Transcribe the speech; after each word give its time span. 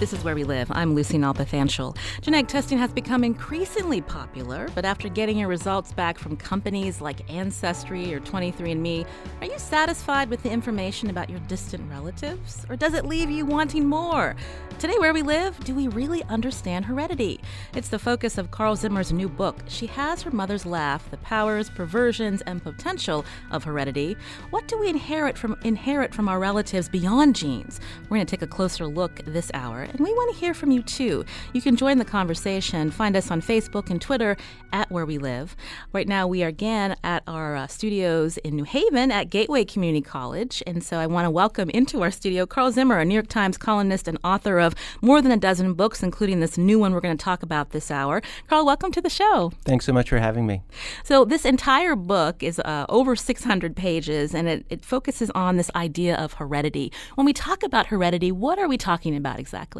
This 0.00 0.12
is 0.12 0.24
Where 0.24 0.34
We 0.34 0.42
Live. 0.42 0.72
I'm 0.72 0.92
Lucy 0.96 1.18
Nalpathanchel. 1.18 1.96
Genetic 2.20 2.48
testing 2.48 2.78
has 2.78 2.92
become 2.92 3.22
increasingly 3.22 4.00
popular, 4.00 4.68
but 4.74 4.84
after 4.84 5.08
getting 5.08 5.38
your 5.38 5.46
results 5.46 5.92
back 5.92 6.18
from 6.18 6.36
companies 6.36 7.00
like 7.00 7.30
Ancestry 7.30 8.12
or 8.12 8.18
23andMe, 8.18 9.06
are 9.40 9.46
you 9.46 9.56
satisfied 9.56 10.28
with 10.28 10.42
the 10.42 10.50
information 10.50 11.10
about 11.10 11.30
your 11.30 11.38
distant 11.40 11.88
relatives? 11.88 12.66
Or 12.68 12.74
does 12.74 12.92
it 12.94 13.06
leave 13.06 13.30
you 13.30 13.46
wanting 13.46 13.86
more? 13.86 14.34
Today, 14.80 14.98
Where 14.98 15.14
We 15.14 15.22
Live, 15.22 15.58
do 15.60 15.72
we 15.72 15.86
really 15.86 16.24
understand 16.24 16.84
heredity? 16.84 17.40
It's 17.76 17.88
the 17.88 17.98
focus 17.98 18.36
of 18.36 18.50
Carl 18.50 18.74
Zimmer's 18.74 19.12
new 19.12 19.28
book. 19.28 19.56
She 19.68 19.86
has 19.86 20.22
her 20.22 20.32
mother's 20.32 20.66
laugh, 20.66 21.08
the 21.12 21.18
powers, 21.18 21.70
perversions, 21.70 22.42
and 22.42 22.60
potential 22.60 23.24
of 23.52 23.62
heredity. 23.62 24.16
What 24.50 24.66
do 24.66 24.76
we 24.76 24.88
inherit 24.88 25.38
from 25.38 25.56
inherit 25.62 26.12
from 26.12 26.28
our 26.28 26.40
relatives 26.40 26.88
beyond 26.88 27.36
genes? 27.36 27.78
We're 28.02 28.16
going 28.16 28.26
to 28.26 28.30
take 28.30 28.42
a 28.42 28.48
closer 28.48 28.88
look 28.88 29.24
this 29.24 29.52
hour 29.54 29.83
and 29.90 30.00
we 30.00 30.12
want 30.12 30.34
to 30.34 30.40
hear 30.40 30.54
from 30.54 30.70
you 30.70 30.82
too. 30.82 31.24
You 31.52 31.62
can 31.62 31.76
join 31.76 31.98
the 31.98 32.04
conversation. 32.04 32.90
Find 32.90 33.16
us 33.16 33.30
on 33.30 33.40
Facebook 33.40 33.90
and 33.90 34.00
Twitter 34.00 34.36
at 34.72 34.90
Where 34.90 35.06
We 35.06 35.18
Live. 35.18 35.56
Right 35.92 36.08
now, 36.08 36.26
we 36.26 36.42
are 36.42 36.48
again 36.48 36.96
at 37.04 37.22
our 37.26 37.56
uh, 37.56 37.66
studios 37.66 38.36
in 38.38 38.56
New 38.56 38.64
Haven 38.64 39.10
at 39.10 39.30
Gateway 39.30 39.64
Community 39.64 40.02
College. 40.02 40.62
And 40.66 40.82
so 40.82 40.98
I 40.98 41.06
want 41.06 41.26
to 41.26 41.30
welcome 41.30 41.70
into 41.70 42.02
our 42.02 42.10
studio 42.10 42.46
Carl 42.46 42.72
Zimmer, 42.72 42.98
a 42.98 43.04
New 43.04 43.14
York 43.14 43.28
Times 43.28 43.58
columnist 43.58 44.08
and 44.08 44.18
author 44.24 44.58
of 44.58 44.74
more 45.02 45.20
than 45.20 45.32
a 45.32 45.36
dozen 45.36 45.74
books, 45.74 46.02
including 46.02 46.40
this 46.40 46.56
new 46.56 46.78
one 46.78 46.92
we're 46.92 47.00
going 47.00 47.16
to 47.16 47.24
talk 47.24 47.42
about 47.42 47.70
this 47.70 47.90
hour. 47.90 48.22
Carl, 48.48 48.64
welcome 48.64 48.92
to 48.92 49.00
the 49.00 49.10
show. 49.10 49.52
Thanks 49.64 49.84
so 49.84 49.92
much 49.92 50.08
for 50.08 50.18
having 50.18 50.46
me. 50.46 50.62
So, 51.02 51.24
this 51.24 51.44
entire 51.44 51.96
book 51.96 52.42
is 52.42 52.58
uh, 52.60 52.86
over 52.88 53.16
600 53.16 53.76
pages 53.76 54.34
and 54.34 54.48
it, 54.48 54.66
it 54.70 54.84
focuses 54.84 55.30
on 55.30 55.56
this 55.56 55.70
idea 55.74 56.16
of 56.16 56.34
heredity. 56.34 56.92
When 57.16 57.24
we 57.24 57.32
talk 57.32 57.62
about 57.62 57.86
heredity, 57.86 58.32
what 58.32 58.58
are 58.58 58.68
we 58.68 58.78
talking 58.78 59.16
about 59.16 59.38
exactly? 59.38 59.73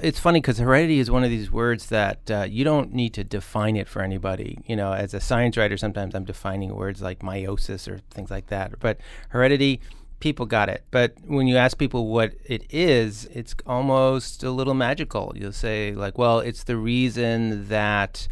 It's 0.00 0.18
funny 0.18 0.40
because 0.40 0.58
heredity 0.58 0.98
is 0.98 1.08
one 1.08 1.22
of 1.22 1.30
these 1.30 1.52
words 1.52 1.86
that 1.86 2.28
uh, 2.28 2.46
you 2.48 2.64
don't 2.64 2.92
need 2.92 3.14
to 3.14 3.22
define 3.22 3.76
it 3.76 3.86
for 3.88 4.02
anybody. 4.02 4.58
You 4.66 4.74
know, 4.74 4.92
as 4.92 5.14
a 5.14 5.20
science 5.20 5.56
writer, 5.56 5.76
sometimes 5.76 6.16
I'm 6.16 6.24
defining 6.24 6.74
words 6.74 7.00
like 7.00 7.20
meiosis 7.20 7.86
or 7.86 7.98
things 8.10 8.28
like 8.30 8.48
that. 8.48 8.80
But 8.80 8.98
heredity, 9.28 9.80
people 10.18 10.46
got 10.46 10.68
it. 10.68 10.82
But 10.90 11.14
when 11.26 11.46
you 11.46 11.56
ask 11.56 11.78
people 11.78 12.08
what 12.08 12.34
it 12.44 12.64
is, 12.70 13.26
it's 13.26 13.54
almost 13.66 14.42
a 14.42 14.50
little 14.50 14.74
magical. 14.74 15.32
You'll 15.36 15.52
say, 15.52 15.92
like, 15.92 16.18
well, 16.18 16.40
it's 16.40 16.64
the 16.64 16.76
reason 16.76 17.68
that 17.68 18.26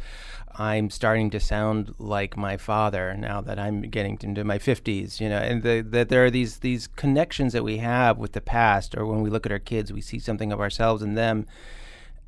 I'm 0.58 0.90
starting 0.90 1.30
to 1.30 1.40
sound 1.40 1.94
like 1.98 2.36
my 2.36 2.56
father 2.56 3.14
now 3.14 3.40
that 3.40 3.58
I'm 3.58 3.82
getting 3.82 4.18
into 4.22 4.44
my 4.44 4.58
50s, 4.58 5.20
you 5.20 5.28
know, 5.28 5.38
and 5.38 5.62
the, 5.62 5.80
that 5.80 6.08
there 6.08 6.24
are 6.24 6.30
these 6.30 6.58
these 6.58 6.86
connections 6.86 7.52
that 7.52 7.64
we 7.64 7.78
have 7.78 8.18
with 8.18 8.32
the 8.32 8.40
past, 8.40 8.94
or 8.96 9.06
when 9.06 9.22
we 9.22 9.30
look 9.30 9.46
at 9.46 9.52
our 9.52 9.58
kids, 9.58 9.92
we 9.92 10.00
see 10.00 10.18
something 10.18 10.52
of 10.52 10.60
ourselves 10.60 11.02
in 11.02 11.14
them, 11.14 11.46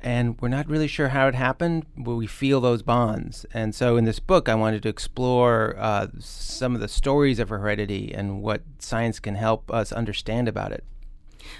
and 0.01 0.39
we're 0.41 0.49
not 0.49 0.67
really 0.67 0.87
sure 0.87 1.09
how 1.09 1.27
it 1.27 1.35
happened, 1.35 1.85
but 1.97 2.15
we 2.15 2.27
feel 2.27 2.61
those 2.61 2.81
bonds. 2.81 3.45
And 3.53 3.73
so, 3.73 3.97
in 3.97 4.05
this 4.05 4.19
book, 4.19 4.49
I 4.49 4.55
wanted 4.55 4.83
to 4.83 4.89
explore 4.89 5.75
uh, 5.77 6.07
some 6.19 6.75
of 6.75 6.81
the 6.81 6.87
stories 6.87 7.39
of 7.39 7.49
heredity 7.49 8.13
and 8.13 8.41
what 8.41 8.61
science 8.79 9.19
can 9.19 9.35
help 9.35 9.71
us 9.71 9.91
understand 9.91 10.47
about 10.47 10.71
it. 10.71 10.83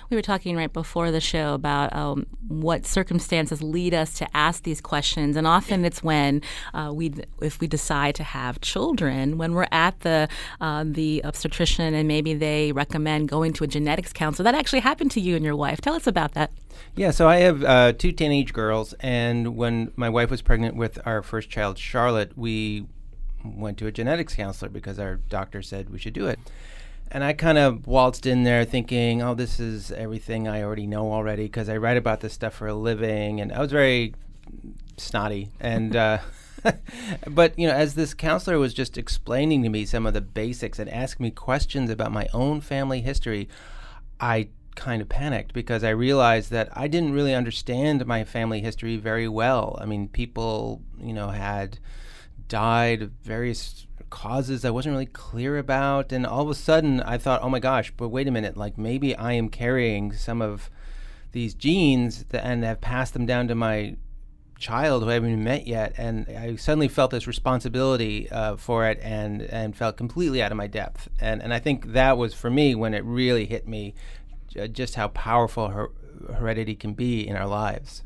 We 0.10 0.16
were 0.16 0.22
talking 0.22 0.56
right 0.56 0.72
before 0.72 1.12
the 1.12 1.22
show 1.22 1.54
about 1.54 1.96
um, 1.96 2.26
what 2.48 2.86
circumstances 2.86 3.62
lead 3.62 3.94
us 3.94 4.14
to 4.16 4.38
ask 4.38 4.64
these 4.64 4.82
questions, 4.82 5.36
and 5.36 5.48
often 5.48 5.86
it's 5.86 6.04
when 6.04 6.42
uh, 6.74 6.92
we, 6.94 7.14
if 7.42 7.60
we 7.60 7.68
decide 7.68 8.16
to 8.16 8.24
have 8.24 8.62
children, 8.62 9.38
when 9.38 9.54
we're 9.54 9.68
at 9.72 10.00
the 10.02 10.28
uh, 10.62 10.84
the 10.86 11.24
obstetrician 11.24 11.94
and 11.94 12.08
maybe 12.08 12.34
they 12.34 12.72
recommend 12.72 13.30
going 13.30 13.54
to 13.54 13.64
a 13.64 13.68
genetics 13.68 14.14
counselor. 14.14 14.44
That 14.44 14.56
actually 14.56 14.80
happened 14.80 15.12
to 15.12 15.20
you 15.20 15.36
and 15.36 15.44
your 15.44 15.56
wife. 15.56 15.82
Tell 15.82 15.96
us 15.96 16.08
about 16.08 16.34
that. 16.34 16.52
Yeah, 16.96 17.12
so 17.12 17.28
I 17.28 17.38
have 17.38 17.64
uh, 17.64 17.94
two 17.94 18.12
teenage 18.12 18.54
girls, 18.54 18.94
and 19.00 19.56
when 19.56 19.92
my 19.96 20.10
wife 20.10 20.30
was 20.30 20.42
pregnant 20.42 20.76
with 20.76 21.00
our 21.06 21.22
first 21.22 21.50
child, 21.50 21.78
Charlotte, 21.78 22.38
we 22.38 22.86
went 23.44 23.78
to 23.78 23.88
a 23.88 23.92
genetics 23.92 24.36
counselor 24.36 24.70
because 24.70 25.00
our 25.00 25.16
doctor 25.16 25.62
said 25.62 25.90
we 25.90 26.00
should 26.00 26.14
do 26.14 26.28
it. 26.28 26.40
And 27.12 27.24
I 27.24 27.34
kind 27.34 27.58
of 27.58 27.88
waltzed 27.88 28.26
in 28.26 28.44
there 28.44 28.66
thinking, 28.66 29.22
oh, 29.22 29.36
this 29.36 29.60
is 29.60 29.92
everything 29.92 30.48
I 30.48 30.64
already 30.64 30.88
know 30.88 31.14
already 31.14 31.44
because 31.44 31.70
I 31.70 31.78
write 31.78 31.98
about 31.98 32.20
this 32.20 32.34
stuff 32.34 32.56
for 32.56 32.68
a 32.68 32.74
living. 32.74 33.40
And 33.40 33.54
I 33.54 33.60
was 33.60 33.72
very 33.72 34.16
snotty. 34.98 35.52
And, 35.60 35.96
uh, 35.96 36.20
but, 37.30 37.58
you 37.58 37.68
know, 37.68 37.74
as 37.74 37.96
this 37.96 38.14
counselor 38.14 38.58
was 38.58 38.74
just 38.74 38.98
explaining 38.98 39.64
to 39.64 39.70
me 39.70 39.86
some 39.86 40.06
of 40.06 40.14
the 40.14 40.22
basics 40.22 40.80
and 40.80 40.90
asking 40.90 41.26
me 41.26 41.32
questions 41.32 41.90
about 41.90 42.12
my 42.12 42.28
own 42.34 42.60
family 42.60 43.02
history, 43.02 43.48
I 44.20 44.50
kind 44.76 45.02
of 45.02 45.10
panicked 45.10 45.54
because 45.54 45.84
I 45.84 45.90
realized 45.90 46.52
that 46.52 46.70
I 46.74 46.88
didn't 46.88 47.14
really 47.14 47.34
understand 47.34 48.06
my 48.06 48.24
family 48.24 48.62
history 48.62 48.98
very 48.98 49.28
well. 49.28 49.78
I 49.82 49.86
mean, 49.86 50.08
people, 50.08 50.82
you 51.00 51.14
know, 51.14 51.30
had 51.30 51.80
died 52.48 53.02
of 53.02 53.12
various 53.24 53.85
causes 54.10 54.66
I 54.66 54.70
wasn't 54.70 54.94
really 54.94 55.06
clear 55.06 55.58
about. 55.58 56.12
And 56.12 56.26
all 56.26 56.44
of 56.44 56.50
a 56.50 56.56
sudden, 56.56 57.02
I 57.02 57.18
thought, 57.18 57.42
oh 57.44 57.50
my 57.50 57.60
gosh, 57.60 57.92
but 57.96 58.10
wait 58.10 58.28
a 58.28 58.32
minute, 58.32 58.58
like 58.58 58.78
maybe 58.78 59.16
I 59.16 59.34
am 59.34 59.50
carrying 59.50 60.14
some 60.14 60.42
of 60.42 60.70
these 61.32 61.54
genes 61.54 62.24
and 62.32 62.64
have 62.64 62.82
passed 62.82 63.14
them 63.14 63.26
down 63.26 63.48
to 63.50 63.56
my 63.56 63.98
child 64.58 65.04
who 65.04 65.10
I 65.10 65.16
haven't 65.16 65.32
even 65.32 65.44
met 65.44 65.68
yet. 65.68 65.94
And 65.98 66.28
I 66.30 66.56
suddenly 66.56 66.88
felt 66.88 67.12
this 67.12 67.28
responsibility 67.28 68.30
uh, 68.32 68.56
for 68.56 68.88
it 68.88 69.00
and, 69.02 69.42
and 69.42 69.76
felt 69.76 69.98
completely 69.98 70.42
out 70.42 70.52
of 70.52 70.58
my 70.58 70.68
depth. 70.68 71.10
And, 71.20 71.42
and 71.44 71.54
I 71.54 71.60
think 71.60 71.88
that 71.94 72.18
was 72.18 72.34
for 72.34 72.50
me 72.50 72.74
when 72.76 72.94
it 72.94 73.04
really 73.04 73.46
hit 73.46 73.68
me 73.68 73.94
just 74.72 74.96
how 74.96 75.10
powerful 75.10 75.70
her- 75.70 75.92
heredity 76.34 76.76
can 76.76 76.94
be 76.94 77.28
in 77.28 77.36
our 77.36 77.48
lives. 77.48 78.02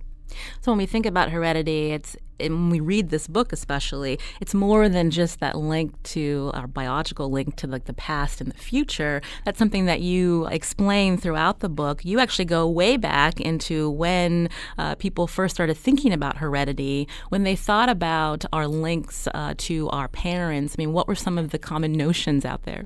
So 0.62 0.72
when 0.72 0.78
we 0.78 0.85
think 0.85 1.06
about 1.06 1.31
heredity, 1.31 1.91
it's 1.91 2.16
when 2.40 2.69
we 2.69 2.79
read 2.79 3.09
this 3.09 3.28
book 3.28 3.51
especially, 3.51 4.19
it's 4.40 4.53
more 4.53 4.88
than 4.90 5.12
just 5.12 5.40
that 5.40 5.57
link 5.57 6.01
to 6.03 6.51
our 6.53 6.67
biological 6.67 7.29
link 7.29 7.56
to 7.57 7.67
like 7.67 7.85
the 7.85 7.94
past 7.94 8.40
and 8.41 8.51
the 8.51 8.57
future. 8.57 9.22
That's 9.45 9.59
something 9.59 9.85
that 9.85 10.01
you 10.01 10.47
explain 10.47 11.17
throughout 11.17 11.59
the 11.59 11.69
book. 11.69 12.06
You 12.06 12.19
actually 12.19 12.45
go 12.45 12.67
way 12.67 12.97
back 12.97 13.40
into 13.41 13.90
when 13.90 14.50
uh, 14.78 14.95
people 14.95 15.28
first 15.28 15.56
started 15.56 15.75
thinking 15.75 16.13
about 16.13 16.38
heredity, 16.38 17.07
when 17.29 17.44
they 17.44 17.56
thought 17.56 17.90
about 17.90 18.46
our 18.53 18.67
links 18.67 19.28
uh, 19.34 19.53
to 19.57 19.90
our 19.90 20.07
parents. 20.07 20.75
I 20.78 20.81
mean, 20.81 20.94
what 20.94 21.07
were 21.07 21.16
some 21.16 21.38
of 21.38 21.50
the 21.51 21.59
common 21.59 21.94
notions 21.94 22.46
out 22.46 22.63
there? 22.63 22.85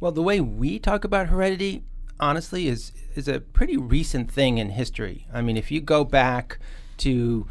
Well, 0.00 0.12
the 0.12 0.22
way 0.22 0.40
we 0.40 0.78
talk 0.78 1.04
about 1.04 1.28
heredity 1.28 1.82
honestly 2.20 2.68
is 2.68 2.92
is 3.14 3.28
a 3.28 3.40
pretty 3.40 3.76
recent 3.76 4.30
thing 4.30 4.58
in 4.58 4.70
history. 4.70 5.26
I 5.32 5.42
mean, 5.42 5.56
if 5.56 5.70
you 5.70 5.80
go 5.80 6.04
back 6.04 6.58
to 6.98 7.46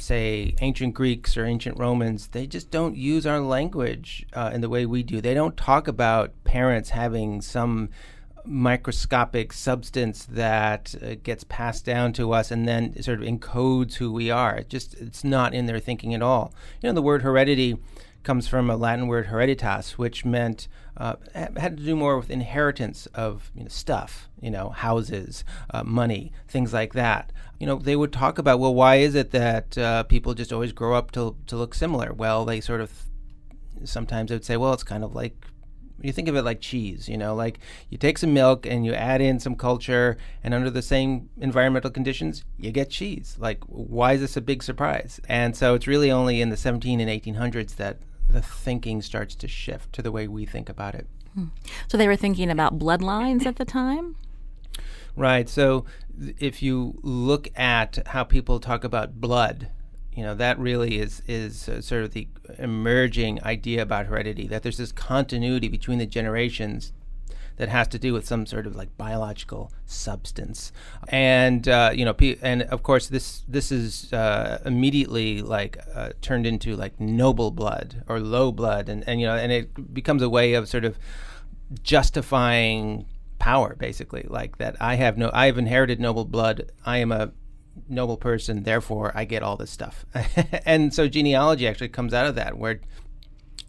say 0.00 0.54
ancient 0.60 0.94
Greeks 0.94 1.36
or 1.36 1.44
ancient 1.44 1.78
Romans, 1.78 2.28
they 2.28 2.46
just 2.46 2.70
don't 2.70 2.96
use 2.96 3.26
our 3.26 3.40
language 3.40 4.26
uh, 4.32 4.50
in 4.52 4.60
the 4.60 4.68
way 4.68 4.86
we 4.86 5.02
do. 5.02 5.20
They 5.20 5.34
don't 5.34 5.56
talk 5.56 5.88
about 5.88 6.32
parents 6.44 6.90
having 6.90 7.40
some 7.40 7.90
microscopic 8.44 9.52
substance 9.52 10.24
that 10.24 10.94
uh, 11.02 11.16
gets 11.22 11.44
passed 11.44 11.84
down 11.84 12.12
to 12.14 12.32
us 12.32 12.50
and 12.50 12.66
then 12.66 13.00
sort 13.02 13.20
of 13.20 13.26
encodes 13.26 13.94
who 13.94 14.12
we 14.12 14.30
are. 14.30 14.56
It 14.56 14.68
just 14.68 14.94
it's 14.94 15.24
not 15.24 15.54
in 15.54 15.66
their 15.66 15.80
thinking 15.80 16.14
at 16.14 16.22
all. 16.22 16.54
You 16.80 16.88
know, 16.88 16.94
the 16.94 17.02
word 17.02 17.22
heredity 17.22 17.76
comes 18.22 18.48
from 18.48 18.70
a 18.70 18.76
Latin 18.76 19.06
word 19.06 19.28
hereditas, 19.28 19.92
which 19.92 20.24
meant 20.24 20.68
uh, 20.98 21.14
had 21.34 21.76
to 21.76 21.84
do 21.84 21.94
more 21.94 22.18
with 22.18 22.28
inheritance 22.28 23.06
of 23.14 23.50
you 23.54 23.62
know, 23.62 23.68
stuff, 23.68 24.28
you 24.40 24.50
know, 24.50 24.70
houses, 24.70 25.44
uh, 25.70 25.84
money, 25.84 26.32
things 26.48 26.72
like 26.72 26.92
that. 26.92 27.32
You 27.58 27.66
know, 27.66 27.76
they 27.76 27.96
would 27.96 28.12
talk 28.12 28.38
about, 28.38 28.58
well, 28.58 28.74
why 28.74 28.96
is 28.96 29.14
it 29.14 29.30
that 29.30 29.78
uh, 29.78 30.02
people 30.04 30.34
just 30.34 30.52
always 30.52 30.72
grow 30.72 30.94
up 30.94 31.12
to 31.12 31.36
to 31.46 31.56
look 31.56 31.74
similar? 31.74 32.12
Well, 32.12 32.44
they 32.44 32.60
sort 32.60 32.80
of 32.80 32.90
sometimes 33.84 34.28
they 34.28 34.34
would 34.34 34.44
say, 34.44 34.56
well, 34.56 34.72
it's 34.72 34.84
kind 34.84 35.04
of 35.04 35.14
like 35.14 35.46
you 36.00 36.12
think 36.12 36.28
of 36.28 36.36
it 36.36 36.42
like 36.42 36.60
cheese, 36.60 37.08
you 37.08 37.16
know, 37.16 37.34
like 37.34 37.58
you 37.90 37.98
take 37.98 38.18
some 38.18 38.32
milk 38.32 38.66
and 38.66 38.84
you 38.86 38.94
add 38.94 39.20
in 39.20 39.40
some 39.40 39.54
culture, 39.54 40.16
and 40.42 40.54
under 40.54 40.70
the 40.70 40.82
same 40.82 41.28
environmental 41.40 41.90
conditions, 41.90 42.44
you 42.56 42.70
get 42.70 42.90
cheese. 42.90 43.36
Like, 43.38 43.62
why 43.64 44.12
is 44.14 44.20
this 44.20 44.36
a 44.36 44.40
big 44.40 44.62
surprise? 44.62 45.20
And 45.28 45.56
so 45.56 45.74
it's 45.74 45.86
really 45.86 46.10
only 46.10 46.40
in 46.40 46.50
the 46.50 46.56
17 46.56 47.00
and 47.00 47.10
1800s 47.10 47.76
that 47.76 47.98
the 48.30 48.42
thinking 48.42 49.02
starts 49.02 49.34
to 49.36 49.48
shift 49.48 49.92
to 49.94 50.02
the 50.02 50.12
way 50.12 50.28
we 50.28 50.46
think 50.46 50.68
about 50.68 50.94
it. 50.94 51.06
Hmm. 51.34 51.46
So 51.88 51.96
they 51.98 52.06
were 52.06 52.16
thinking 52.16 52.50
about 52.50 52.78
bloodlines 52.78 53.46
at 53.46 53.56
the 53.56 53.64
time? 53.64 54.16
Right. 55.16 55.48
So 55.48 55.84
th- 56.20 56.36
if 56.38 56.62
you 56.62 56.98
look 57.02 57.48
at 57.58 57.98
how 58.08 58.24
people 58.24 58.60
talk 58.60 58.84
about 58.84 59.20
blood, 59.20 59.68
You 60.18 60.24
know, 60.24 60.34
that 60.34 60.58
really 60.58 60.98
is 60.98 61.22
is 61.28 61.68
uh, 61.68 61.80
sort 61.80 62.02
of 62.02 62.10
the 62.12 62.26
emerging 62.58 63.38
idea 63.44 63.82
about 63.82 64.06
heredity 64.06 64.48
that 64.48 64.62
there's 64.64 64.78
this 64.78 64.90
continuity 64.90 65.68
between 65.68 65.98
the 65.98 66.06
generations 66.06 66.92
that 67.58 67.68
has 67.68 67.86
to 67.88 67.98
do 67.98 68.12
with 68.12 68.26
some 68.26 68.46
sort 68.46 68.66
of 68.66 68.74
like 68.74 68.96
biological 68.96 69.70
substance, 69.86 70.72
and 71.08 71.68
uh, 71.68 71.90
you 71.94 72.04
know, 72.04 72.14
and 72.42 72.62
of 72.62 72.82
course 72.82 73.08
this 73.08 73.44
this 73.46 73.70
is 73.70 74.12
uh, 74.12 74.60
immediately 74.64 75.42
like 75.42 75.78
uh, 75.94 76.10
turned 76.22 76.46
into 76.46 76.74
like 76.74 76.98
noble 76.98 77.50
blood 77.50 78.02
or 78.08 78.18
low 78.20 78.50
blood, 78.50 78.88
and 78.88 79.06
and 79.06 79.20
you 79.20 79.26
know, 79.26 79.36
and 79.36 79.52
it 79.52 79.94
becomes 79.94 80.22
a 80.22 80.28
way 80.28 80.54
of 80.54 80.68
sort 80.68 80.84
of 80.84 80.98
justifying 81.82 83.06
power, 83.38 83.74
basically, 83.76 84.26
like 84.28 84.58
that. 84.58 84.76
I 84.80 84.96
have 84.96 85.18
no, 85.18 85.30
I 85.32 85.46
have 85.46 85.58
inherited 85.58 86.00
noble 86.00 86.24
blood. 86.24 86.72
I 86.84 86.98
am 86.98 87.12
a 87.12 87.32
noble 87.88 88.16
person, 88.16 88.64
therefore 88.64 89.12
I 89.14 89.24
get 89.24 89.42
all 89.42 89.56
this 89.56 89.70
stuff. 89.70 90.04
and 90.66 90.92
so 90.92 91.08
genealogy 91.08 91.66
actually 91.66 91.88
comes 91.88 92.12
out 92.12 92.26
of 92.26 92.34
that, 92.34 92.58
where 92.58 92.80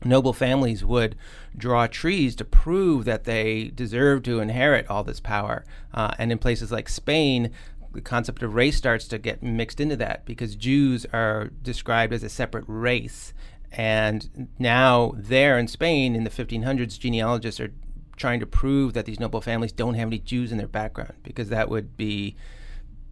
noble 0.04 0.34
families 0.34 0.84
would 0.84 1.16
draw 1.58 1.88
trees 1.88 2.36
to 2.36 2.46
prove 2.46 3.06
that 3.06 3.26
they 3.26 3.66
deserve 3.76 4.24
to 4.24 4.40
inherit 4.40 4.90
all 4.90 5.04
this 5.04 5.20
power. 5.20 5.66
Uh, 5.94 6.14
and 6.18 6.32
in 6.32 6.38
places 6.38 6.72
like 6.72 6.88
Spain, 6.88 7.52
the 7.94 8.02
concept 8.02 8.44
of 8.44 8.54
race 8.54 8.78
starts 8.78 9.08
to 9.08 9.18
get 9.18 9.44
mixed 9.44 9.80
into 9.80 9.96
that 9.98 10.26
because 10.26 10.56
Jews 10.56 11.06
are 11.12 11.50
described 11.62 12.14
as 12.14 12.24
a 12.24 12.30
separate 12.30 12.66
race. 12.68 13.34
And 13.72 14.50
now, 14.58 15.14
there 15.16 15.60
in 15.60 15.68
Spain 15.68 16.16
in 16.16 16.24
the 16.24 16.30
1500s, 16.30 17.00
genealogists 17.00 17.60
are 17.60 17.74
trying 18.16 18.40
to 18.40 18.46
prove 18.46 18.94
that 18.94 19.06
these 19.06 19.20
noble 19.20 19.42
families 19.42 19.72
don't 19.72 19.94
have 19.94 20.08
any 20.08 20.20
Jews 20.20 20.52
in 20.52 20.58
their 20.58 20.68
background 20.68 21.14
because 21.24 21.50
that 21.50 21.70
would 21.70 21.96
be 21.96 22.36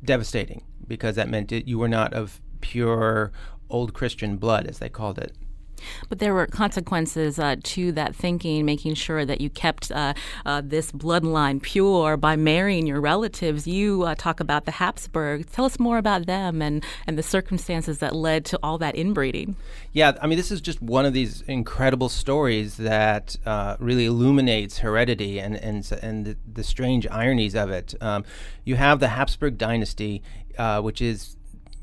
devastating 0.03 0.63
because 0.87 1.15
that 1.15 1.29
meant 1.29 1.51
it, 1.51 1.67
you 1.67 1.77
were 1.77 1.87
not 1.87 2.13
of 2.13 2.41
pure 2.61 3.31
old 3.69 3.93
Christian 3.93 4.37
blood, 4.37 4.67
as 4.67 4.79
they 4.79 4.89
called 4.89 5.17
it. 5.17 5.33
But 6.09 6.19
there 6.19 6.33
were 6.33 6.47
consequences 6.47 7.39
uh, 7.39 7.55
to 7.63 7.91
that 7.93 8.15
thinking, 8.15 8.65
making 8.65 8.95
sure 8.95 9.25
that 9.25 9.41
you 9.41 9.49
kept 9.49 9.91
uh, 9.91 10.13
uh, 10.45 10.61
this 10.63 10.91
bloodline 10.91 11.61
pure 11.61 12.17
by 12.17 12.35
marrying 12.35 12.87
your 12.87 13.01
relatives. 13.01 13.67
You 13.67 14.03
uh, 14.03 14.15
talk 14.15 14.39
about 14.39 14.65
the 14.65 14.71
Habsburgs. 14.71 15.51
Tell 15.51 15.65
us 15.65 15.79
more 15.79 15.97
about 15.97 16.25
them 16.25 16.61
and, 16.61 16.83
and 17.05 17.17
the 17.17 17.23
circumstances 17.23 17.99
that 17.99 18.15
led 18.15 18.45
to 18.45 18.59
all 18.61 18.77
that 18.79 18.95
inbreeding. 18.95 19.55
Yeah, 19.93 20.17
I 20.21 20.27
mean, 20.27 20.37
this 20.37 20.51
is 20.51 20.61
just 20.61 20.81
one 20.81 21.05
of 21.05 21.13
these 21.13 21.41
incredible 21.41 22.09
stories 22.09 22.77
that 22.77 23.35
uh, 23.45 23.77
really 23.79 24.05
illuminates 24.05 24.79
heredity 24.79 25.39
and, 25.39 25.55
and, 25.55 25.89
and 26.01 26.25
the, 26.25 26.37
the 26.51 26.63
strange 26.63 27.07
ironies 27.07 27.55
of 27.55 27.71
it. 27.71 27.95
Um, 28.01 28.25
you 28.63 28.75
have 28.75 28.99
the 28.99 29.09
Habsburg 29.09 29.57
dynasty, 29.57 30.21
uh, 30.57 30.81
which 30.81 31.01
is 31.01 31.36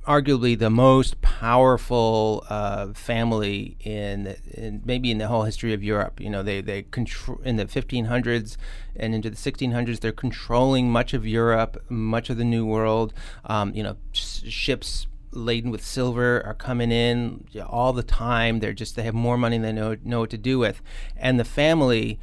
arguably 0.06 0.58
the 0.58 0.70
most 0.70 1.20
powerful 1.20 2.44
uh, 2.48 2.92
family 2.92 3.76
in, 3.80 4.36
in, 4.52 4.82
maybe 4.84 5.10
in 5.10 5.18
the 5.18 5.28
whole 5.28 5.44
history 5.44 5.72
of 5.72 5.82
Europe. 5.82 6.20
You 6.20 6.30
know, 6.30 6.42
they 6.42 6.60
they 6.60 6.82
control 6.82 7.40
in 7.44 7.56
the 7.56 7.66
1500s 7.66 8.56
and 8.96 9.14
into 9.14 9.30
the 9.30 9.36
1600s. 9.36 10.00
They're 10.00 10.12
controlling 10.12 10.90
much 10.90 11.14
of 11.14 11.26
Europe, 11.26 11.82
much 11.88 12.30
of 12.30 12.36
the 12.36 12.44
New 12.44 12.66
World. 12.66 13.14
Um, 13.44 13.74
you 13.74 13.82
know, 13.82 13.96
sh- 14.12 14.42
ships 14.48 15.06
laden 15.30 15.70
with 15.70 15.84
silver 15.84 16.42
are 16.46 16.54
coming 16.54 16.92
in 16.92 17.44
all 17.66 17.92
the 17.92 18.02
time. 18.02 18.60
They're 18.60 18.72
just 18.72 18.96
they 18.96 19.02
have 19.02 19.14
more 19.14 19.38
money 19.38 19.58
than 19.58 19.74
they 19.74 19.80
know 19.80 19.96
know 20.04 20.20
what 20.20 20.30
to 20.30 20.38
do 20.38 20.58
with, 20.58 20.82
and 21.16 21.40
the 21.40 21.44
family 21.44 22.18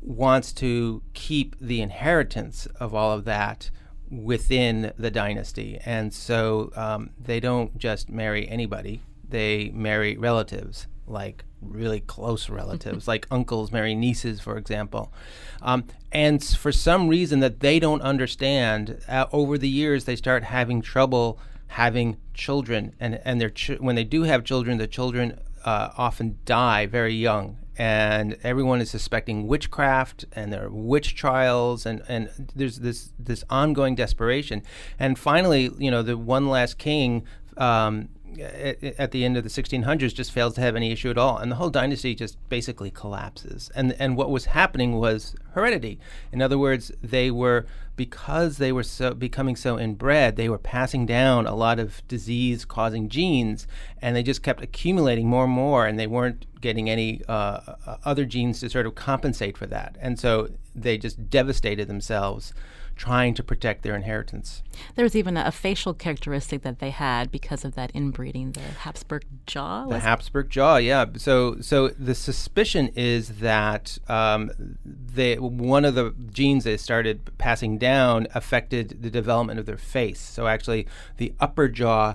wants 0.00 0.52
to 0.52 1.02
keep 1.14 1.56
the 1.58 1.80
inheritance 1.80 2.66
of 2.78 2.94
all 2.94 3.12
of 3.12 3.24
that 3.24 3.70
within 4.10 4.92
the 4.98 5.10
dynasty. 5.10 5.78
And 5.84 6.12
so 6.12 6.72
um, 6.76 7.10
they 7.18 7.40
don't 7.40 7.76
just 7.78 8.10
marry 8.10 8.48
anybody, 8.48 9.02
they 9.28 9.70
marry 9.74 10.16
relatives, 10.16 10.86
like 11.06 11.44
really 11.60 12.00
close 12.00 12.48
relatives, 12.48 13.08
like 13.08 13.26
uncles 13.30 13.72
marry 13.72 13.94
nieces, 13.94 14.40
for 14.40 14.56
example. 14.56 15.12
Um, 15.62 15.84
and 16.12 16.42
for 16.44 16.72
some 16.72 17.08
reason 17.08 17.40
that 17.40 17.60
they 17.60 17.78
don't 17.78 18.02
understand, 18.02 19.02
uh, 19.08 19.26
over 19.32 19.58
the 19.58 19.68
years 19.68 20.04
they 20.04 20.16
start 20.16 20.44
having 20.44 20.82
trouble 20.82 21.38
having 21.68 22.16
children. 22.34 22.94
And, 23.00 23.20
and 23.24 23.40
their 23.40 23.50
ch- 23.50 23.80
when 23.80 23.96
they 23.96 24.04
do 24.04 24.22
have 24.22 24.44
children, 24.44 24.78
the 24.78 24.86
children 24.86 25.40
uh, 25.64 25.90
often 25.96 26.38
die 26.44 26.86
very 26.86 27.14
young 27.14 27.58
and 27.76 28.36
everyone 28.42 28.80
is 28.80 28.90
suspecting 28.90 29.46
witchcraft 29.46 30.24
and 30.32 30.52
there 30.52 30.66
are 30.66 30.70
witch 30.70 31.14
trials 31.14 31.86
and, 31.86 32.02
and 32.08 32.30
there's 32.54 32.80
this 32.80 33.12
this 33.18 33.44
ongoing 33.50 33.94
desperation. 33.94 34.62
And 34.98 35.18
finally 35.18 35.70
you 35.78 35.90
know 35.90 36.02
the 36.02 36.16
one 36.16 36.48
last 36.48 36.78
king 36.78 37.24
um, 37.56 38.08
at, 38.40 38.82
at, 38.82 39.10
the 39.12 39.24
end 39.24 39.36
of 39.36 39.44
the 39.44 39.48
1600s 39.48 40.12
just 40.12 40.32
fails 40.32 40.54
to 40.54 40.60
have 40.60 40.74
any 40.74 40.90
issue 40.90 41.08
at 41.08 41.16
all. 41.16 41.38
And 41.38 41.52
the 41.52 41.56
whole 41.56 41.70
dynasty 41.70 42.16
just 42.16 42.36
basically 42.48 42.90
collapses. 42.90 43.70
And 43.74 43.92
and 43.98 44.16
what 44.16 44.30
was 44.30 44.46
happening 44.46 44.98
was 44.98 45.34
heredity. 45.52 45.98
In 46.32 46.42
other 46.42 46.58
words 46.58 46.92
they 47.02 47.30
were 47.30 47.66
because 47.96 48.58
they 48.58 48.72
were 48.72 48.82
so 48.82 49.14
becoming 49.14 49.56
so 49.56 49.78
inbred 49.78 50.36
they 50.36 50.48
were 50.48 50.58
passing 50.58 51.06
down 51.06 51.46
a 51.46 51.54
lot 51.54 51.78
of 51.78 52.06
disease 52.08 52.64
causing 52.64 53.08
genes 53.08 53.66
and 54.02 54.14
they 54.14 54.22
just 54.22 54.42
kept 54.42 54.62
accumulating 54.62 55.28
more 55.28 55.44
and 55.44 55.52
more 55.52 55.86
and 55.86 55.98
they 55.98 56.06
weren't 56.06 56.46
getting 56.64 56.88
any 56.88 57.20
uh, 57.28 57.60
other 58.06 58.24
genes 58.24 58.60
to 58.60 58.70
sort 58.70 58.86
of 58.86 58.94
compensate 58.94 59.54
for 59.54 59.66
that. 59.66 59.98
And 60.00 60.18
so 60.18 60.48
they 60.74 60.96
just 60.96 61.28
devastated 61.28 61.88
themselves 61.88 62.54
trying 62.96 63.34
to 63.34 63.42
protect 63.42 63.82
their 63.82 63.94
inheritance. 63.94 64.62
There 64.94 65.04
was 65.04 65.16
even 65.16 65.36
a, 65.36 65.44
a, 65.46 65.52
facial 65.52 65.94
characteristic 65.94 66.62
that 66.62 66.78
they 66.78 66.90
had 66.90 67.30
because 67.30 67.64
of 67.64 67.74
that 67.74 67.90
inbreeding, 67.94 68.52
the 68.52 68.60
Habsburg 68.60 69.24
jaw. 69.46 69.86
The 69.86 69.98
Habsburg 69.98 70.50
jaw, 70.50 70.76
yeah. 70.76 71.06
So, 71.16 71.60
so 71.60 71.88
the 71.88 72.14
suspicion 72.14 72.90
is 72.94 73.40
that 73.40 73.98
um, 74.08 74.50
they 74.84 75.38
one 75.38 75.84
of 75.84 75.94
the 75.94 76.14
genes 76.30 76.64
they 76.64 76.76
started 76.76 77.36
passing 77.38 77.78
down 77.78 78.26
affected 78.34 79.02
the 79.02 79.10
development 79.10 79.58
of 79.58 79.66
their 79.66 79.78
face. 79.78 80.20
So, 80.20 80.46
actually, 80.46 80.86
the 81.16 81.34
upper 81.40 81.68
jaw 81.68 82.14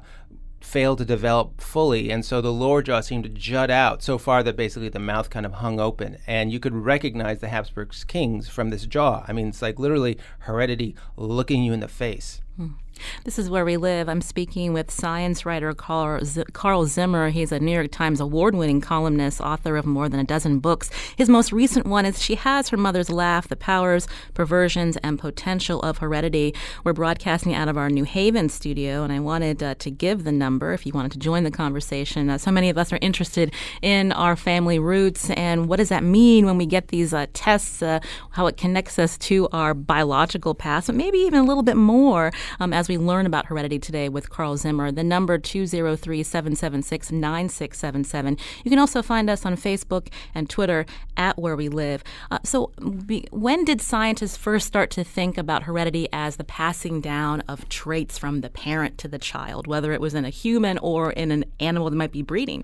failed 0.61 0.97
to 0.99 1.05
develop 1.05 1.61
fully, 1.61 2.09
and 2.09 2.25
so 2.25 2.41
the 2.41 2.53
lower 2.53 2.81
jaw 2.81 3.01
seemed 3.01 3.23
to 3.23 3.29
jut 3.29 3.69
out 3.69 4.03
so 4.03 4.17
far 4.17 4.43
that 4.43 4.55
basically 4.55 4.89
the 4.89 4.99
mouth 4.99 5.29
kind 5.29 5.45
of 5.45 5.53
hung 5.53 5.79
open, 5.79 6.17
and 6.27 6.51
you 6.51 6.59
could 6.59 6.73
recognize 6.75 7.39
the 7.39 7.49
Habsburg 7.49 7.93
kings 8.07 8.49
from 8.49 8.69
this 8.69 8.85
jaw. 8.85 9.23
I 9.27 9.33
mean, 9.33 9.47
it's 9.47 9.61
like 9.61 9.79
literally 9.79 10.17
heredity 10.39 10.95
looking 11.15 11.63
you 11.63 11.73
in 11.73 11.79
the 11.79 11.87
face. 11.87 12.41
Hmm. 12.57 12.67
This 13.23 13.39
is 13.39 13.49
where 13.49 13.65
we 13.65 13.77
live. 13.77 14.09
I'm 14.09 14.21
speaking 14.21 14.73
with 14.73 14.91
science 14.91 15.45
writer 15.45 15.73
Carl, 15.73 16.85
Zimmer. 16.85 17.29
He's 17.29 17.51
a 17.51 17.59
New 17.59 17.71
York 17.71 17.91
Times 17.91 18.19
award 18.19 18.55
winning 18.55 18.81
columnist, 18.81 19.41
author 19.41 19.77
of 19.77 19.85
more 19.85 20.09
than 20.09 20.19
a 20.19 20.23
dozen 20.23 20.59
books. 20.59 20.89
His 21.15 21.29
most 21.29 21.51
recent 21.51 21.85
one 21.85 22.05
is 22.05 22.21
She 22.21 22.35
Has 22.35 22.69
Her 22.69 22.77
Mother's 22.77 23.09
Laugh 23.09 23.47
The 23.47 23.55
Powers, 23.55 24.07
Perversions, 24.33 24.97
and 24.97 25.17
Potential 25.17 25.79
of 25.81 25.99
Heredity. 25.99 26.53
We're 26.83 26.93
broadcasting 26.93 27.53
out 27.53 27.67
of 27.67 27.77
our 27.77 27.89
New 27.89 28.03
Haven 28.03 28.49
studio, 28.49 29.03
and 29.03 29.13
I 29.13 29.19
wanted 29.19 29.63
uh, 29.63 29.75
to 29.75 29.89
give 29.89 30.25
the 30.25 30.31
number 30.31 30.73
if 30.73 30.85
you 30.85 30.91
wanted 30.93 31.13
to 31.13 31.19
join 31.19 31.43
the 31.43 31.51
conversation. 31.51 32.29
Uh, 32.29 32.37
so 32.37 32.51
many 32.51 32.69
of 32.69 32.77
us 32.77 32.91
are 32.91 32.99
interested 33.01 33.53
in 33.81 34.11
our 34.11 34.35
family 34.35 34.79
roots 34.79 35.29
and 35.31 35.69
what 35.69 35.77
does 35.77 35.89
that 35.89 36.03
mean 36.03 36.45
when 36.45 36.57
we 36.57 36.65
get 36.65 36.89
these 36.89 37.13
uh, 37.13 37.25
tests, 37.33 37.81
uh, 37.81 37.99
how 38.31 38.45
it 38.47 38.57
connects 38.57 38.99
us 38.99 39.17
to 39.17 39.47
our 39.53 39.73
biological 39.73 40.53
past, 40.53 40.87
but 40.87 40.95
maybe 40.95 41.17
even 41.19 41.39
a 41.39 41.43
little 41.43 41.63
bit 41.63 41.77
more 41.77 42.33
um, 42.59 42.73
as 42.73 42.88
we 42.89 42.97
learn 42.97 43.25
about 43.27 43.45
heredity 43.45 43.79
today 43.79 44.09
with 44.09 44.29
Carl 44.29 44.57
Zimmer. 44.57 44.91
The 44.91 45.03
number 45.03 45.37
203 45.37 46.23
776 46.23 47.11
9677. 47.11 48.37
You 48.63 48.71
can 48.71 48.79
also 48.79 49.01
find 49.01 49.29
us 49.29 49.45
on 49.45 49.55
Facebook 49.55 50.07
and 50.33 50.49
Twitter 50.49 50.85
at 51.15 51.37
Where 51.37 51.55
We 51.55 51.69
Live. 51.69 52.03
Uh, 52.31 52.39
so, 52.43 52.71
be, 53.05 53.27
when 53.31 53.63
did 53.63 53.79
scientists 53.79 54.35
first 54.35 54.65
start 54.65 54.89
to 54.91 55.03
think 55.03 55.37
about 55.37 55.63
heredity 55.63 56.09
as 56.11 56.37
the 56.37 56.43
passing 56.43 56.99
down 56.99 57.41
of 57.41 57.69
traits 57.69 58.17
from 58.17 58.41
the 58.41 58.49
parent 58.49 58.97
to 58.97 59.07
the 59.07 59.19
child, 59.19 59.67
whether 59.67 59.93
it 59.93 60.01
was 60.01 60.15
in 60.15 60.25
a 60.25 60.29
human 60.29 60.79
or 60.79 61.11
in 61.11 61.31
an 61.31 61.45
animal 61.59 61.89
that 61.89 61.95
might 61.95 62.11
be 62.11 62.23
breeding? 62.23 62.63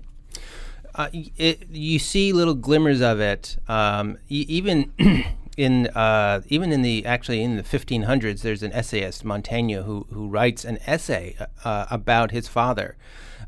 Uh, 0.96 1.08
it, 1.12 1.68
you 1.70 1.98
see 1.98 2.32
little 2.32 2.54
glimmers 2.54 3.00
of 3.00 3.20
it. 3.20 3.58
Um, 3.68 4.18
even 4.28 4.92
in 5.56 5.86
uh, 5.88 6.42
even 6.48 6.72
in 6.72 6.82
the 6.82 7.06
actually 7.06 7.42
in 7.42 7.56
the 7.56 7.62
1500s, 7.62 8.42
there's 8.42 8.62
an 8.62 8.72
essayist 8.72 9.24
Montaigne 9.24 9.74
who 9.74 10.06
who 10.10 10.28
writes 10.28 10.64
an 10.64 10.78
essay 10.86 11.36
uh, 11.64 11.86
about 11.90 12.30
his 12.30 12.48
father, 12.48 12.96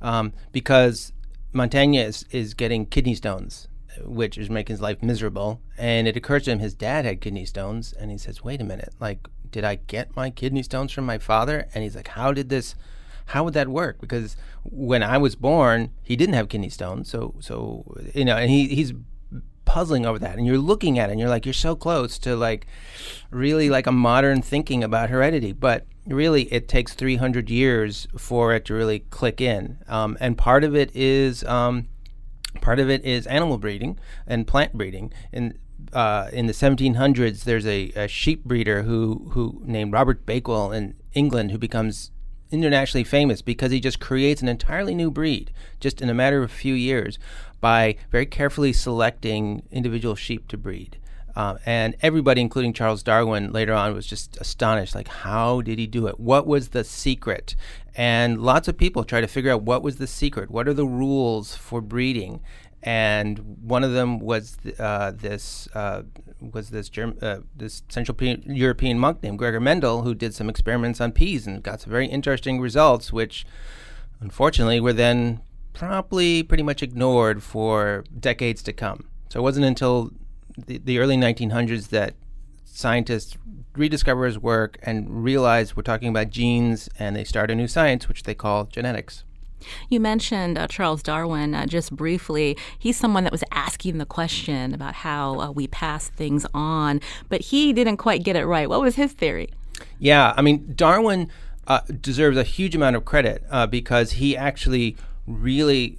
um, 0.00 0.32
because 0.52 1.12
Montaigne 1.52 1.98
is, 1.98 2.24
is 2.30 2.54
getting 2.54 2.86
kidney 2.86 3.14
stones, 3.14 3.68
which 4.02 4.38
is 4.38 4.48
making 4.48 4.74
his 4.74 4.80
life 4.80 5.02
miserable. 5.02 5.60
And 5.76 6.08
it 6.08 6.16
occurs 6.16 6.44
to 6.44 6.52
him 6.52 6.60
his 6.60 6.74
dad 6.74 7.04
had 7.04 7.20
kidney 7.20 7.44
stones, 7.44 7.92
and 7.92 8.10
he 8.10 8.18
says, 8.18 8.42
"Wait 8.42 8.60
a 8.60 8.64
minute, 8.64 8.94
like, 9.00 9.28
did 9.50 9.64
I 9.64 9.76
get 9.76 10.16
my 10.16 10.30
kidney 10.30 10.62
stones 10.62 10.92
from 10.92 11.04
my 11.04 11.18
father?" 11.18 11.68
And 11.74 11.84
he's 11.84 11.96
like, 11.96 12.08
"How 12.08 12.32
did 12.32 12.48
this?" 12.48 12.74
How 13.32 13.44
would 13.44 13.52
that 13.52 13.68
work? 13.68 14.00
Because 14.00 14.38
when 14.62 15.02
I 15.02 15.18
was 15.18 15.36
born, 15.36 15.90
he 16.02 16.16
didn't 16.16 16.34
have 16.34 16.48
kidney 16.48 16.70
stones, 16.70 17.10
so 17.10 17.34
so 17.40 17.84
you 18.14 18.24
know, 18.24 18.38
and 18.38 18.50
he 18.50 18.68
he's 18.68 18.94
puzzling 19.68 20.06
over 20.06 20.18
that 20.18 20.38
and 20.38 20.46
you're 20.46 20.56
looking 20.56 20.98
at 20.98 21.10
it 21.10 21.12
and 21.12 21.20
you're 21.20 21.28
like 21.28 21.44
you're 21.44 21.52
so 21.52 21.76
close 21.76 22.18
to 22.18 22.34
like 22.34 22.66
really 23.30 23.68
like 23.68 23.86
a 23.86 23.92
modern 23.92 24.40
thinking 24.40 24.82
about 24.82 25.10
heredity 25.10 25.52
but 25.52 25.84
really 26.08 26.44
it 26.52 26.68
takes 26.68 26.94
300 26.94 27.50
years 27.50 28.08
for 28.16 28.54
it 28.54 28.64
to 28.66 28.74
really 28.74 29.00
click 29.00 29.40
in. 29.40 29.78
Um, 29.86 30.16
and 30.20 30.36
part 30.36 30.64
of 30.64 30.74
it 30.74 30.94
is 30.94 31.44
um, 31.44 31.88
part 32.60 32.78
of 32.78 32.90
it 32.90 33.04
is 33.04 33.26
animal 33.26 33.58
breeding 33.58 33.98
and 34.26 34.46
plant 34.46 34.72
breeding. 34.72 35.12
And 35.32 35.58
uh, 35.92 36.28
in 36.32 36.46
the 36.46 36.52
1700s, 36.52 37.44
there's 37.44 37.66
a, 37.66 37.90
a, 37.94 38.08
sheep 38.08 38.44
breeder 38.44 38.82
who 38.82 39.30
who 39.32 39.62
named 39.64 39.92
Robert 39.92 40.26
Bakewell 40.26 40.72
in 40.72 40.94
England 41.14 41.50
who 41.50 41.58
becomes 41.58 42.10
internationally 42.50 43.04
famous 43.04 43.42
because 43.42 43.70
he 43.70 43.80
just 43.80 44.00
creates 44.00 44.40
an 44.40 44.48
entirely 44.48 44.94
new 44.94 45.10
breed 45.10 45.52
just 45.80 46.00
in 46.00 46.08
a 46.08 46.14
matter 46.14 46.42
of 46.42 46.50
a 46.50 46.54
few 46.54 46.72
years 46.74 47.18
by 47.60 47.96
very 48.10 48.26
carefully 48.26 48.72
selecting 48.72 49.62
individual 49.70 50.14
sheep 50.14 50.48
to 50.48 50.56
breed. 50.56 50.98
Uh, 51.36 51.56
and 51.64 51.94
everybody, 52.02 52.40
including 52.40 52.72
Charles 52.72 53.02
Darwin, 53.02 53.52
later 53.52 53.72
on 53.72 53.94
was 53.94 54.06
just 54.06 54.36
astonished. 54.40 54.94
Like, 54.94 55.06
how 55.06 55.60
did 55.60 55.78
he 55.78 55.86
do 55.86 56.08
it? 56.08 56.18
What 56.18 56.48
was 56.48 56.70
the 56.70 56.82
secret? 56.82 57.54
And 57.94 58.42
lots 58.42 58.66
of 58.66 58.76
people 58.76 59.04
try 59.04 59.20
to 59.20 59.28
figure 59.28 59.52
out 59.52 59.62
what 59.62 59.82
was 59.82 59.98
the 59.98 60.08
secret. 60.08 60.50
What 60.50 60.66
are 60.66 60.74
the 60.74 60.86
rules 60.86 61.54
for 61.54 61.80
breeding? 61.80 62.40
And 62.82 63.58
one 63.62 63.84
of 63.84 63.92
them 63.92 64.18
was 64.18 64.56
th- 64.62 64.80
uh, 64.80 65.12
this 65.14 65.68
uh, 65.74 66.02
was 66.40 66.70
this 66.70 66.88
Germ- 66.88 67.18
uh, 67.20 67.38
this 67.54 67.82
Central 67.88 68.14
P- 68.16 68.42
European 68.46 68.98
monk 68.98 69.22
named 69.22 69.38
Gregor 69.38 69.60
Mendel, 69.60 70.02
who 70.02 70.14
did 70.14 70.34
some 70.34 70.48
experiments 70.48 71.00
on 71.00 71.12
peas 71.12 71.46
and 71.46 71.62
got 71.62 71.80
some 71.80 71.90
very 71.90 72.06
interesting 72.06 72.60
results, 72.60 73.12
which 73.12 73.46
unfortunately 74.20 74.80
were 74.80 74.92
then 74.92 75.40
probably 75.78 76.42
pretty 76.42 76.64
much 76.64 76.82
ignored 76.82 77.40
for 77.40 78.04
decades 78.18 78.62
to 78.64 78.72
come. 78.72 79.04
So 79.28 79.38
it 79.38 79.42
wasn't 79.42 79.64
until 79.64 80.10
the, 80.66 80.78
the 80.78 80.98
early 80.98 81.16
1900s 81.16 81.90
that 81.90 82.14
scientists 82.64 83.38
rediscover 83.76 84.26
his 84.26 84.40
work 84.40 84.78
and 84.82 85.22
realize 85.22 85.76
we're 85.76 85.84
talking 85.84 86.08
about 86.08 86.30
genes 86.30 86.88
and 86.98 87.14
they 87.14 87.22
start 87.22 87.48
a 87.48 87.54
new 87.54 87.68
science 87.68 88.08
which 88.08 88.24
they 88.24 88.34
call 88.34 88.64
genetics. 88.64 89.22
You 89.88 90.00
mentioned 90.00 90.58
uh, 90.58 90.66
Charles 90.66 91.00
Darwin 91.00 91.54
uh, 91.54 91.66
just 91.66 91.94
briefly. 91.94 92.56
He's 92.76 92.96
someone 92.96 93.22
that 93.22 93.32
was 93.32 93.44
asking 93.52 93.98
the 93.98 94.06
question 94.06 94.74
about 94.74 94.94
how 94.94 95.40
uh, 95.40 95.50
we 95.52 95.68
pass 95.68 96.08
things 96.08 96.44
on, 96.54 97.00
but 97.28 97.40
he 97.40 97.72
didn't 97.72 97.98
quite 97.98 98.24
get 98.24 98.34
it 98.34 98.46
right. 98.46 98.68
What 98.68 98.80
was 98.80 98.96
his 98.96 99.12
theory? 99.12 99.48
Yeah, 100.00 100.34
I 100.36 100.42
mean, 100.42 100.72
Darwin 100.74 101.30
uh, 101.68 101.80
deserves 102.00 102.36
a 102.36 102.42
huge 102.42 102.74
amount 102.74 102.96
of 102.96 103.04
credit 103.04 103.44
uh, 103.48 103.66
because 103.68 104.12
he 104.12 104.36
actually 104.36 104.96
really 105.28 105.98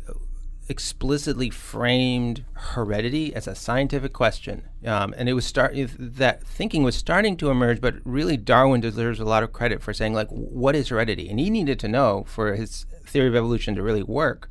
explicitly 0.68 1.50
framed 1.50 2.46
heredity 2.54 3.34
as 3.34 3.48
a 3.48 3.56
scientific 3.56 4.14
question, 4.14 4.64
um, 4.86 5.14
and 5.18 5.28
it 5.30 5.34
was 5.34 5.46
start 5.46 5.74
that 5.98 6.44
thinking 6.44 6.84
was 6.84 6.96
starting 6.96 7.38
to 7.38 7.50
emerge. 7.50 7.82
But 7.82 7.96
really, 8.04 8.38
Darwin 8.38 8.82
deserves 8.82 9.20
a 9.20 9.26
lot 9.26 9.44
of 9.44 9.54
credit 9.54 9.82
for 9.82 9.94
saying 9.94 10.14
like, 10.14 10.30
what 10.30 10.76
is 10.76 10.90
heredity? 10.90 11.30
And 11.30 11.40
he 11.40 11.50
needed 11.50 11.80
to 11.80 11.88
know 11.88 12.24
for 12.28 12.56
his 12.56 12.86
theory 13.06 13.28
of 13.28 13.36
evolution 13.36 13.76
to 13.76 13.84
really 13.84 14.04
work. 14.04 14.50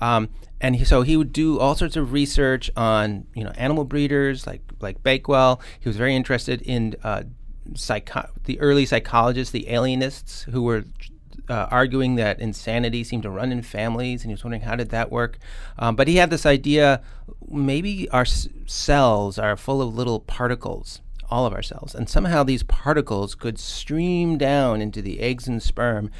Um, 0.00 0.28
and 0.60 0.76
he, 0.76 0.84
so 0.84 1.02
he 1.02 1.16
would 1.16 1.32
do 1.32 1.58
all 1.58 1.74
sorts 1.74 1.96
of 1.96 2.12
research 2.12 2.70
on 2.76 3.26
you 3.34 3.44
know 3.44 3.52
animal 3.56 3.84
breeders 3.84 4.46
like 4.46 4.62
like 4.80 5.02
Bakewell. 5.02 5.60
He 5.80 5.88
was 5.88 5.96
very 5.96 6.14
interested 6.14 6.62
in 6.62 6.96
uh, 7.02 7.24
psycho- 7.74 8.30
the 8.44 8.58
early 8.60 8.86
psychologists, 8.86 9.52
the 9.52 9.68
alienists, 9.68 10.44
who 10.44 10.62
were 10.62 10.84
uh, 11.48 11.66
arguing 11.70 12.16
that 12.16 12.40
insanity 12.40 13.04
seemed 13.04 13.22
to 13.22 13.30
run 13.30 13.52
in 13.52 13.62
families, 13.62 14.22
and 14.22 14.30
he 14.30 14.34
was 14.34 14.44
wondering 14.44 14.62
how 14.62 14.76
did 14.76 14.90
that 14.90 15.10
work. 15.10 15.38
Um, 15.78 15.96
but 15.96 16.08
he 16.08 16.16
had 16.16 16.30
this 16.30 16.46
idea: 16.46 17.02
maybe 17.48 18.08
our 18.10 18.22
s- 18.22 18.48
cells 18.66 19.38
are 19.38 19.56
full 19.56 19.80
of 19.82 19.94
little 19.94 20.20
particles, 20.20 21.00
all 21.30 21.46
of 21.46 21.52
our 21.52 21.62
cells, 21.62 21.94
and 21.94 22.08
somehow 22.08 22.42
these 22.42 22.62
particles 22.62 23.34
could 23.34 23.58
stream 23.58 24.38
down 24.38 24.80
into 24.80 25.02
the 25.02 25.20
eggs 25.20 25.46
and 25.46 25.62
sperm. 25.62 26.10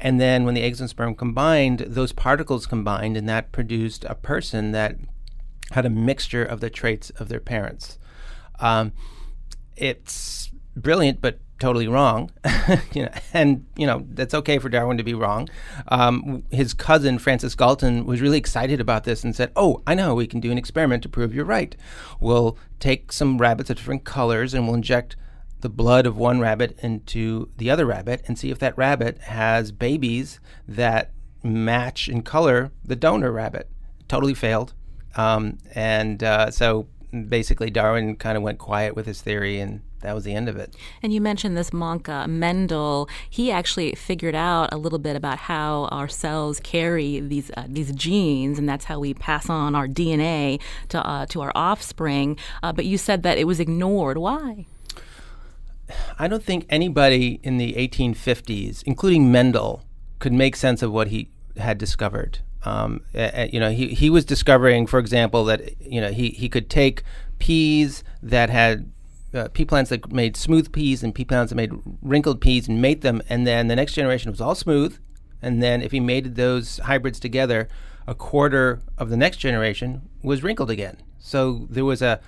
And 0.00 0.20
then, 0.20 0.44
when 0.44 0.54
the 0.54 0.62
eggs 0.62 0.80
and 0.80 0.90
sperm 0.90 1.14
combined, 1.14 1.80
those 1.80 2.12
particles 2.12 2.66
combined, 2.66 3.16
and 3.16 3.28
that 3.28 3.52
produced 3.52 4.04
a 4.04 4.14
person 4.14 4.72
that 4.72 4.96
had 5.70 5.86
a 5.86 5.90
mixture 5.90 6.44
of 6.44 6.60
the 6.60 6.68
traits 6.68 7.10
of 7.10 7.28
their 7.28 7.40
parents. 7.40 7.98
Um, 8.60 8.92
it's 9.76 10.50
brilliant, 10.76 11.20
but 11.20 11.38
totally 11.58 11.88
wrong. 11.88 12.30
you 12.92 13.04
know, 13.04 13.10
and 13.32 13.66
you 13.76 13.86
know 13.86 14.04
that's 14.10 14.34
okay 14.34 14.58
for 14.58 14.68
Darwin 14.68 14.98
to 14.98 15.04
be 15.04 15.14
wrong. 15.14 15.48
Um, 15.88 16.44
his 16.50 16.74
cousin 16.74 17.18
Francis 17.18 17.54
Galton 17.54 18.06
was 18.06 18.20
really 18.20 18.38
excited 18.38 18.80
about 18.80 19.04
this 19.04 19.24
and 19.24 19.34
said, 19.34 19.52
"Oh, 19.56 19.82
I 19.86 19.94
know 19.94 20.14
we 20.14 20.26
can 20.26 20.40
do 20.40 20.52
an 20.52 20.58
experiment 20.58 21.02
to 21.04 21.08
prove 21.08 21.34
you're 21.34 21.44
right. 21.44 21.76
We'll 22.20 22.58
take 22.80 23.12
some 23.12 23.38
rabbits 23.38 23.70
of 23.70 23.76
different 23.76 24.04
colors 24.04 24.54
and 24.54 24.66
we'll 24.66 24.76
inject." 24.76 25.16
The 25.60 25.70
blood 25.70 26.04
of 26.04 26.18
one 26.18 26.40
rabbit 26.40 26.78
into 26.82 27.48
the 27.56 27.70
other 27.70 27.86
rabbit 27.86 28.22
and 28.26 28.38
see 28.38 28.50
if 28.50 28.58
that 28.58 28.76
rabbit 28.76 29.16
has 29.22 29.72
babies 29.72 30.38
that 30.68 31.10
match 31.42 32.06
in 32.06 32.20
color 32.22 32.70
the 32.84 32.96
donor 32.96 33.32
rabbit. 33.32 33.70
Totally 34.06 34.34
failed. 34.34 34.74
Um, 35.16 35.56
and 35.74 36.22
uh, 36.22 36.50
so 36.50 36.88
basically, 37.28 37.70
Darwin 37.70 38.16
kind 38.16 38.36
of 38.36 38.42
went 38.42 38.58
quiet 38.58 38.94
with 38.94 39.06
his 39.06 39.22
theory 39.22 39.60
and 39.60 39.80
that 40.04 40.14
was 40.14 40.24
the 40.24 40.34
end 40.34 40.50
of 40.50 40.56
it. 40.56 40.76
And 41.02 41.14
you 41.14 41.20
mentioned 41.22 41.56
this 41.56 41.72
monk, 41.72 42.10
uh, 42.10 42.26
Mendel. 42.26 43.08
He 43.30 43.50
actually 43.50 43.94
figured 43.94 44.34
out 44.34 44.70
a 44.70 44.76
little 44.76 44.98
bit 44.98 45.16
about 45.16 45.38
how 45.38 45.84
our 45.90 46.08
cells 46.08 46.60
carry 46.60 47.20
these 47.20 47.50
uh, 47.56 47.64
these 47.66 47.90
genes, 47.92 48.58
and 48.58 48.68
that's 48.68 48.84
how 48.84 49.00
we 49.00 49.14
pass 49.14 49.48
on 49.48 49.74
our 49.74 49.88
DNA 49.88 50.60
to 50.90 51.04
uh, 51.04 51.24
to 51.26 51.40
our 51.40 51.52
offspring. 51.54 52.36
Uh, 52.62 52.70
but 52.70 52.84
you 52.84 52.98
said 52.98 53.22
that 53.22 53.38
it 53.38 53.46
was 53.46 53.58
ignored. 53.58 54.18
Why? 54.18 54.66
I 56.18 56.28
don't 56.28 56.44
think 56.44 56.66
anybody 56.68 57.40
in 57.42 57.56
the 57.56 57.72
1850s, 57.74 58.82
including 58.84 59.32
Mendel, 59.32 59.84
could 60.18 60.32
make 60.32 60.54
sense 60.54 60.82
of 60.82 60.92
what 60.92 61.08
he 61.08 61.28
had 61.56 61.78
discovered. 61.78 62.40
Um, 62.64 63.02
you 63.14 63.60
know, 63.60 63.70
he, 63.70 63.88
he 63.88 64.08
was 64.10 64.24
discovering, 64.24 64.86
for 64.86 64.98
example, 64.98 65.44
that 65.46 65.80
you 65.80 66.00
know 66.02 66.12
he, 66.12 66.28
he 66.28 66.50
could 66.50 66.68
take 66.68 67.02
peas 67.38 68.04
that 68.22 68.50
had 68.50 68.90
uh, 69.34 69.48
pea 69.48 69.64
plants 69.64 69.90
that 69.90 70.12
made 70.12 70.36
smooth 70.36 70.72
peas 70.72 71.02
and 71.02 71.14
pea 71.14 71.24
plants 71.24 71.50
that 71.50 71.56
made 71.56 71.72
wrinkled 72.02 72.40
peas 72.40 72.68
and 72.68 72.80
mate 72.80 73.00
them, 73.00 73.22
and 73.28 73.46
then 73.46 73.68
the 73.68 73.76
next 73.76 73.94
generation 73.94 74.30
was 74.30 74.40
all 74.40 74.54
smooth, 74.54 74.98
and 75.42 75.62
then 75.62 75.82
if 75.82 75.92
he 75.92 76.00
mated 76.00 76.36
those 76.36 76.78
hybrids 76.78 77.20
together, 77.20 77.68
a 78.06 78.14
quarter 78.14 78.80
of 78.98 79.10
the 79.10 79.16
next 79.16 79.38
generation 79.38 80.08
was 80.22 80.42
wrinkled 80.42 80.70
again. 80.70 80.98
So 81.18 81.66
there 81.70 81.84
was 81.84 82.02
a 82.02 82.20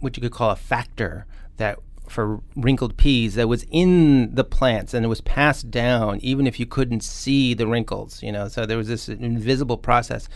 what 0.00 0.16
you 0.16 0.20
could 0.20 0.32
call 0.32 0.50
a 0.50 0.56
factor 0.56 1.26
that 1.56 1.78
for 2.08 2.40
wrinkled 2.54 2.96
peas 2.96 3.34
that 3.34 3.48
was 3.48 3.64
in 3.70 4.34
the 4.34 4.44
plants 4.44 4.94
and 4.94 5.04
it 5.04 5.08
was 5.08 5.20
passed 5.22 5.70
down 5.70 6.20
even 6.20 6.46
if 6.46 6.60
you 6.60 6.66
couldn't 6.66 7.02
see 7.02 7.54
the 7.54 7.66
wrinkles 7.66 8.22
you 8.22 8.30
know? 8.30 8.46
So 8.46 8.66
there 8.66 8.76
was 8.76 8.88
this 8.88 9.08
invisible 9.08 9.78
process. 9.78 10.28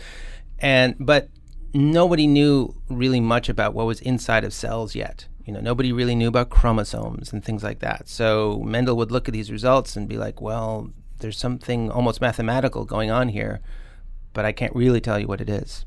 And 0.59 0.95
but 0.99 1.29
nobody 1.73 2.27
knew 2.27 2.75
really 2.89 3.21
much 3.21 3.49
about 3.49 3.73
what 3.73 3.85
was 3.85 4.01
inside 4.01 4.43
of 4.43 4.53
cells 4.53 4.95
yet 4.95 5.27
you 5.45 5.53
know 5.53 5.59
nobody 5.59 5.91
really 5.91 6.15
knew 6.15 6.27
about 6.27 6.49
chromosomes 6.49 7.33
and 7.33 7.43
things 7.43 7.63
like 7.63 7.79
that. 7.79 8.07
So 8.07 8.61
mendel 8.65 8.95
would 8.97 9.11
look 9.11 9.27
at 9.27 9.33
these 9.33 9.51
results 9.51 9.95
and 9.95 10.07
be 10.07 10.17
like 10.17 10.41
well 10.41 10.91
there's 11.21 11.37
something 11.37 11.89
almost 11.89 12.19
mathematical 12.19 12.83
going 12.83 13.09
on 13.09 13.29
here 13.29 13.61
but 14.33 14.43
i 14.43 14.51
can't 14.51 14.75
really 14.75 14.99
tell 14.99 15.17
you 15.19 15.27
what 15.27 15.39
it 15.39 15.49
is 15.49 15.85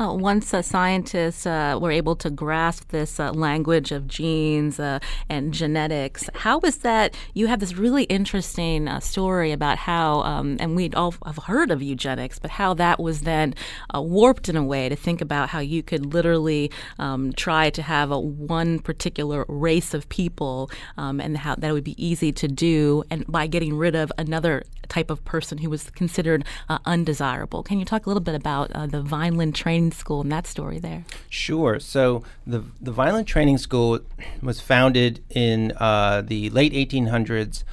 uh, 0.00 0.14
once 0.14 0.54
uh, 0.54 0.62
scientists 0.62 1.46
uh, 1.46 1.78
were 1.80 1.90
able 1.90 2.16
to 2.16 2.30
grasp 2.30 2.88
this 2.88 3.20
uh, 3.20 3.30
language 3.32 3.92
of 3.92 4.08
genes 4.08 4.80
uh, 4.80 4.98
and 5.28 5.52
genetics, 5.52 6.30
how 6.34 6.58
was 6.58 6.78
that? 6.78 7.14
You 7.34 7.48
have 7.48 7.60
this 7.60 7.74
really 7.74 8.04
interesting 8.04 8.88
uh, 8.88 9.00
story 9.00 9.52
about 9.52 9.76
how, 9.76 10.22
um, 10.22 10.56
and 10.58 10.74
we'd 10.74 10.94
all 10.94 11.14
have 11.26 11.36
heard 11.36 11.70
of 11.70 11.82
eugenics, 11.82 12.38
but 12.38 12.50
how 12.50 12.72
that 12.74 12.98
was 12.98 13.20
then 13.20 13.54
warped 13.94 14.48
in 14.48 14.56
a 14.56 14.64
way 14.64 14.88
to 14.88 14.96
think 14.96 15.20
about 15.20 15.50
how 15.50 15.58
you 15.58 15.82
could 15.82 16.14
literally 16.14 16.70
um, 16.98 17.32
try 17.34 17.68
to 17.70 17.82
have 17.82 18.10
a 18.10 18.18
one 18.18 18.78
particular 18.78 19.44
race 19.48 19.92
of 19.92 20.08
people, 20.08 20.70
um, 20.96 21.20
and 21.20 21.36
how 21.36 21.54
that 21.56 21.72
would 21.72 21.84
be 21.84 22.02
easy 22.02 22.32
to 22.32 22.48
do, 22.48 23.04
and 23.10 23.26
by 23.26 23.46
getting 23.46 23.76
rid 23.76 23.94
of 23.94 24.10
another 24.16 24.64
type 24.88 25.10
of 25.10 25.24
person 25.24 25.58
who 25.58 25.70
was 25.70 25.90
considered 25.90 26.44
undesirable. 26.84 27.62
Can 27.62 27.78
you 27.78 27.84
talk 27.84 28.06
a 28.06 28.08
little 28.08 28.22
bit 28.22 28.34
about 28.34 28.70
the 28.90 29.02
Vineland? 29.02 29.54
Training 29.54 29.89
School 29.92 30.22
and 30.22 30.32
that 30.32 30.46
story 30.46 30.78
there? 30.78 31.04
Sure. 31.28 31.80
So 31.80 32.22
the 32.46 32.64
the 32.80 32.92
Vineland 32.92 33.26
Training 33.26 33.58
School 33.58 34.00
was 34.42 34.60
founded 34.60 35.22
in 35.30 35.72
uh, 35.76 36.22
the 36.22 36.50
late 36.50 36.72
1800s 36.72 37.64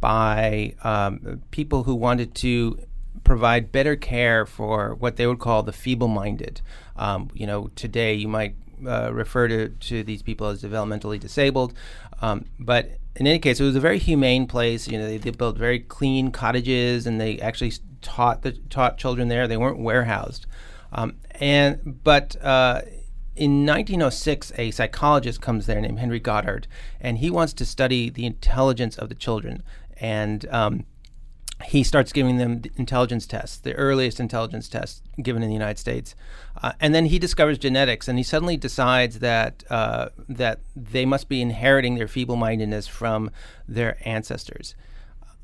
by 0.00 0.74
um, 0.82 1.42
people 1.50 1.84
who 1.84 1.94
wanted 1.94 2.34
to 2.36 2.78
provide 3.24 3.70
better 3.70 3.96
care 3.96 4.46
for 4.46 4.94
what 4.94 5.16
they 5.16 5.26
would 5.26 5.38
call 5.38 5.62
the 5.62 5.72
feeble-minded. 5.72 6.60
Um, 6.96 7.30
you 7.34 7.46
know, 7.46 7.70
today 7.76 8.14
you 8.14 8.28
might 8.28 8.54
uh, 8.86 9.12
refer 9.12 9.48
to, 9.48 9.68
to 9.68 10.02
these 10.02 10.22
people 10.22 10.46
as 10.46 10.62
developmentally 10.62 11.20
disabled, 11.20 11.74
um, 12.22 12.46
but 12.58 12.98
in 13.16 13.26
any 13.26 13.38
case, 13.38 13.60
it 13.60 13.64
was 13.64 13.76
a 13.76 13.80
very 13.80 13.98
humane 13.98 14.46
place. 14.46 14.86
You 14.88 14.98
know, 14.98 15.06
they, 15.06 15.18
they, 15.18 15.30
built 15.30 15.56
very 15.56 15.80
clean 15.80 16.30
cottages, 16.30 17.06
and 17.06 17.20
they 17.20 17.40
actually 17.40 17.72
taught 18.00 18.42
the 18.42 18.52
taught 18.52 18.96
children 18.96 19.28
there. 19.28 19.48
They 19.48 19.56
weren't 19.56 19.78
warehoused. 19.78 20.46
Um, 20.92 21.16
and 21.40 22.02
but 22.02 22.36
uh, 22.42 22.82
in 23.36 23.66
1906, 23.66 24.52
a 24.56 24.70
psychologist 24.70 25.40
comes 25.40 25.66
there 25.66 25.80
named 25.80 25.98
Henry 25.98 26.20
Goddard, 26.20 26.66
and 27.00 27.18
he 27.18 27.30
wants 27.30 27.52
to 27.54 27.64
study 27.64 28.10
the 28.10 28.26
intelligence 28.26 28.98
of 28.98 29.08
the 29.08 29.14
children. 29.14 29.62
and 30.00 30.46
um, 30.50 30.84
he 31.64 31.82
starts 31.82 32.12
giving 32.12 32.36
them 32.36 32.62
intelligence 32.76 33.26
tests, 33.26 33.58
the 33.58 33.74
earliest 33.74 34.20
intelligence 34.20 34.68
tests 34.68 35.02
given 35.20 35.42
in 35.42 35.48
the 35.48 35.54
United 35.54 35.78
States, 35.78 36.14
uh, 36.62 36.72
and 36.80 36.94
then 36.94 37.06
he 37.06 37.18
discovers 37.18 37.58
genetics, 37.58 38.06
and 38.06 38.16
he 38.16 38.22
suddenly 38.22 38.56
decides 38.56 39.18
that 39.18 39.64
uh, 39.68 40.08
that 40.28 40.60
they 40.76 41.04
must 41.04 41.28
be 41.28 41.42
inheriting 41.42 41.96
their 41.96 42.08
feeble-mindedness 42.08 42.86
from 42.86 43.30
their 43.66 43.96
ancestors. 44.04 44.74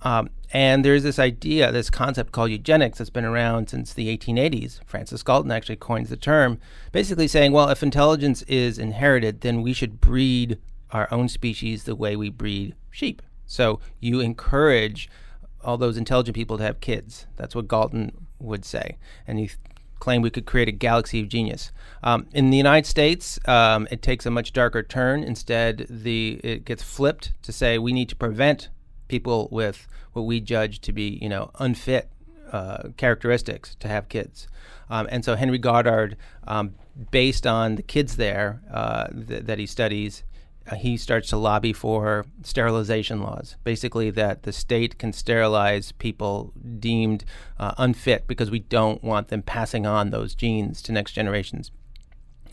Um, 0.05 0.31
and 0.53 0.85
there's 0.85 1.03
this 1.03 1.19
idea, 1.19 1.73
this 1.73 1.91
concept 1.91 2.31
called 2.31 2.51
eugenics 2.51 2.99
that's 2.99 3.11
been 3.11 3.25
around 3.25 3.71
since 3.71 3.93
the 3.93 4.17
1880s. 4.17 4.81
Francis 4.85 5.23
Galton 5.23 5.51
actually 5.51 5.77
coins 5.77 6.11
the 6.11 6.17
term, 6.17 6.61
basically 6.93 7.27
saying, 7.27 7.53
well, 7.53 7.71
if 7.71 7.83
intelligence 7.83 8.43
is 8.43 8.79
inherited, 8.79 9.41
then 9.41 9.63
we 9.63 9.73
should 9.73 10.01
breed 10.01 10.59
our 10.93 11.09
own 11.11 11.29
species 11.29 11.85
the 11.85 11.97
way 11.97 12.15
we 12.15 12.29
breed 12.29 12.75
sheep. 12.91 13.23
So 13.47 13.81
you 13.99 14.21
encourage 14.21 15.09
all 15.63 15.79
those 15.79 15.97
intelligent 15.97 16.37
people 16.37 16.59
to 16.59 16.65
have 16.65 16.81
kids. 16.81 17.27
That's 17.37 17.55
what 17.55 17.67
Galton 17.67 18.27
would 18.39 18.65
say. 18.65 18.99
And 19.27 19.39
he 19.39 19.51
claimed 19.99 20.23
we 20.23 20.31
could 20.31 20.45
create 20.45 20.69
a 20.69 20.73
galaxy 20.73 21.21
of 21.21 21.29
genius. 21.29 21.73
Um, 22.03 22.27
in 22.33 22.51
the 22.51 22.59
United 22.59 22.87
States, 22.87 23.39
um, 23.49 23.89
it 23.91 24.03
takes 24.03 24.27
a 24.27 24.31
much 24.31 24.53
darker 24.53 24.83
turn. 24.83 25.25
Instead, 25.25 25.87
the 25.89 26.41
it 26.45 26.65
gets 26.67 26.83
flipped 26.83 27.33
to 27.43 27.53
say 27.53 27.79
we 27.79 27.93
need 27.93 28.11
to 28.11 28.17
prevent 28.17 28.69
people 29.09 29.49
with 29.51 29.87
what 30.13 30.23
we 30.23 30.41
judge 30.41 30.81
to 30.81 30.93
be, 30.93 31.19
you 31.21 31.29
know, 31.29 31.51
unfit 31.59 32.09
uh, 32.53 32.91
characteristics 32.97 33.75
to 33.81 33.89
have 33.89 34.09
kids. 34.09 34.47
Um, 34.89 35.09
and 35.11 35.25
so 35.25 35.35
Henry 35.35 35.59
Goddard, 35.59 36.17
um, 36.47 36.75
based 37.11 37.47
on 37.47 37.77
the 37.77 37.83
kids 37.83 38.17
there 38.17 38.61
uh, 38.73 39.09
th- 39.09 39.45
that 39.45 39.59
he 39.59 39.67
studies, 39.67 40.23
uh, 40.71 40.77
he 40.77 40.97
starts 40.97 41.29
to 41.29 41.37
lobby 41.37 41.73
for 41.73 42.25
sterilization 42.43 43.21
laws. 43.21 43.57
Basically, 43.65 44.11
that 44.11 44.45
the 44.45 44.53
state 44.53 44.99
can 44.99 45.13
sterilize 45.13 45.93
people 45.93 46.53
deemed 46.79 47.25
uh, 47.59 47.75
unfit 47.77 48.27
because 48.27 48.51
we 48.51 48.61
don't 48.61 49.03
want 49.03 49.29
them 49.29 49.43
passing 49.43 49.87
on 49.87 50.11
those 50.11 50.35
genes 50.35 50.81
to 50.83 50.93
next 50.93 51.13
generations. 51.13 51.71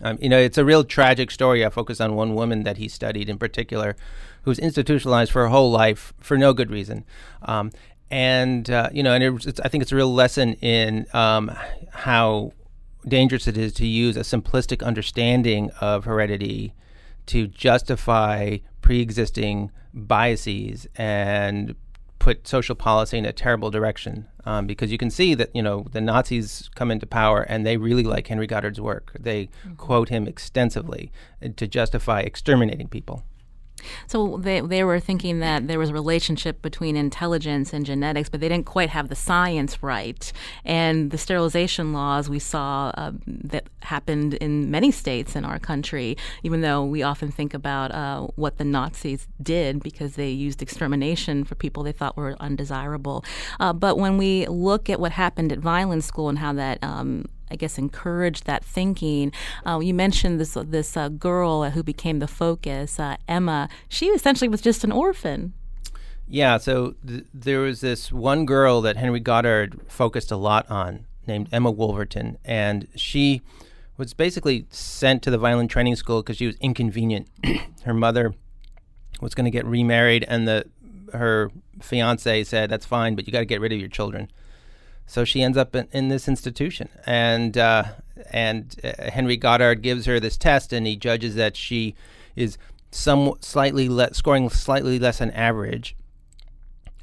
Um, 0.02 0.18
you 0.22 0.30
know, 0.30 0.40
it's 0.40 0.58
a 0.58 0.66
real 0.66 0.84
tragic 0.84 1.32
story. 1.32 1.66
I 1.66 1.70
focus 1.70 2.02
on 2.02 2.16
one 2.16 2.34
woman 2.34 2.64
that 2.64 2.78
he 2.78 2.88
studied 2.88 3.30
in 3.30 3.38
particular, 3.38 3.96
who 4.44 4.52
was 4.52 4.60
institutionalized 4.60 5.32
for 5.32 5.44
her 5.44 5.50
whole 5.50 5.72
life 5.72 6.14
for 6.20 6.38
no 6.38 6.54
good 6.54 6.72
reason. 6.72 7.06
Um, 7.44 7.72
and 8.10 8.70
uh, 8.70 8.90
you 8.92 9.04
know, 9.04 9.14
and 9.14 9.24
it, 9.24 9.60
I 9.64 9.70
think 9.70 9.82
it's 9.82 9.92
a 9.92 9.96
real 9.96 10.14
lesson 10.14 10.54
in 10.56 11.06
um, 11.14 11.52
how 11.92 12.52
dangerous 13.08 13.48
it 13.48 13.58
is 13.58 13.74
to 13.74 13.88
use 13.88 14.18
a 14.18 14.22
simplistic 14.22 14.84
understanding 14.84 15.72
of 15.80 16.06
heredity 16.06 16.74
to 17.28 17.48
justify 17.48 18.58
pre-existing 18.82 19.72
biases 19.94 20.88
and 20.96 21.76
put 22.22 22.48
social 22.48 22.76
policy 22.76 23.18
in 23.18 23.26
a 23.26 23.34
terrible 23.34 23.72
direction 23.72 24.28
um, 24.46 24.68
because 24.68 24.92
you 24.92 24.98
can 25.00 25.10
see 25.10 25.34
that 25.34 25.50
you 25.56 25.62
know 25.64 25.88
the 25.92 26.00
Nazis 26.00 26.70
come 26.76 26.92
into 26.92 27.08
power 27.08 27.42
and 27.42 27.66
they 27.66 27.78
really 27.78 28.04
like 28.04 28.28
Henry 28.28 28.46
Goddard's 28.46 28.80
work. 28.80 29.12
They 29.20 29.46
mm-hmm. 29.46 29.74
quote 29.74 30.10
him 30.10 30.28
extensively 30.28 31.12
to 31.42 31.68
justify 31.68 32.22
exterminating 32.22 32.90
people. 32.90 33.24
So 34.08 34.38
they, 34.38 34.62
they 34.62 34.84
were 34.84 35.00
thinking 35.00 35.40
that 35.40 35.68
there 35.68 35.80
was 35.80 35.90
a 35.90 35.94
relationship 35.94 36.62
between 36.62 36.96
intelligence 36.96 37.74
and 37.74 37.86
genetics, 37.86 38.30
but 38.30 38.40
they 38.40 38.50
didn't 38.50 38.66
quite 38.66 38.90
have 38.90 39.10
the 39.10 39.16
science 39.16 39.82
right. 39.84 40.32
And 40.66 41.12
the 41.12 41.18
sterilization 41.18 41.94
laws 41.94 42.30
we 42.30 42.40
saw 42.40 42.92
uh, 42.96 43.12
that 43.26 43.66
happened 43.82 44.36
in 44.36 44.72
many 44.72 44.92
states 44.92 45.36
in 45.36 45.46
our 45.46 45.60
country, 45.60 46.18
even 46.44 46.62
though 46.62 46.84
we 46.84 47.04
often 47.04 47.32
think 47.32 47.54
about 47.54 47.92
uh, 47.92 48.28
what 48.36 48.58
the 48.58 48.66
Nazis 48.66 49.28
did 49.42 49.82
because 49.84 50.16
they 50.16 50.30
used 50.30 50.62
extermination 50.62 51.44
for 51.44 51.56
people 51.56 51.84
they 51.84 51.92
thought 51.92 52.18
were 52.18 52.36
undesirable. 52.40 53.24
Uh, 53.60 53.74
but 53.74 53.98
when 53.98 54.18
we 54.18 54.48
look 54.48 54.90
at 54.90 55.00
what 55.00 55.12
happened 55.12 55.52
at 55.52 55.60
Vineland 55.60 56.04
School 56.04 56.30
and 56.30 56.40
how 56.40 56.54
that 56.54 56.80
um, 56.84 57.26
I 57.52 57.56
guess, 57.56 57.78
encourage 57.78 58.42
that 58.46 58.64
thinking. 58.64 59.32
Uh, 59.66 59.80
you 59.80 59.94
mentioned 59.94 60.40
this 60.40 60.58
this 60.64 60.96
uh, 60.96 61.10
girl 61.10 61.70
who 61.70 61.84
became 61.84 62.20
the 62.20 62.28
focus, 62.28 63.00
uh, 63.00 63.18
Emma. 63.28 63.70
She 63.90 64.08
essentially 64.08 64.48
was 64.48 64.62
just 64.62 64.84
an 64.84 64.92
orphan. 64.92 65.54
Yeah, 66.28 66.58
so 66.58 66.96
th- 67.06 67.26
there 67.34 67.60
was 67.60 67.82
this 67.82 68.10
one 68.12 68.46
girl 68.46 68.80
that 68.82 68.96
Henry 68.96 69.20
Goddard 69.20 69.82
focused 69.90 70.32
a 70.32 70.38
lot 70.38 70.70
on, 70.72 71.06
named 71.28 71.50
Emma 71.52 71.70
Wolverton, 71.70 72.38
and 72.46 72.88
she 72.96 73.42
was 73.98 74.14
basically 74.14 74.66
sent 74.70 75.24
to 75.24 75.30
the 75.30 75.38
Vineland 75.38 75.70
training 75.70 75.98
school 75.98 76.22
because 76.24 76.38
she 76.38 76.48
was 76.48 76.56
inconvenient. 76.62 77.28
her 77.84 77.94
mother 77.94 78.34
was 79.20 79.36
going 79.36 79.44
to 79.46 79.52
get 79.52 79.66
remarried, 79.66 80.24
and 80.28 80.48
the 80.48 80.66
her 81.14 81.52
fiance 81.82 82.46
said, 82.46 82.70
"That's 82.70 82.86
fine, 82.86 83.16
but 83.16 83.28
you 83.28 83.34
got 83.34 83.40
to 83.40 83.46
get 83.46 83.60
rid 83.60 83.74
of 83.74 83.80
your 83.80 83.90
children." 83.90 84.32
So 85.12 85.26
she 85.26 85.44
ends 85.44 85.58
up 85.58 85.76
in, 85.76 85.90
in 85.92 86.08
this 86.08 86.30
institution, 86.30 86.88
and 87.06 87.58
uh, 87.58 87.84
and 88.30 88.74
uh, 88.82 89.12
Henry 89.12 89.36
Goddard 89.36 89.82
gives 89.82 90.06
her 90.06 90.22
this 90.22 90.38
test, 90.38 90.72
and 90.72 90.88
he 90.88 90.96
judges 90.96 91.36
that 91.36 91.58
she 91.58 91.96
is 92.38 92.58
some 92.92 93.34
slightly 93.42 93.90
le- 93.90 94.14
scoring 94.14 94.50
slightly 94.50 95.00
less 95.00 95.18
than 95.18 95.32
average, 95.32 95.98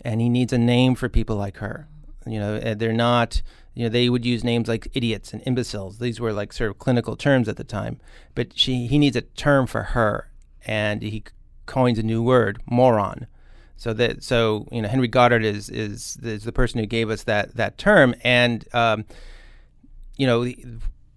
and 0.01 0.23
he 0.23 0.31
needs 0.31 0.55
a 0.55 0.59
name 0.59 0.95
for 0.95 1.11
people 1.11 1.37
like 1.37 1.59
her. 1.59 1.87
You 2.27 2.41
know, 2.41 2.75
they're 2.75 2.95
not. 2.95 3.43
You 3.75 3.83
know, 3.83 3.91
they 3.91 4.09
would 4.09 4.25
use 4.25 4.43
names 4.43 4.69
like 4.69 4.89
idiots 4.95 5.35
and 5.35 5.43
imbeciles. 5.45 5.99
These 5.99 6.19
were 6.19 6.33
like 6.33 6.55
sort 6.55 6.71
of 6.71 6.79
clinical 6.79 7.15
terms 7.15 7.47
at 7.47 7.59
the 7.59 7.63
time. 7.63 8.01
But 8.35 8.59
she, 8.59 8.87
he 8.87 8.99
needs 8.99 9.17
a 9.17 9.21
term 9.21 9.67
for 9.67 9.83
her, 9.83 10.31
and 10.65 11.03
he 11.03 11.25
coins 11.67 11.99
a 11.99 12.03
new 12.03 12.23
word, 12.23 12.63
moron. 12.65 13.27
So 13.79 13.93
that 13.95 14.25
so 14.25 14.67
you 14.73 14.83
know 14.83 14.89
Henry 14.89 15.09
Goddard 15.09 15.45
is 15.45 15.71
is 15.71 16.19
is 16.23 16.43
the 16.43 16.53
person 16.53 16.81
who 16.81 16.87
gave 16.87 17.11
us 17.11 17.23
that 17.23 17.55
that 17.55 17.79
term, 17.79 18.15
and 18.23 18.67
um, 18.75 19.05
you 20.17 20.27
know 20.27 20.53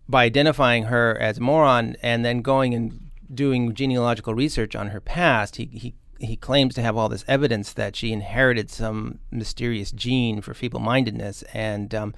by 0.07 0.25
identifying 0.25 0.83
her 0.83 1.17
as 1.19 1.39
a 1.39 1.41
moron 1.41 1.95
and 2.03 2.23
then 2.23 2.41
going 2.41 2.75
and 2.75 3.11
doing 3.33 3.73
genealogical 3.73 4.35
research 4.35 4.75
on 4.75 4.89
her 4.89 5.01
past, 5.01 5.55
he 5.55 5.65
he 5.73 5.95
he 6.19 6.35
claims 6.35 6.75
to 6.75 6.83
have 6.83 6.95
all 6.95 7.09
this 7.09 7.25
evidence 7.27 7.73
that 7.73 7.95
she 7.95 8.13
inherited 8.13 8.69
some 8.69 9.17
mysterious 9.31 9.91
gene 9.91 10.39
for 10.39 10.53
feeble-mindedness, 10.53 11.41
and 11.53 11.95
um, 11.95 12.13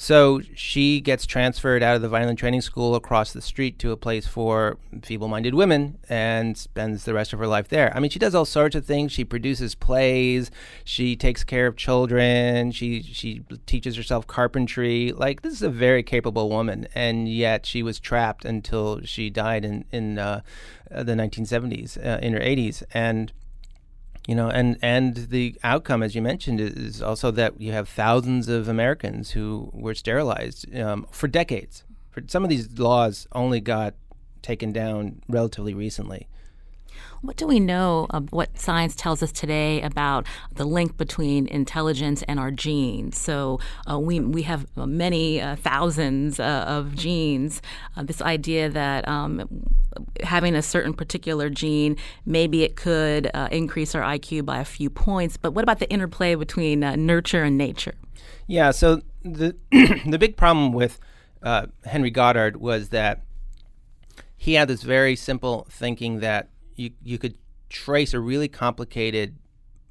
so 0.00 0.40
she 0.54 1.00
gets 1.00 1.26
transferred 1.26 1.82
out 1.82 1.96
of 1.96 2.02
the 2.02 2.08
Vineland 2.08 2.38
Training 2.38 2.60
School 2.60 2.94
across 2.94 3.32
the 3.32 3.42
street 3.42 3.80
to 3.80 3.90
a 3.90 3.96
place 3.96 4.28
for 4.28 4.78
feeble 5.02 5.26
minded 5.26 5.54
women 5.54 5.98
and 6.08 6.56
spends 6.56 7.04
the 7.04 7.12
rest 7.12 7.32
of 7.32 7.40
her 7.40 7.48
life 7.48 7.66
there. 7.66 7.92
I 7.96 7.98
mean, 7.98 8.08
she 8.08 8.20
does 8.20 8.32
all 8.32 8.44
sorts 8.44 8.76
of 8.76 8.84
things. 8.84 9.10
She 9.10 9.24
produces 9.24 9.74
plays, 9.74 10.52
she 10.84 11.16
takes 11.16 11.42
care 11.42 11.66
of 11.66 11.74
children, 11.76 12.70
she, 12.70 13.02
she 13.02 13.42
teaches 13.66 13.96
herself 13.96 14.28
carpentry. 14.28 15.10
Like, 15.10 15.42
this 15.42 15.52
is 15.52 15.62
a 15.62 15.68
very 15.68 16.04
capable 16.04 16.48
woman, 16.48 16.86
and 16.94 17.28
yet 17.28 17.66
she 17.66 17.82
was 17.82 17.98
trapped 17.98 18.44
until 18.44 19.00
she 19.02 19.30
died 19.30 19.64
in, 19.64 19.84
in 19.90 20.16
uh, 20.16 20.42
the 20.92 21.14
1970s, 21.14 21.98
uh, 21.98 22.20
in 22.22 22.34
her 22.34 22.40
80s. 22.40 22.84
And 22.94 23.32
you 24.28 24.34
know, 24.34 24.50
and 24.50 24.76
and 24.82 25.14
the 25.30 25.58
outcome, 25.64 26.02
as 26.02 26.14
you 26.14 26.20
mentioned, 26.20 26.60
is 26.60 27.00
also 27.00 27.30
that 27.30 27.58
you 27.58 27.72
have 27.72 27.88
thousands 27.88 28.46
of 28.46 28.68
Americans 28.68 29.30
who 29.30 29.70
were 29.72 29.94
sterilized 29.94 30.76
um, 30.76 31.06
for 31.10 31.28
decades. 31.28 31.82
For 32.10 32.22
some 32.26 32.44
of 32.44 32.50
these 32.50 32.78
laws 32.78 33.26
only 33.32 33.58
got 33.60 33.94
taken 34.42 34.70
down 34.70 35.22
relatively 35.30 35.72
recently. 35.72 36.28
What 37.20 37.36
do 37.36 37.46
we 37.46 37.60
know 37.60 38.06
of 38.10 38.32
what 38.32 38.58
science 38.58 38.94
tells 38.94 39.22
us 39.22 39.32
today 39.32 39.82
about 39.82 40.26
the 40.54 40.64
link 40.64 40.96
between 40.96 41.46
intelligence 41.48 42.22
and 42.28 42.38
our 42.38 42.50
genes? 42.50 43.18
So 43.18 43.58
uh, 43.90 43.98
we 43.98 44.20
we 44.20 44.42
have 44.42 44.66
many 44.76 45.40
uh, 45.40 45.56
thousands 45.56 46.38
uh, 46.38 46.64
of 46.66 46.94
genes. 46.94 47.60
Uh, 47.96 48.04
this 48.04 48.22
idea 48.22 48.68
that 48.68 49.06
um, 49.08 49.64
having 50.22 50.54
a 50.54 50.62
certain 50.62 50.92
particular 50.92 51.50
gene 51.50 51.96
maybe 52.24 52.62
it 52.62 52.76
could 52.76 53.30
uh, 53.34 53.48
increase 53.50 53.94
our 53.94 54.02
IQ 54.02 54.44
by 54.44 54.58
a 54.58 54.64
few 54.64 54.90
points. 54.90 55.36
But 55.36 55.52
what 55.52 55.62
about 55.62 55.80
the 55.80 55.90
interplay 55.90 56.34
between 56.34 56.84
uh, 56.84 56.96
nurture 56.96 57.42
and 57.42 57.58
nature? 57.58 57.94
Yeah. 58.46 58.70
So 58.70 59.02
the 59.22 59.56
the 60.06 60.18
big 60.18 60.36
problem 60.36 60.72
with 60.72 61.00
Henry 61.84 62.10
Goddard 62.10 62.58
was 62.58 62.90
that 62.90 63.22
he 64.36 64.54
had 64.54 64.68
this 64.68 64.82
very 64.82 65.16
simple 65.16 65.66
thinking 65.68 66.20
that 66.20 66.48
you 66.78 66.92
you 67.02 67.18
could 67.18 67.36
trace 67.68 68.14
a 68.14 68.20
really 68.20 68.48
complicated 68.48 69.36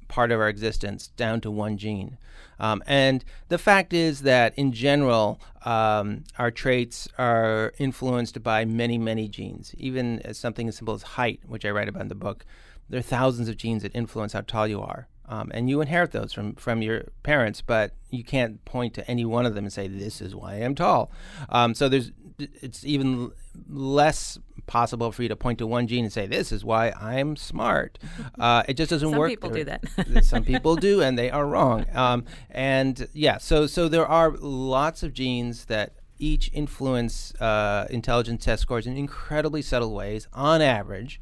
part 0.08 0.32
of 0.32 0.40
our 0.40 0.48
existence 0.48 1.08
down 1.08 1.40
to 1.42 1.50
one 1.50 1.76
gene. 1.76 2.16
Um, 2.58 2.82
and 2.86 3.24
the 3.48 3.58
fact 3.58 3.92
is 3.92 4.22
that 4.22 4.54
in 4.56 4.72
general, 4.72 5.40
um, 5.64 6.24
our 6.38 6.50
traits 6.50 7.08
are 7.18 7.72
influenced 7.78 8.42
by 8.42 8.64
many, 8.64 8.98
many 8.98 9.28
genes. 9.28 9.74
Even 9.76 10.20
as 10.20 10.38
something 10.38 10.66
as 10.66 10.76
simple 10.76 10.94
as 10.94 11.02
height, 11.02 11.40
which 11.46 11.64
I 11.64 11.70
write 11.70 11.88
about 11.88 12.02
in 12.02 12.08
the 12.08 12.14
book, 12.14 12.44
there 12.88 12.98
are 12.98 13.02
thousands 13.02 13.48
of 13.48 13.58
genes 13.58 13.82
that 13.82 13.94
influence 13.94 14.32
how 14.32 14.40
tall 14.40 14.66
you 14.66 14.80
are. 14.80 15.08
Um, 15.28 15.50
and 15.52 15.68
you 15.68 15.82
inherit 15.82 16.12
those 16.12 16.32
from, 16.32 16.54
from 16.54 16.80
your 16.80 17.04
parents, 17.22 17.60
but 17.60 17.92
you 18.08 18.24
can't 18.24 18.64
point 18.64 18.94
to 18.94 19.08
any 19.08 19.26
one 19.26 19.44
of 19.44 19.54
them 19.54 19.64
and 19.64 19.72
say, 19.72 19.86
this 19.86 20.22
is 20.22 20.34
why 20.34 20.54
I'm 20.54 20.74
tall. 20.74 21.12
Um, 21.50 21.74
so 21.74 21.88
there's 21.88 22.12
it's 22.38 22.84
even 22.84 23.32
less 23.68 24.38
possible 24.68 25.10
for 25.10 25.24
you 25.24 25.28
to 25.28 25.36
point 25.36 25.58
to 25.58 25.66
one 25.66 25.88
gene 25.88 26.04
and 26.04 26.12
say 26.12 26.26
this 26.26 26.52
is 26.52 26.64
why 26.64 26.90
I'm 26.90 27.34
smart. 27.36 27.98
Uh, 28.38 28.62
it 28.68 28.74
just 28.74 28.90
doesn't 28.90 29.10
Some 29.10 29.18
work. 29.18 29.30
Some 29.30 29.36
people 29.36 29.50
do 29.50 29.64
that. 29.64 30.24
Some 30.24 30.44
people 30.52 30.76
do, 30.76 31.02
and 31.02 31.18
they 31.18 31.28
are 31.30 31.44
wrong. 31.44 31.86
Um, 31.92 32.24
and 32.50 33.08
yeah, 33.12 33.38
so 33.38 33.66
so 33.66 33.88
there 33.88 34.06
are 34.06 34.30
lots 34.30 35.02
of 35.02 35.12
genes 35.12 35.64
that 35.64 35.94
each 36.18 36.50
influence 36.52 37.34
uh, 37.40 37.86
intelligence 37.90 38.44
test 38.44 38.62
scores 38.62 38.86
in 38.86 38.96
incredibly 38.96 39.62
subtle 39.62 39.92
ways 39.92 40.28
on 40.32 40.62
average. 40.62 41.20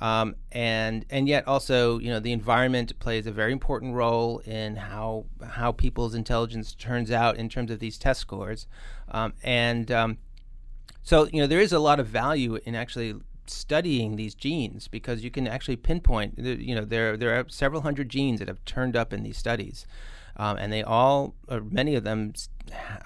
Um, 0.00 0.36
and 0.52 1.06
and 1.08 1.28
yet 1.28 1.46
also 1.46 1.98
you 1.98 2.10
know 2.10 2.20
the 2.20 2.32
environment 2.32 2.98
plays 2.98 3.26
a 3.26 3.32
very 3.32 3.52
important 3.52 3.94
role 3.94 4.40
in 4.40 4.76
how 4.76 5.26
how 5.50 5.72
people's 5.72 6.14
intelligence 6.14 6.74
turns 6.74 7.10
out 7.10 7.36
in 7.36 7.48
terms 7.48 7.70
of 7.70 7.78
these 7.78 7.96
test 7.96 8.20
scores, 8.20 8.66
um, 9.10 9.34
and 9.42 9.90
um, 9.92 10.18
so 11.04 11.28
you 11.32 11.40
know 11.40 11.46
there 11.46 11.60
is 11.60 11.72
a 11.72 11.78
lot 11.78 12.00
of 12.00 12.08
value 12.08 12.58
in 12.64 12.74
actually 12.74 13.14
studying 13.46 14.16
these 14.16 14.34
genes 14.34 14.88
because 14.88 15.22
you 15.22 15.30
can 15.30 15.46
actually 15.46 15.76
pinpoint 15.76 16.34
you 16.38 16.74
know 16.74 16.84
there 16.84 17.16
there 17.16 17.38
are 17.38 17.44
several 17.48 17.82
hundred 17.82 18.08
genes 18.08 18.38
that 18.40 18.48
have 18.48 18.64
turned 18.64 18.96
up 18.96 19.12
in 19.12 19.22
these 19.22 19.38
studies. 19.38 19.86
Um, 20.36 20.56
and 20.56 20.72
they 20.72 20.82
all, 20.82 21.34
or 21.48 21.60
many 21.60 21.94
of 21.94 22.02
them, 22.02 22.32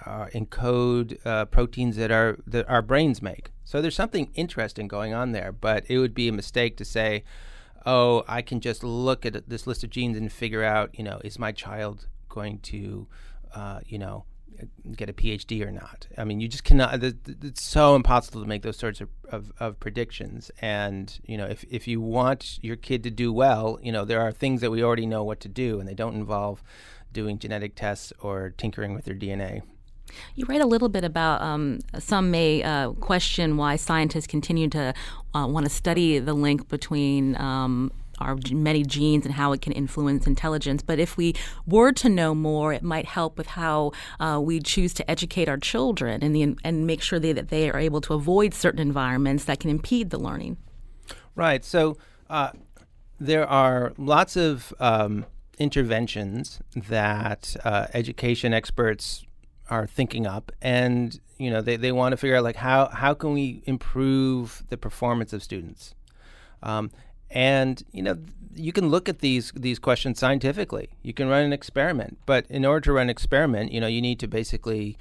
uh, 0.07 0.27
encode 0.35 1.19
uh, 1.27 1.45
proteins 1.45 1.97
that 1.97 2.11
our 2.11 2.39
that 2.47 2.69
our 2.69 2.81
brains 2.83 3.21
make. 3.21 3.51
So 3.65 3.83
there's 3.83 3.95
something 3.95 4.31
interesting 4.35 4.89
going 4.89 5.13
on 5.13 5.33
there, 5.33 5.53
but 5.53 5.85
it 5.89 5.99
would 5.99 6.15
be 6.15 6.29
a 6.29 6.33
mistake 6.33 6.79
to 6.79 6.87
say, 6.87 7.25
"Oh, 7.85 8.25
I 8.27 8.41
can 8.41 8.61
just 8.61 8.83
look 8.83 9.27
at 9.27 9.49
this 9.49 9.67
list 9.67 9.85
of 9.85 9.91
genes 9.91 10.17
and 10.17 10.33
figure 10.33 10.65
out, 10.65 10.99
you 10.99 11.05
know, 11.05 11.21
is 11.23 11.39
my 11.39 11.53
child 11.53 12.07
going 12.31 12.61
to, 12.61 13.07
uh, 13.55 13.81
you 13.87 13.99
know, 13.99 14.25
get 14.97 15.09
a 15.09 15.13
PhD 15.13 15.67
or 15.67 15.71
not?" 15.71 16.07
I 16.17 16.25
mean, 16.25 16.41
you 16.41 16.49
just 16.49 16.65
cannot. 16.65 17.03
It's 17.03 17.63
so 17.63 17.95
impossible 17.95 18.41
to 18.43 18.47
make 18.47 18.63
those 18.63 18.77
sorts 18.77 19.01
of, 19.01 19.09
of, 19.31 19.53
of 19.61 19.81
predictions. 19.81 20.51
And 20.61 21.19
you 21.25 21.37
know, 21.37 21.47
if 21.47 21.65
if 21.71 21.89
you 21.89 22.01
want 22.01 22.59
your 22.63 22.77
kid 22.77 23.03
to 23.05 23.11
do 23.11 23.33
well, 23.33 23.79
you 23.83 23.93
know, 23.93 24.05
there 24.05 24.21
are 24.21 24.33
things 24.33 24.61
that 24.61 24.71
we 24.71 24.83
already 24.83 25.07
know 25.07 25.25
what 25.25 25.41
to 25.41 25.49
do, 25.49 25.81
and 25.81 25.89
they 25.89 25.95
don't 25.95 26.15
involve 26.15 26.63
doing 27.13 27.39
genetic 27.39 27.75
tests 27.75 28.13
or 28.21 28.51
tinkering 28.51 28.95
with 28.95 29.05
their 29.05 29.15
DNA. 29.15 29.63
You 30.35 30.47
write 30.47 30.61
a 30.61 30.67
little 30.67 30.89
bit 30.89 31.05
about 31.05 31.43
um, 31.43 31.81
some 31.99 32.31
may 32.31 32.63
uh, 32.63 32.93
question 32.93 33.57
why 33.57 33.77
scientists 33.77 34.27
continue 34.27 34.69
to 34.71 34.95
uh, 35.35 35.47
want 35.49 35.67
to 35.67 35.71
study 35.71 36.19
the 36.19 36.35
link 36.35 36.69
between 36.69 37.37
um, 37.37 37.93
our 38.21 38.37
many 38.51 38.83
genes 38.85 39.25
and 39.25 39.35
how 39.35 39.53
it 39.53 39.63
can 39.63 39.73
influence 39.73 40.27
intelligence. 40.27 40.83
But 40.83 40.99
if 40.99 41.17
we 41.17 41.35
were 41.67 41.93
to 41.93 42.09
know 42.09 42.35
more, 42.35 42.73
it 42.73 42.83
might 42.83 43.07
help 43.07 43.39
with 43.39 43.49
how 43.49 43.93
uh, 44.21 44.41
we 44.43 44.61
choose 44.61 44.95
to 44.95 45.11
educate 45.11 45.49
our 45.49 45.59
children 45.59 46.23
and, 46.23 46.35
the, 46.35 46.57
and 46.65 46.87
make 46.87 47.03
sure 47.03 47.19
they, 47.19 47.33
that 47.33 47.49
they 47.49 47.71
are 47.71 47.79
able 47.79 48.01
to 48.03 48.15
avoid 48.15 48.55
certain 48.55 48.81
environments 48.81 49.45
that 49.45 49.61
can 49.61 49.71
impede 49.71 50.11
the 50.11 50.19
learning. 50.19 50.57
Right. 51.35 51.65
So 51.65 51.97
uh, 52.29 52.51
there 53.21 53.47
are 53.47 53.93
lots 53.97 54.37
of 54.37 54.75
um, 54.81 55.27
interventions 55.59 56.61
that 56.75 57.57
uh, 57.65 57.87
education 57.95 58.53
experts 58.55 59.25
are 59.71 59.87
thinking 59.87 60.27
up 60.27 60.51
and 60.63 61.21
you 61.37 61.51
know 61.51 61.61
they, 61.61 61.77
they 61.77 61.93
want 61.93 62.13
to 62.13 62.17
figure 62.17 62.37
out 62.37 62.45
like 62.45 62.57
how 62.57 62.87
how 62.89 63.13
can 63.15 63.33
we 63.33 63.63
improve 63.67 64.63
the 64.69 64.77
performance 64.77 65.33
of 65.33 65.43
students 65.43 65.95
um, 66.63 66.91
and 67.31 67.83
you 67.93 68.03
know 68.03 68.19
you 68.55 68.73
can 68.73 68.89
look 68.89 69.09
at 69.09 69.21
these 69.21 69.53
these 69.55 69.79
questions 69.79 70.19
scientifically. 70.19 70.91
You 71.03 71.13
can 71.13 71.29
run 71.29 71.45
an 71.45 71.53
experiment. 71.53 72.19
But 72.27 72.47
in 72.49 72.65
order 72.65 72.81
to 72.83 72.93
run 72.93 73.05
an 73.05 73.11
experiment 73.11 73.73
you 73.73 73.81
know 73.81 73.87
you 73.87 74.03
need 74.03 74.19
to 74.21 74.29
basically 74.29 74.97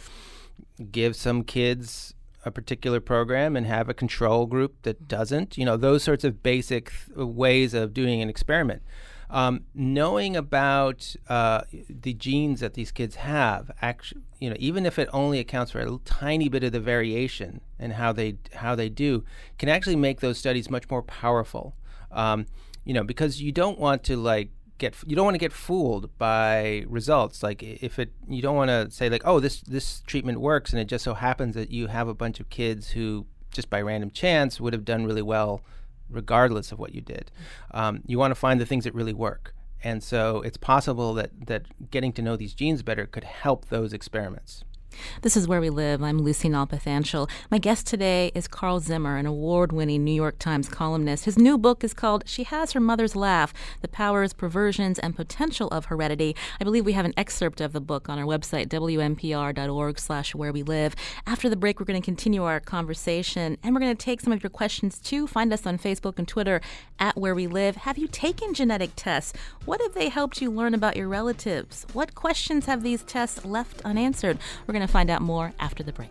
give 0.91 1.15
some 1.15 1.43
kids 1.43 2.13
a 2.45 2.51
particular 2.51 2.99
program 2.99 3.55
and 3.55 3.65
have 3.65 3.89
a 3.89 3.93
control 3.93 4.45
group 4.45 4.81
that 4.83 5.07
doesn't. 5.07 5.57
You 5.57 5.65
know 5.65 5.77
those 5.77 6.03
sorts 6.03 6.23
of 6.23 6.41
basic 6.41 6.91
th- 6.91 7.17
ways 7.17 7.73
of 7.73 7.93
doing 7.93 8.21
an 8.21 8.29
experiment. 8.29 8.81
Um, 9.29 9.65
knowing 9.75 10.37
about 10.37 11.13
uh, 11.27 11.61
the 11.89 12.13
genes 12.13 12.61
that 12.61 12.75
these 12.75 12.93
kids 12.93 13.15
have, 13.15 13.69
actually, 13.81 14.21
you 14.39 14.49
know, 14.49 14.55
even 14.57 14.85
if 14.85 14.97
it 14.97 15.09
only 15.11 15.39
accounts 15.39 15.71
for 15.71 15.79
a 15.79 15.99
tiny 16.05 16.47
bit 16.47 16.63
of 16.63 16.71
the 16.71 16.79
variation 16.79 17.59
and 17.77 17.93
how 17.93 18.13
they 18.13 18.37
how 18.53 18.73
they 18.73 18.87
do, 18.87 19.25
can 19.57 19.67
actually 19.67 19.97
make 19.97 20.21
those 20.21 20.37
studies 20.37 20.69
much 20.69 20.89
more 20.89 21.01
powerful. 21.01 21.75
Um, 22.11 22.45
you 22.85 22.93
know, 22.93 23.03
because 23.03 23.41
you 23.41 23.51
don't 23.51 23.79
want 23.79 24.03
to 24.05 24.17
like 24.17 24.49
get 24.77 24.95
you 25.05 25.15
don't 25.15 25.25
want 25.25 25.35
to 25.35 25.39
get 25.39 25.51
fooled 25.51 26.15
by 26.19 26.85
results 26.87 27.41
like 27.41 27.63
if 27.63 27.97
it 27.97 28.11
you 28.27 28.43
don't 28.43 28.55
want 28.55 28.69
to 28.69 28.91
say 28.91 29.09
like 29.09 29.23
oh 29.25 29.39
this 29.39 29.61
this 29.61 30.01
treatment 30.01 30.39
works 30.39 30.71
and 30.71 30.79
it 30.79 30.85
just 30.85 31.03
so 31.03 31.15
happens 31.15 31.55
that 31.55 31.71
you 31.71 31.87
have 31.87 32.07
a 32.07 32.13
bunch 32.13 32.39
of 32.39 32.47
kids 32.51 32.91
who 32.91 33.25
just 33.51 33.71
by 33.71 33.81
random 33.81 34.11
chance 34.11 34.61
would 34.61 34.73
have 34.73 34.85
done 34.85 35.03
really 35.03 35.23
well 35.23 35.63
regardless 36.09 36.71
of 36.71 36.79
what 36.79 36.93
you 36.93 37.01
did. 37.01 37.31
Um, 37.71 38.01
you 38.05 38.17
want 38.17 38.31
to 38.31 38.35
find 38.35 38.59
the 38.59 38.65
things 38.65 38.83
that 38.83 38.93
really 38.93 39.13
work. 39.13 39.53
And 39.83 40.03
so 40.03 40.41
it's 40.41 40.57
possible 40.57 41.13
that, 41.15 41.31
that 41.47 41.91
getting 41.91 42.11
to 42.13 42.21
know 42.21 42.35
these 42.35 42.53
genes 42.53 42.81
better 42.81 43.05
could 43.05 43.23
help 43.23 43.69
those 43.69 43.93
experiments. 43.93 44.63
This 45.21 45.37
is 45.37 45.47
Where 45.47 45.61
We 45.61 45.69
Live. 45.69 46.01
I'm 46.03 46.19
Lucy 46.19 46.49
Nalpathanchel. 46.49 47.29
My 47.49 47.57
guest 47.57 47.87
today 47.87 48.31
is 48.35 48.47
Carl 48.47 48.79
Zimmer, 48.79 49.17
an 49.17 49.25
award 49.25 49.71
winning 49.71 50.03
New 50.03 50.13
York 50.13 50.39
Times 50.39 50.69
columnist. 50.69 51.25
His 51.25 51.37
new 51.37 51.57
book 51.57 51.83
is 51.83 51.93
called 51.93 52.23
She 52.25 52.43
Has 52.43 52.73
Her 52.73 52.79
Mother's 52.79 53.15
Laugh 53.15 53.53
The 53.81 53.87
Powers, 53.87 54.33
Perversions, 54.33 54.99
and 54.99 55.15
Potential 55.15 55.67
of 55.69 55.85
Heredity. 55.85 56.35
I 56.59 56.63
believe 56.63 56.85
we 56.85 56.93
have 56.93 57.05
an 57.05 57.13
excerpt 57.17 57.61
of 57.61 57.73
the 57.73 57.81
book 57.81 58.09
on 58.09 58.19
our 58.19 58.25
website, 58.25 58.67
wnpr.org 58.67 59.99
slash 59.99 60.35
where 60.35 60.51
we 60.51 60.63
live. 60.63 60.95
After 61.25 61.49
the 61.49 61.55
break, 61.55 61.79
we're 61.79 61.85
going 61.85 62.01
to 62.01 62.05
continue 62.05 62.43
our 62.43 62.59
conversation 62.59 63.57
and 63.63 63.73
we're 63.73 63.81
going 63.81 63.95
to 63.95 64.05
take 64.05 64.21
some 64.21 64.33
of 64.33 64.43
your 64.43 64.49
questions 64.49 64.99
too. 64.99 65.27
Find 65.27 65.51
us 65.53 65.65
on 65.65 65.77
Facebook 65.77 66.17
and 66.17 66.27
Twitter 66.27 66.61
at 66.99 67.17
Where 67.17 67.35
We 67.35 67.47
Live. 67.47 67.77
Have 67.77 67.97
you 67.97 68.07
taken 68.07 68.53
genetic 68.53 68.91
tests? 68.95 69.33
What 69.65 69.81
have 69.81 69.93
they 69.93 70.09
helped 70.09 70.41
you 70.41 70.51
learn 70.51 70.73
about 70.73 70.95
your 70.95 71.07
relatives? 71.07 71.85
What 71.93 72.15
questions 72.15 72.65
have 72.65 72.83
these 72.83 73.03
tests 73.03 73.45
left 73.45 73.81
unanswered? 73.83 74.37
We're 74.65 74.73
going 74.73 74.85
to 74.85 74.86
find 74.87 75.09
out 75.09 75.21
more 75.21 75.53
after 75.59 75.83
the 75.83 75.93
break. 75.93 76.09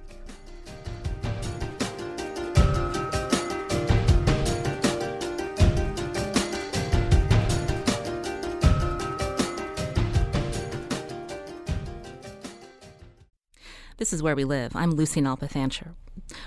This 13.99 14.13
is 14.13 14.23
Where 14.23 14.37
We 14.37 14.45
Live. 14.45 14.77
I'm 14.77 14.91
Lucy 14.91 15.23
Nalpathanchel. 15.23 15.95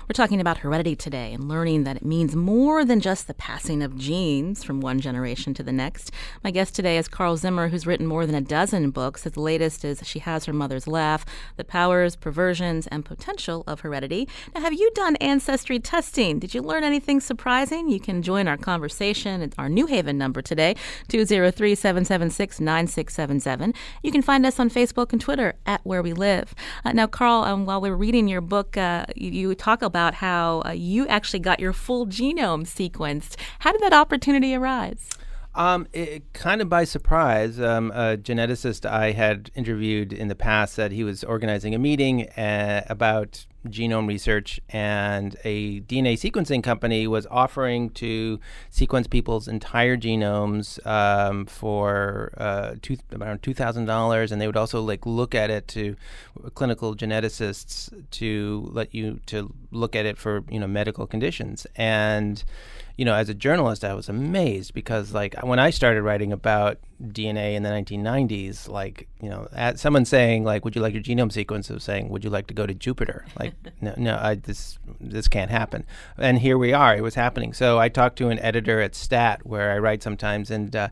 We're 0.08 0.14
talking 0.14 0.40
about 0.40 0.58
heredity 0.58 0.96
today 0.96 1.32
and 1.32 1.48
learning 1.48 1.84
that 1.84 1.96
it 1.96 2.04
means 2.04 2.34
more 2.34 2.84
than 2.84 3.00
just 3.00 3.26
the 3.26 3.34
passing 3.34 3.82
of 3.82 3.96
genes 3.96 4.64
from 4.64 4.80
one 4.80 5.00
generation 5.00 5.54
to 5.54 5.62
the 5.62 5.72
next. 5.72 6.10
My 6.42 6.50
guest 6.50 6.74
today 6.74 6.98
is 6.98 7.08
Carl 7.08 7.36
Zimmer, 7.36 7.68
who's 7.68 7.86
written 7.86 8.06
more 8.06 8.26
than 8.26 8.34
a 8.34 8.40
dozen 8.40 8.90
books. 8.90 9.22
His 9.22 9.36
latest 9.36 9.84
is 9.84 10.02
She 10.04 10.18
Has 10.18 10.46
Her 10.46 10.52
Mother's 10.52 10.86
Laugh 10.86 11.24
The 11.56 11.64
Powers, 11.64 12.16
Perversions, 12.16 12.86
and 12.88 13.04
Potential 13.04 13.62
of 13.66 13.80
Heredity. 13.80 14.28
Now, 14.54 14.62
have 14.62 14.72
you 14.72 14.90
done 14.94 15.16
ancestry 15.16 15.78
testing? 15.78 16.38
Did 16.38 16.54
you 16.54 16.62
learn 16.62 16.84
anything 16.84 17.20
surprising? 17.20 17.88
You 17.88 18.00
can 18.00 18.22
join 18.22 18.48
our 18.48 18.56
conversation. 18.56 19.42
at 19.42 19.54
our 19.58 19.68
New 19.68 19.86
Haven 19.86 20.18
number 20.18 20.42
today, 20.42 20.74
203 21.08 21.74
776 21.74 22.60
9677. 22.60 23.74
You 24.02 24.10
can 24.12 24.22
find 24.22 24.44
us 24.44 24.58
on 24.58 24.70
Facebook 24.70 25.12
and 25.12 25.20
Twitter 25.20 25.54
at 25.66 25.80
Where 25.84 26.02
We 26.02 26.12
Live. 26.12 26.54
Uh, 26.84 26.92
now, 26.92 27.06
Carl, 27.06 27.44
um, 27.44 27.66
while 27.66 27.80
we're 27.80 27.94
reading 27.94 28.28
your 28.28 28.40
book, 28.40 28.76
uh, 28.76 29.06
you, 29.14 29.30
you 29.30 29.54
talk 29.60 29.82
about 29.82 30.14
how 30.14 30.62
uh, 30.64 30.70
you 30.70 31.06
actually 31.06 31.38
got 31.38 31.60
your 31.60 31.72
full 31.72 32.06
genome 32.06 32.64
sequenced. 32.64 33.36
How 33.60 33.72
did 33.72 33.82
that 33.82 33.92
opportunity 33.92 34.54
arise? 34.54 35.10
Um, 35.54 35.86
it, 35.92 36.32
kind 36.32 36.62
of 36.62 36.68
by 36.68 36.84
surprise. 36.84 37.60
Um, 37.60 37.90
a 37.90 38.16
geneticist 38.16 38.88
I 38.88 39.12
had 39.12 39.50
interviewed 39.54 40.12
in 40.12 40.28
the 40.28 40.34
past 40.34 40.74
said 40.74 40.92
he 40.92 41.04
was 41.04 41.24
organizing 41.24 41.74
a 41.74 41.78
meeting 41.78 42.28
uh, 42.30 42.84
about 42.88 43.46
genome 43.66 44.08
research, 44.08 44.60
and 44.68 45.36
a 45.44 45.80
DNA 45.82 46.14
sequencing 46.14 46.62
company 46.62 47.06
was 47.06 47.26
offering 47.30 47.90
to 47.90 48.40
sequence 48.70 49.06
people's 49.06 49.48
entire 49.48 49.96
genomes 49.96 50.84
um, 50.86 51.46
for 51.46 52.32
uh, 52.36 52.74
around 53.20 53.42
two 53.42 53.54
thousand 53.54 53.84
dollars, 53.86 54.32
and 54.32 54.40
they 54.40 54.46
would 54.46 54.56
also 54.56 54.80
like 54.80 55.04
look 55.06 55.34
at 55.34 55.50
it 55.50 55.68
to 55.68 55.96
clinical 56.54 56.94
geneticists 56.94 57.92
to 58.10 58.68
let 58.72 58.94
you 58.94 59.20
to 59.26 59.52
look 59.70 59.94
at 59.94 60.06
it 60.06 60.16
for 60.18 60.44
you 60.50 60.58
know 60.58 60.66
medical 60.66 61.06
conditions. 61.06 61.66
And 61.76 62.42
you 63.00 63.06
know, 63.06 63.14
as 63.14 63.30
a 63.30 63.34
journalist, 63.34 63.82
I 63.82 63.94
was 63.94 64.10
amazed 64.10 64.74
because, 64.74 65.14
like, 65.14 65.34
when 65.42 65.58
I 65.58 65.70
started 65.70 66.02
writing 66.02 66.34
about 66.34 66.76
DNA 67.02 67.54
in 67.54 67.62
the 67.62 67.70
1990s, 67.70 68.68
like, 68.68 69.08
you 69.22 69.30
know, 69.30 69.48
at 69.54 69.78
someone 69.78 70.04
saying, 70.04 70.44
like, 70.44 70.66
"Would 70.66 70.76
you 70.76 70.82
like 70.82 70.92
your 70.92 71.02
genome 71.02 71.32
sequence?" 71.32 71.70
of 71.70 71.82
saying, 71.82 72.10
"Would 72.10 72.24
you 72.24 72.28
like 72.28 72.46
to 72.48 72.52
go 72.52 72.66
to 72.66 72.74
Jupiter?" 72.74 73.24
Like, 73.38 73.54
no, 73.80 73.94
no, 73.96 74.18
I, 74.20 74.34
this 74.34 74.78
this 75.00 75.28
can't 75.28 75.50
happen. 75.50 75.86
And 76.18 76.40
here 76.40 76.58
we 76.58 76.74
are; 76.74 76.94
it 76.94 77.00
was 77.00 77.14
happening. 77.14 77.54
So 77.54 77.78
I 77.78 77.88
talked 77.88 78.18
to 78.18 78.28
an 78.28 78.38
editor 78.40 78.82
at 78.82 78.94
Stat, 78.94 79.46
where 79.46 79.72
I 79.72 79.78
write 79.78 80.02
sometimes, 80.02 80.50
and 80.50 80.76
uh, 80.76 80.88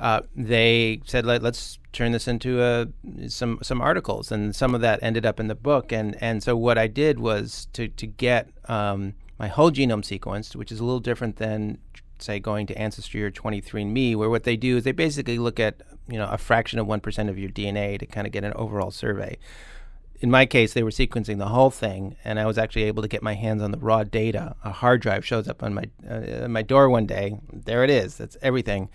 uh, 0.00 0.22
they 0.34 1.02
said, 1.06 1.24
Let, 1.24 1.44
us 1.44 1.78
turn 1.92 2.10
this 2.10 2.26
into 2.26 2.64
a, 2.64 2.88
some 3.28 3.60
some 3.62 3.80
articles, 3.80 4.32
and 4.32 4.56
some 4.56 4.74
of 4.74 4.80
that 4.80 4.98
ended 5.04 5.24
up 5.24 5.38
in 5.38 5.46
the 5.46 5.54
book. 5.54 5.92
And 5.92 6.20
and 6.20 6.42
so 6.42 6.56
what 6.56 6.78
I 6.78 6.88
did 6.88 7.20
was 7.20 7.68
to 7.74 7.86
to 7.86 8.08
get 8.08 8.48
um, 8.68 9.14
my 9.38 9.48
whole 9.48 9.70
genome 9.70 10.02
sequenced, 10.02 10.54
which 10.56 10.70
is 10.70 10.80
a 10.80 10.84
little 10.84 11.00
different 11.00 11.36
than 11.36 11.78
say 12.18 12.38
going 12.38 12.66
to 12.66 12.78
Ancestry 12.78 13.22
or 13.22 13.30
23andMe, 13.30 14.16
where 14.16 14.30
what 14.30 14.44
they 14.44 14.56
do 14.56 14.76
is 14.76 14.84
they 14.84 14.92
basically 14.92 15.38
look 15.38 15.58
at 15.58 15.82
you 16.08 16.18
know 16.18 16.28
a 16.30 16.38
fraction 16.38 16.78
of 16.78 16.86
one 16.86 17.00
percent 17.00 17.28
of 17.28 17.38
your 17.38 17.50
DNA 17.50 17.98
to 17.98 18.06
kind 18.06 18.26
of 18.26 18.32
get 18.32 18.44
an 18.44 18.52
overall 18.54 18.90
survey. 18.90 19.36
In 20.20 20.30
my 20.30 20.46
case, 20.46 20.72
they 20.72 20.82
were 20.82 20.90
sequencing 20.90 21.38
the 21.38 21.48
whole 21.48 21.70
thing, 21.70 22.16
and 22.24 22.38
I 22.38 22.46
was 22.46 22.56
actually 22.56 22.84
able 22.84 23.02
to 23.02 23.08
get 23.08 23.22
my 23.22 23.34
hands 23.34 23.62
on 23.62 23.72
the 23.72 23.78
raw 23.78 24.04
data. 24.04 24.54
A 24.64 24.70
hard 24.70 25.02
drive 25.02 25.26
shows 25.26 25.48
up 25.48 25.62
on 25.62 25.74
my 25.74 25.84
uh, 26.08 26.48
my 26.48 26.62
door 26.62 26.88
one 26.88 27.06
day. 27.06 27.38
There 27.52 27.84
it 27.84 27.90
is. 27.90 28.16
That's 28.16 28.36
everything. 28.40 28.88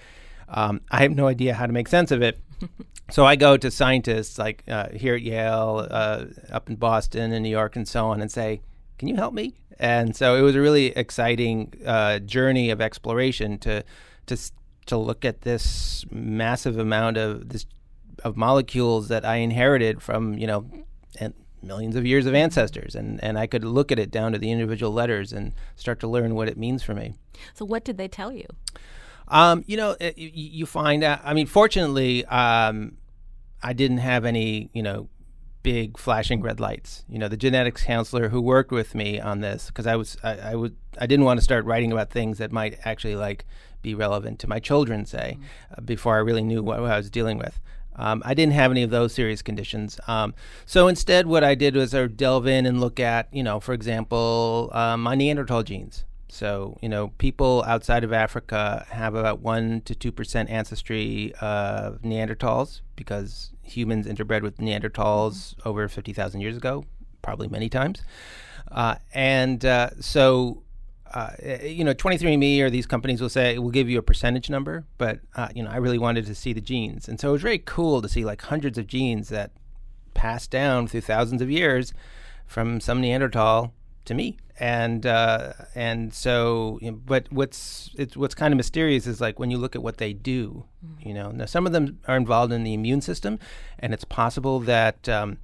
Um, 0.48 0.82
I 0.90 1.02
have 1.02 1.12
no 1.12 1.28
idea 1.28 1.54
how 1.54 1.68
to 1.68 1.74
make 1.74 1.88
sense 1.88 2.12
of 2.12 2.24
it. 2.24 2.40
so 3.12 3.26
I 3.26 3.36
go 3.36 3.58
to 3.58 3.70
scientists 3.70 4.40
like 4.40 4.64
uh, 4.68 4.90
here 4.90 5.16
at 5.16 5.22
Yale, 5.22 5.88
uh, 5.92 6.26
up 6.52 6.70
in 6.70 6.78
Boston 6.78 7.32
and 7.32 7.44
New 7.44 7.50
York, 7.50 7.76
and 7.76 7.88
so 7.88 8.08
on, 8.08 8.22
and 8.22 8.32
say, 8.32 8.62
"Can 8.98 9.08
you 9.08 9.16
help 9.16 9.34
me?" 9.34 9.56
And 9.80 10.16
so 10.16 10.36
it 10.36 10.42
was 10.42 10.56
a 10.56 10.62
really 10.62 10.88
exciting 10.88 11.74
uh, 11.86 12.20
journey 12.20 12.70
of 12.70 12.82
exploration 12.82 13.58
to 13.60 13.84
to 14.28 14.38
to 14.88 14.98
look 14.98 15.24
at 15.24 15.42
this 15.42 16.06
massive 16.12 16.78
amount 16.78 17.18
of 17.18 17.50
this 17.50 17.66
of 18.24 18.36
molecules 18.36 19.08
that 19.08 19.24
I 19.24 19.38
inherited 19.38 20.02
from 20.02 20.34
you 20.34 20.48
know 20.48 20.66
millions 21.62 21.96
of 21.96 22.06
years 22.06 22.26
of 22.26 22.34
ancestors, 22.34 22.96
and 22.96 23.24
and 23.24 23.38
I 23.38 23.48
could 23.48 23.64
look 23.64 23.92
at 23.92 24.00
it 24.00 24.12
down 24.12 24.32
to 24.32 24.38
the 24.38 24.52
individual 24.52 24.92
letters 24.92 25.34
and 25.34 25.54
start 25.76 26.00
to 26.02 26.08
learn 26.08 26.36
what 26.36 26.48
it 26.48 26.58
means 26.58 26.84
for 26.84 26.94
me. 26.94 27.14
So 27.54 27.66
what 27.66 27.84
did 27.84 27.98
they 27.98 28.08
tell 28.08 28.32
you? 28.32 28.46
Um, 29.28 29.64
you 29.68 29.78
know, 29.78 29.96
it, 30.00 30.18
you, 30.18 30.32
you, 30.34 30.66
find 30.66 31.04
out. 31.04 31.22
I 31.24 31.34
mean, 31.34 31.46
fortunately, 31.46 32.26
um, 32.26 32.98
I 33.62 33.74
didn't 33.74 34.00
have 34.00 34.26
any 34.26 34.70
you 34.74 34.84
know 34.84 35.10
big 35.64 35.98
flashing 35.98 36.42
red 36.42 36.60
lights. 36.60 37.04
You 37.10 37.20
know, 37.20 37.28
the 37.28 37.38
genetics 37.38 37.84
counselor 37.84 38.30
who 38.30 38.42
worked 38.42 38.72
with 38.72 38.96
me 38.96 39.20
on 39.20 39.42
this 39.42 39.68
because 39.68 39.88
I 39.88 39.96
was 39.96 40.18
I, 40.24 40.38
I 40.38 40.56
would 40.56 40.76
I 40.98 41.06
didn't 41.06 41.26
want 41.26 41.40
to 41.40 41.44
start 41.44 41.66
writing 41.66 41.92
about 41.92 42.10
things 42.10 42.38
that 42.38 42.52
might 42.52 42.80
actually 42.86 43.16
like 43.16 43.46
be 43.82 43.96
relevant 43.96 44.40
to 44.40 44.48
my 44.48 44.60
children, 44.60 45.06
say, 45.06 45.38
mm-hmm. 45.38 45.74
uh, 45.78 45.82
before 45.82 46.16
I 46.16 46.20
really 46.20 46.44
knew 46.44 46.62
what, 46.62 46.82
what 46.82 46.92
I 46.92 46.98
was 46.98 47.10
dealing 47.10 47.38
with. 47.38 47.60
Um, 47.96 48.22
I 48.26 48.34
didn't 48.34 48.54
have 48.54 48.72
any 48.72 48.84
of 48.84 48.92
those 48.92 49.14
serious 49.14 49.42
conditions. 49.42 50.00
Um, 50.08 50.34
so 50.66 50.88
instead, 50.88 51.28
what 51.28 51.44
I 51.44 51.54
did 51.54 51.76
was 51.76 51.94
I 51.94 52.08
delve 52.08 52.48
in 52.48 52.66
and 52.66 52.80
look 52.80 53.00
at, 53.00 53.28
you 53.34 53.44
know, 53.44 53.60
for 53.60 53.74
example, 53.74 54.70
um, 54.74 55.04
my 55.04 55.16
Neanderthal 55.16 55.64
genes. 55.64 56.06
So, 56.30 56.78
you 56.82 56.90
know, 56.90 57.10
people 57.18 57.64
outside 57.68 58.04
of 58.04 58.14
Africa 58.14 58.86
have 58.92 59.16
about 59.16 59.44
1% 59.44 59.84
to 59.86 60.12
2% 60.12 60.50
ancestry 60.50 61.34
of 61.42 62.02
Neanderthals 62.04 62.82
because 62.96 63.52
humans 63.64 64.06
interbred 64.06 64.42
with 64.42 64.58
Neanderthals 64.58 65.56
over 65.66 65.88
50,000 65.88 66.40
years 66.40 66.56
ago, 66.56 66.86
probably 67.22 67.48
many 67.48 67.68
times. 67.68 68.04
Uh, 68.72 68.96
and 69.14 69.66
uh, 69.66 69.90
so, 70.00 70.62
uh, 71.14 71.32
you 71.64 71.84
know, 71.84 71.94
23andMe 71.96 72.62
or 72.62 72.70
these 72.70 72.86
companies 72.86 73.22
will 73.22 73.30
say, 73.30 73.58
we'll 73.58 73.72
give 73.72 73.90
you 73.90 73.98
a 73.98 74.04
percentage 74.04 74.50
number, 74.50 74.86
but, 75.00 75.20
uh, 75.36 75.50
you 75.56 75.64
know, 75.64 75.72
I 75.72 75.78
really 75.78 75.98
wanted 75.98 76.28
to 76.28 76.36
see 76.36 76.54
the 76.54 76.62
genes. 76.62 77.08
And 77.08 77.20
so 77.20 77.30
it 77.30 77.32
was 77.34 77.42
very 77.42 77.60
cool 77.60 78.02
to 78.04 78.08
see 78.08 78.24
like 78.24 78.44
hundreds 78.44 78.78
of 78.78 78.86
genes 78.86 79.30
that 79.30 79.52
passed 80.14 80.52
down 80.52 80.88
through 80.88 81.02
thousands 81.02 81.42
of 81.42 81.50
years 81.50 81.94
from 82.46 82.80
some 82.80 83.02
Neanderthal 83.02 83.74
to 84.06 84.14
me. 84.14 84.38
And 84.60 85.06
uh, 85.06 85.54
and 85.74 86.14
so 86.14 86.80
you 86.82 86.92
know, 86.92 86.98
but 87.06 87.32
what's 87.32 87.92
it's 87.98 88.18
what's 88.18 88.36
kind 88.36 88.54
of 88.54 88.58
mysterious 88.58 89.08
is 89.08 89.22
like 89.22 89.40
when 89.40 89.52
you 89.52 89.58
look 89.58 89.76
at 89.76 89.82
what 89.82 89.98
they 89.98 90.12
do 90.12 90.66
mm-hmm. 90.86 91.08
you 91.08 91.14
know 91.14 91.32
now 91.32 91.46
some 91.46 91.66
of 91.66 91.72
them 91.72 92.00
are 92.10 92.18
involved 92.18 92.52
in 92.52 92.66
the 92.66 92.74
immune 92.74 93.00
system 93.00 93.40
and 93.80 93.94
it's 93.94 94.04
possible 94.04 94.60
that 94.60 95.08
um, 95.08 95.38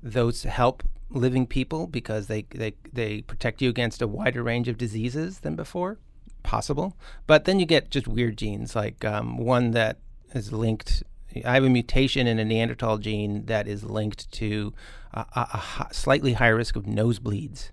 those 0.00 0.44
help 0.44 0.84
living 1.10 1.46
people 1.46 1.86
because 1.86 2.26
they, 2.26 2.42
they 2.50 2.74
they 2.92 3.22
protect 3.22 3.60
you 3.62 3.68
against 3.68 4.02
a 4.02 4.06
wider 4.06 4.42
range 4.42 4.68
of 4.68 4.78
diseases 4.78 5.40
than 5.40 5.56
before. 5.56 5.98
Possible. 6.42 6.96
But 7.26 7.44
then 7.44 7.60
you 7.60 7.66
get 7.66 7.90
just 7.90 8.08
weird 8.08 8.36
genes 8.36 8.74
like 8.74 9.04
um, 9.04 9.36
one 9.38 9.72
that 9.72 9.98
is 10.34 10.52
linked 10.52 11.02
I 11.44 11.54
have 11.54 11.64
a 11.64 11.70
mutation 11.70 12.26
in 12.26 12.38
a 12.38 12.44
Neanderthal 12.44 12.98
gene 12.98 13.46
that 13.46 13.66
is 13.66 13.84
linked 13.84 14.30
to 14.32 14.74
a, 15.14 15.24
a, 15.34 15.62
a 15.80 15.94
slightly 15.94 16.34
higher 16.34 16.56
risk 16.56 16.76
of 16.76 16.84
nosebleeds 16.84 17.70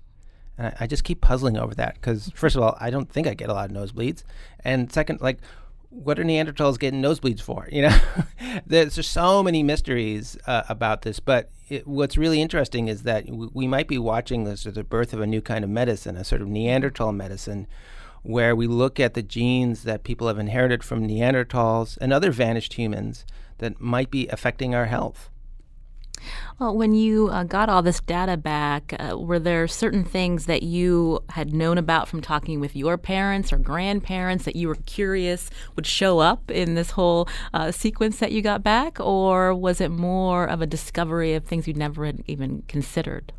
and 0.60 0.68
I, 0.68 0.76
I 0.82 0.88
just 0.88 1.04
keep 1.04 1.22
puzzling 1.22 1.58
over 1.58 1.74
that 1.76 1.96
because, 1.96 2.32
first 2.36 2.56
of 2.56 2.62
all, 2.62 2.78
I 2.80 2.90
don't 2.90 3.10
think 3.10 3.26
I 3.26 3.34
get 3.34 3.50
a 3.50 3.54
lot 3.54 3.72
of 3.72 3.76
nosebleeds. 3.76 4.24
And 4.64 4.92
second, 4.92 5.22
like, 5.22 5.40
what 5.90 6.20
are 6.20 6.24
Neanderthals 6.24 6.78
getting 6.78 7.02
nosebleeds 7.02 7.42
for? 7.42 7.68
You 7.72 7.84
know, 7.84 7.98
there's 8.68 8.96
just 8.96 9.12
so 9.12 9.42
many 9.42 9.64
mysteries 9.64 10.38
uh, 10.46 10.64
about 10.70 11.02
this. 11.04 11.20
But 11.20 11.50
it, 11.70 11.88
what's 11.88 12.18
really 12.18 12.42
interesting 12.42 12.90
is 12.90 13.04
that 13.04 13.26
w- 13.26 13.52
we 13.54 13.68
might 13.68 13.88
be 13.88 13.98
watching 13.98 14.44
this 14.44 14.66
as 14.66 14.74
the 14.76 14.84
birth 14.84 15.14
of 15.14 15.22
a 15.22 15.28
new 15.28 15.42
kind 15.42 15.64
of 15.64 15.70
medicine, 15.70 16.18
a 16.18 16.24
sort 16.24 16.42
of 16.42 16.48
Neanderthal 16.50 17.14
medicine, 17.14 17.66
where 18.22 18.56
we 18.56 18.68
look 18.68 19.00
at 19.00 19.14
the 19.14 19.24
genes 19.24 19.84
that 19.84 20.04
people 20.04 20.28
have 20.28 20.38
inherited 20.38 20.84
from 20.84 21.08
Neanderthals 21.08 21.98
and 22.02 22.12
other 22.12 22.32
vanished 22.32 22.74
humans 22.74 23.26
that 23.60 23.80
might 23.80 24.12
be 24.12 24.28
affecting 24.28 24.76
our 24.76 24.86
health. 24.86 25.29
Well, 26.60 26.76
when 26.76 26.94
you 26.94 27.30
uh, 27.30 27.44
got 27.44 27.70
all 27.70 27.82
this 27.82 28.00
data 28.02 28.38
back, 28.38 28.94
uh, 29.00 29.18
were 29.18 29.40
there 29.40 29.68
certain 29.68 30.04
things 30.04 30.46
that 30.46 30.64
you 30.64 31.22
had 31.30 31.54
known 31.54 31.78
about 31.78 32.08
from 32.08 32.22
talking 32.22 32.60
with 32.60 32.76
your 32.76 32.98
parents 32.98 33.54
or 33.54 33.58
grandparents 33.58 34.46
that 34.46 34.56
you 34.56 34.68
were 34.68 34.76
curious 34.86 35.50
would 35.76 35.86
show 35.86 36.20
up 36.20 36.52
in 36.52 36.76
this 36.76 36.92
whole 36.92 37.28
uh, 37.54 37.72
sequence 37.72 38.20
that 38.20 38.32
you 38.32 38.42
got 38.42 38.64
back, 38.64 39.00
or 39.00 39.54
was 39.54 39.80
it 39.80 39.90
more 39.90 40.46
of 40.46 40.62
a 40.62 40.68
discovery 40.68 41.34
of 41.34 41.46
things 41.46 41.68
you'd 41.68 41.78
never 41.78 42.06
had 42.06 42.24
even 42.28 42.64
considered? 42.68 43.32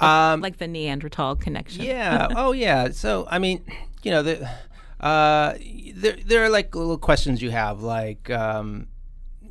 Like, 0.00 0.08
um, 0.10 0.40
like 0.40 0.58
the 0.58 0.68
Neanderthal 0.68 1.36
connection. 1.36 1.84
Yeah. 1.84 2.28
oh, 2.36 2.52
yeah. 2.52 2.90
So, 2.90 3.26
I 3.30 3.38
mean, 3.38 3.64
you 4.02 4.10
know, 4.10 4.22
the, 4.22 4.48
uh, 5.00 5.54
there, 5.94 6.16
there 6.24 6.44
are 6.44 6.48
like 6.48 6.74
little 6.74 6.98
questions 6.98 7.42
you 7.42 7.50
have, 7.50 7.82
like, 7.82 8.30
um, 8.30 8.86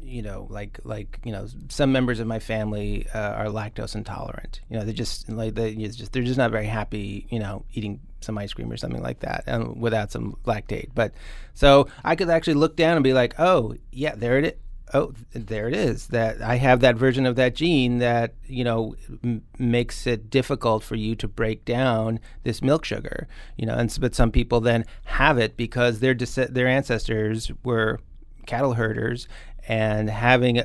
you 0.07 0.21
know, 0.21 0.47
like 0.49 0.79
like 0.83 1.19
you 1.23 1.31
know, 1.31 1.47
some 1.69 1.91
members 1.91 2.19
of 2.19 2.27
my 2.27 2.39
family 2.39 3.07
uh, 3.13 3.33
are 3.33 3.45
lactose 3.47 3.95
intolerant. 3.95 4.61
You 4.69 4.77
know, 4.77 4.85
they're 4.85 4.93
just 4.93 5.29
like 5.29 5.55
they 5.55 5.75
just 5.75 6.13
they're 6.13 6.23
just 6.23 6.37
not 6.37 6.51
very 6.51 6.65
happy. 6.65 7.27
You 7.29 7.39
know, 7.39 7.65
eating 7.73 7.99
some 8.21 8.37
ice 8.37 8.53
cream 8.53 8.71
or 8.71 8.77
something 8.77 9.01
like 9.03 9.19
that, 9.19 9.43
and 9.45 9.79
without 9.79 10.11
some 10.11 10.37
lactase. 10.45 10.89
But 10.95 11.13
so 11.53 11.87
I 12.03 12.15
could 12.15 12.29
actually 12.29 12.55
look 12.55 12.75
down 12.75 12.95
and 12.95 13.03
be 13.03 13.13
like, 13.13 13.35
oh 13.37 13.75
yeah, 13.91 14.15
there 14.15 14.39
it 14.39 14.45
is. 14.45 14.53
Oh, 14.93 15.11
there 15.33 15.67
it 15.67 15.73
is. 15.73 16.07
That 16.07 16.41
I 16.41 16.55
have 16.55 16.79
that 16.79 16.95
version 16.95 17.25
of 17.25 17.35
that 17.35 17.55
gene 17.55 17.97
that 17.97 18.35
you 18.45 18.63
know 18.63 18.95
m- 19.21 19.43
makes 19.59 20.07
it 20.07 20.29
difficult 20.29 20.83
for 20.83 20.95
you 20.95 21.13
to 21.17 21.27
break 21.27 21.65
down 21.65 22.21
this 22.43 22.61
milk 22.61 22.85
sugar. 22.85 23.27
You 23.57 23.65
know, 23.65 23.75
and 23.75 23.95
but 23.99 24.15
some 24.15 24.31
people 24.31 24.61
then 24.61 24.85
have 25.03 25.37
it 25.37 25.57
because 25.57 25.99
their 25.99 26.13
their 26.13 26.67
ancestors 26.67 27.51
were 27.65 27.99
cattle 28.45 28.75
herders 28.75 29.27
and 29.67 30.09
having 30.09 30.63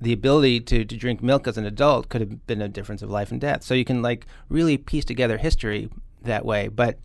the 0.00 0.12
ability 0.12 0.60
to, 0.60 0.84
to 0.84 0.96
drink 0.96 1.22
milk 1.22 1.46
as 1.46 1.58
an 1.58 1.66
adult 1.66 2.08
could 2.08 2.20
have 2.20 2.46
been 2.46 2.62
a 2.62 2.68
difference 2.68 3.02
of 3.02 3.10
life 3.10 3.30
and 3.30 3.40
death. 3.40 3.62
So 3.62 3.74
you 3.74 3.84
can 3.84 4.02
like 4.02 4.26
really 4.48 4.78
piece 4.78 5.04
together 5.04 5.38
history 5.38 5.90
that 6.22 6.44
way. 6.44 6.68
But 6.68 6.98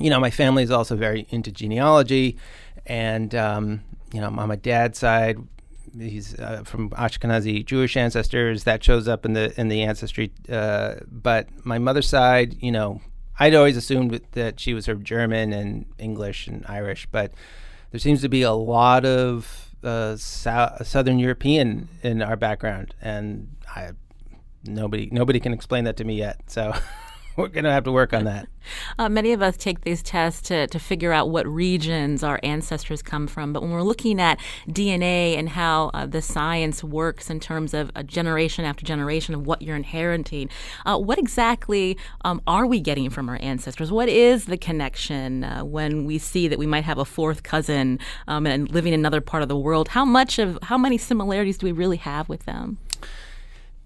you 0.00 0.10
know, 0.10 0.18
my 0.18 0.30
family 0.30 0.64
is 0.64 0.70
also 0.70 0.96
very 0.96 1.26
into 1.30 1.52
genealogy, 1.52 2.36
and 2.84 3.32
um, 3.34 3.82
you 4.12 4.20
know, 4.20 4.26
on 4.26 4.48
my 4.48 4.56
dad's 4.56 4.98
side, 4.98 5.38
he's 5.96 6.38
uh, 6.38 6.64
from 6.64 6.90
Ashkenazi 6.90 7.64
Jewish 7.64 7.96
ancestors. 7.96 8.64
That 8.64 8.82
shows 8.82 9.06
up 9.06 9.24
in 9.24 9.34
the 9.34 9.58
in 9.58 9.68
the 9.68 9.82
ancestry. 9.82 10.32
Uh, 10.48 10.96
but 11.06 11.48
my 11.64 11.78
mother's 11.78 12.08
side, 12.08 12.56
you 12.60 12.72
know, 12.72 13.00
I'd 13.38 13.54
always 13.54 13.76
assumed 13.76 14.20
that 14.32 14.58
she 14.58 14.74
was 14.74 14.88
of 14.88 15.04
German 15.04 15.52
and 15.52 15.86
English 15.98 16.48
and 16.48 16.64
Irish, 16.66 17.06
but 17.12 17.32
there 17.92 18.00
seems 18.00 18.20
to 18.22 18.28
be 18.28 18.42
a 18.42 18.52
lot 18.52 19.04
of 19.04 19.63
uh, 19.84 20.16
Southern 20.16 21.18
European 21.18 21.88
in 22.02 22.22
our 22.22 22.36
background, 22.36 22.94
and 23.00 23.54
I 23.68 23.90
nobody 24.64 25.08
nobody 25.12 25.40
can 25.40 25.52
explain 25.52 25.84
that 25.84 25.96
to 25.98 26.04
me 26.04 26.16
yet. 26.16 26.40
So. 26.46 26.74
we're 27.36 27.48
going 27.48 27.64
to 27.64 27.72
have 27.72 27.84
to 27.84 27.92
work 27.92 28.12
on 28.12 28.24
that. 28.24 28.48
Uh, 28.98 29.10
many 29.10 29.32
of 29.34 29.42
us 29.42 29.58
take 29.58 29.82
these 29.82 30.02
tests 30.02 30.40
to, 30.40 30.66
to 30.68 30.78
figure 30.78 31.12
out 31.12 31.28
what 31.28 31.46
regions 31.46 32.22
our 32.22 32.40
ancestors 32.42 33.02
come 33.02 33.26
from. 33.26 33.52
But 33.52 33.60
when 33.60 33.72
we're 33.72 33.82
looking 33.82 34.18
at 34.18 34.40
DNA 34.66 35.36
and 35.36 35.50
how 35.50 35.90
uh, 35.92 36.06
the 36.06 36.22
science 36.22 36.82
works 36.82 37.28
in 37.28 37.40
terms 37.40 37.74
of 37.74 37.90
a 37.94 38.02
generation 38.02 38.64
after 38.64 38.86
generation 38.86 39.34
of 39.34 39.46
what 39.46 39.60
you're 39.60 39.76
inheriting, 39.76 40.48
uh, 40.86 40.96
what 40.96 41.18
exactly 41.18 41.98
um, 42.24 42.40
are 42.46 42.66
we 42.66 42.80
getting 42.80 43.10
from 43.10 43.28
our 43.28 43.38
ancestors? 43.42 43.92
What 43.92 44.08
is 44.08 44.46
the 44.46 44.56
connection 44.56 45.44
uh, 45.44 45.62
when 45.62 46.06
we 46.06 46.16
see 46.16 46.48
that 46.48 46.58
we 46.58 46.66
might 46.66 46.84
have 46.84 46.96
a 46.96 47.04
fourth 47.04 47.42
cousin 47.42 47.98
um, 48.28 48.46
and 48.46 48.70
living 48.70 48.94
in 48.94 49.00
another 49.00 49.20
part 49.20 49.42
of 49.42 49.50
the 49.50 49.58
world? 49.58 49.88
How 49.88 50.06
much 50.06 50.38
of 50.38 50.58
how 50.62 50.78
many 50.78 50.96
similarities 50.96 51.58
do 51.58 51.66
we 51.66 51.72
really 51.72 51.98
have 51.98 52.30
with 52.30 52.46
them? 52.46 52.78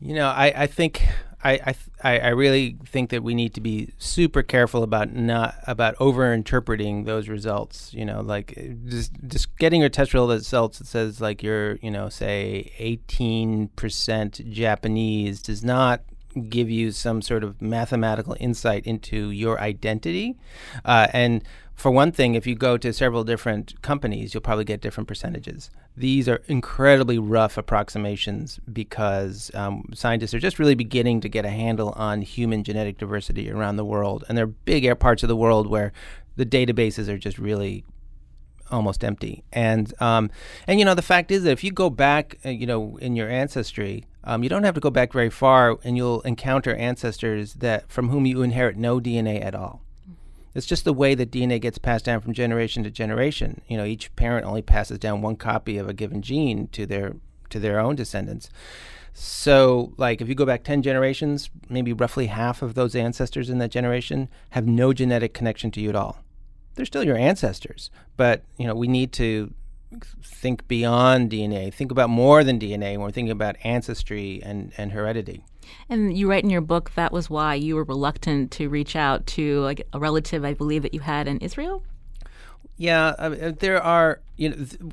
You 0.01 0.15
know, 0.15 0.29
I, 0.29 0.53
I 0.55 0.67
think 0.69 1.03
I, 1.45 1.75
I, 2.03 2.19
I 2.19 2.29
really 2.29 2.77
think 2.85 3.11
that 3.11 3.23
we 3.23 3.35
need 3.35 3.55
to 3.55 3.61
be 3.61 3.93
super 3.99 4.43
careful 4.43 4.83
about 4.83 5.13
not 5.13 5.55
about 5.69 5.95
over 6.01 6.33
interpreting 6.33 7.05
those 7.05 7.29
results. 7.29 7.95
You 7.95 8.05
know, 8.05 8.23
like 8.23 8.55
eh, 8.57 8.75
just 8.87 9.13
just 9.27 9.57
getting 9.59 9.81
your 9.81 9.91
test 9.91 10.15
results 10.15 10.79
that 10.79 10.87
says 10.87 11.21
like 11.21 11.43
you're 11.43 11.77
you 11.77 11.93
know 11.93 12.09
say 12.09 12.73
eighteen 12.79 13.69
percent 13.77 14.41
Japanese 14.51 15.41
does 15.41 15.63
not 15.63 16.03
give 16.43 16.71
you 16.71 16.91
some 16.91 17.23
sort 17.23 17.45
of 17.45 17.61
mathematical 17.61 18.37
insight 18.39 18.87
into 18.87 19.31
your 19.31 19.61
identity. 19.61 20.37
Uh, 20.85 21.09
and 21.13 21.43
for 21.75 21.93
one 21.93 22.11
thing, 22.11 22.35
if 22.35 22.47
you 22.47 22.57
go 22.57 22.77
to 22.77 22.93
several 22.93 23.23
different 23.23 23.81
companies, 23.83 24.35
you'll 24.35 24.41
probably 24.41 24.65
get 24.65 24.81
different 24.81 25.07
percentages. 25.07 25.71
These 25.97 26.29
are 26.29 26.43
incredibly 26.49 27.19
rough 27.19 27.57
approximations 27.57 28.59
because 28.73 29.53
um, 29.55 29.89
scientists 29.95 30.35
are 30.35 30.41
just 30.41 30.59
really 30.59 30.75
beginning 30.75 31.21
to 31.21 31.29
get 31.29 31.45
a 31.45 31.51
handle 31.51 31.91
on 31.91 32.23
human 32.23 32.65
genetic 32.65 32.99
diversity 32.99 33.51
around 33.51 33.77
the 33.77 33.85
world. 33.85 34.25
And 34.29 34.37
there 34.37 34.45
are 34.45 34.49
big 34.49 34.99
parts 34.99 35.23
of 35.23 35.29
the 35.29 35.37
world 35.37 35.69
where 35.69 35.93
the 36.35 36.47
databases 36.47 37.09
are 37.09 37.19
just 37.19 37.39
really 37.39 37.85
almost 38.71 39.05
empty. 39.05 39.45
And 39.53 39.93
um, 40.01 40.31
and 40.67 40.79
you 40.79 40.85
know 40.85 40.95
the 40.95 41.03
fact 41.03 41.31
is 41.31 41.43
that 41.45 41.53
if 41.53 41.65
you 41.65 41.71
go 41.71 41.91
back, 41.91 42.39
uh, 42.45 42.51
you 42.51 42.67
know, 42.67 42.97
in 42.99 43.17
your 43.17 43.29
ancestry, 43.29 44.05
um, 44.25 44.43
you 44.43 44.49
don't 44.49 44.65
have 44.65 44.75
to 44.75 44.81
go 44.81 44.91
back 44.91 45.13
very 45.13 45.31
far, 45.31 45.79
and 45.85 45.97
you'll 45.97 46.21
encounter 46.23 46.75
ancestors 46.75 47.55
that 47.55 47.91
from 47.91 48.09
whom 48.09 48.27
you 48.27 48.43
inherit 48.43 48.77
no 48.77 49.01
DNA 49.01 49.45
at 49.45 49.55
all. 49.55 49.83
It's 50.55 50.67
just 50.67 50.85
the 50.85 50.93
way 50.93 51.15
that 51.15 51.31
DNA 51.31 51.61
gets 51.61 51.79
passed 51.79 52.07
down 52.07 52.21
from 52.21 52.33
generation 52.33 52.83
to 52.83 52.91
generation. 52.91 53.61
You 53.69 53.77
know, 53.77 53.85
each 53.85 54.15
parent 54.17 54.47
only 54.47 54.63
passes 54.63 54.99
down 54.99 55.23
one 55.23 55.37
copy 55.37 55.79
of 55.79 55.89
a 55.89 55.95
given 55.95 56.23
gene 56.23 56.69
to 56.69 56.87
their 56.87 57.17
to 57.51 57.59
their 57.59 57.79
own 57.79 57.97
descendants. 57.97 58.51
So, 59.15 59.95
like, 59.97 60.21
if 60.21 60.29
you 60.29 60.37
go 60.37 60.47
back 60.47 60.63
10 60.63 60.83
generations, 60.83 61.51
maybe 61.69 61.93
roughly 61.93 62.27
half 62.27 62.63
of 62.63 62.75
those 62.75 62.95
ancestors 62.95 63.51
in 63.51 63.59
that 63.59 63.71
generation 63.71 64.29
have 64.51 64.67
no 64.67 64.93
genetic 64.93 65.35
connection 65.35 65.73
to 65.73 65.81
you 65.81 65.89
at 65.89 65.97
all 65.97 66.23
they're 66.79 66.87
still 66.87 67.03
your 67.03 67.17
ancestors. 67.17 67.91
But 68.17 68.45
you 68.57 68.67
know, 68.67 68.75
we 68.75 68.87
need 68.87 69.13
to 69.15 69.53
think 70.23 70.67
beyond 70.69 71.31
DNA, 71.31 71.75
think 71.75 71.91
about 71.91 72.09
more 72.09 72.45
than 72.45 72.59
DNA 72.59 72.93
when 72.93 73.01
we're 73.01 73.11
thinking 73.11 73.33
about 73.33 73.57
ancestry 73.65 74.41
and, 74.45 74.73
and 74.79 74.93
heredity. 74.93 75.45
And 75.89 76.17
you 76.17 76.31
write 76.31 76.45
in 76.45 76.51
your 76.51 76.61
book 76.61 76.93
that 76.95 77.13
was 77.13 77.29
why 77.29 77.55
you 77.57 77.75
were 77.75 77.83
reluctant 77.83 78.53
to 78.53 78.69
reach 78.69 78.95
out 78.95 79.27
to 79.29 79.61
like 79.61 79.87
a 79.93 79.99
relative, 79.99 80.45
I 80.45 80.55
believe, 80.55 80.83
that 80.83 80.95
you 80.95 81.01
had 81.01 81.27
in 81.27 81.39
Israel. 81.39 81.83
Yeah, 82.77 83.09
uh, 83.19 83.53
there 83.59 83.83
are 83.83 84.21
you 84.37 84.51
know. 84.51 84.57
Th- 84.57 84.93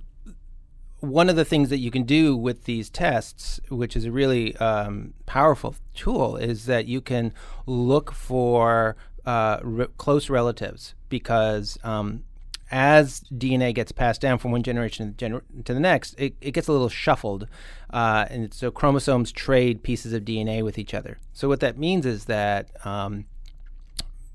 one 1.01 1.29
of 1.29 1.35
the 1.35 1.45
things 1.45 1.69
that 1.69 1.77
you 1.77 1.91
can 1.91 2.01
do 2.01 2.35
with 2.35 2.63
these 2.63 2.89
tests, 2.89 3.59
which 3.69 3.95
is 3.95 4.05
a 4.05 4.11
really 4.11 4.57
um, 4.57 5.13
powerful 5.27 5.75
tool, 5.93 6.35
is 6.35 6.65
that 6.65 6.87
you 6.87 6.99
can 6.99 7.31
look 7.67 8.11
for 8.11 8.95
uh, 9.23 9.59
re- 9.61 9.87
close 9.97 10.31
relatives 10.31 10.94
because 11.09 11.77
um, 11.83 12.23
as 12.71 13.21
DNA 13.33 13.73
gets 13.73 13.91
passed 13.91 14.21
down 14.21 14.37
from 14.37 14.51
one 14.51 14.63
generation 14.63 15.13
to, 15.13 15.25
gener- 15.25 15.65
to 15.65 15.73
the 15.73 15.79
next, 15.79 16.15
it, 16.17 16.35
it, 16.41 16.51
gets 16.51 16.67
a 16.67 16.71
little 16.71 16.89
shuffled. 16.89 17.47
Uh, 17.91 18.25
and 18.29 18.53
so 18.53 18.71
chromosomes 18.71 19.31
trade 19.31 19.83
pieces 19.83 20.13
of 20.13 20.23
DNA 20.23 20.63
with 20.63 20.77
each 20.77 20.93
other. 20.93 21.19
So 21.33 21.47
what 21.47 21.59
that 21.59 21.77
means 21.77 22.05
is 22.05 22.25
that 22.25 22.69
um, 22.85 23.25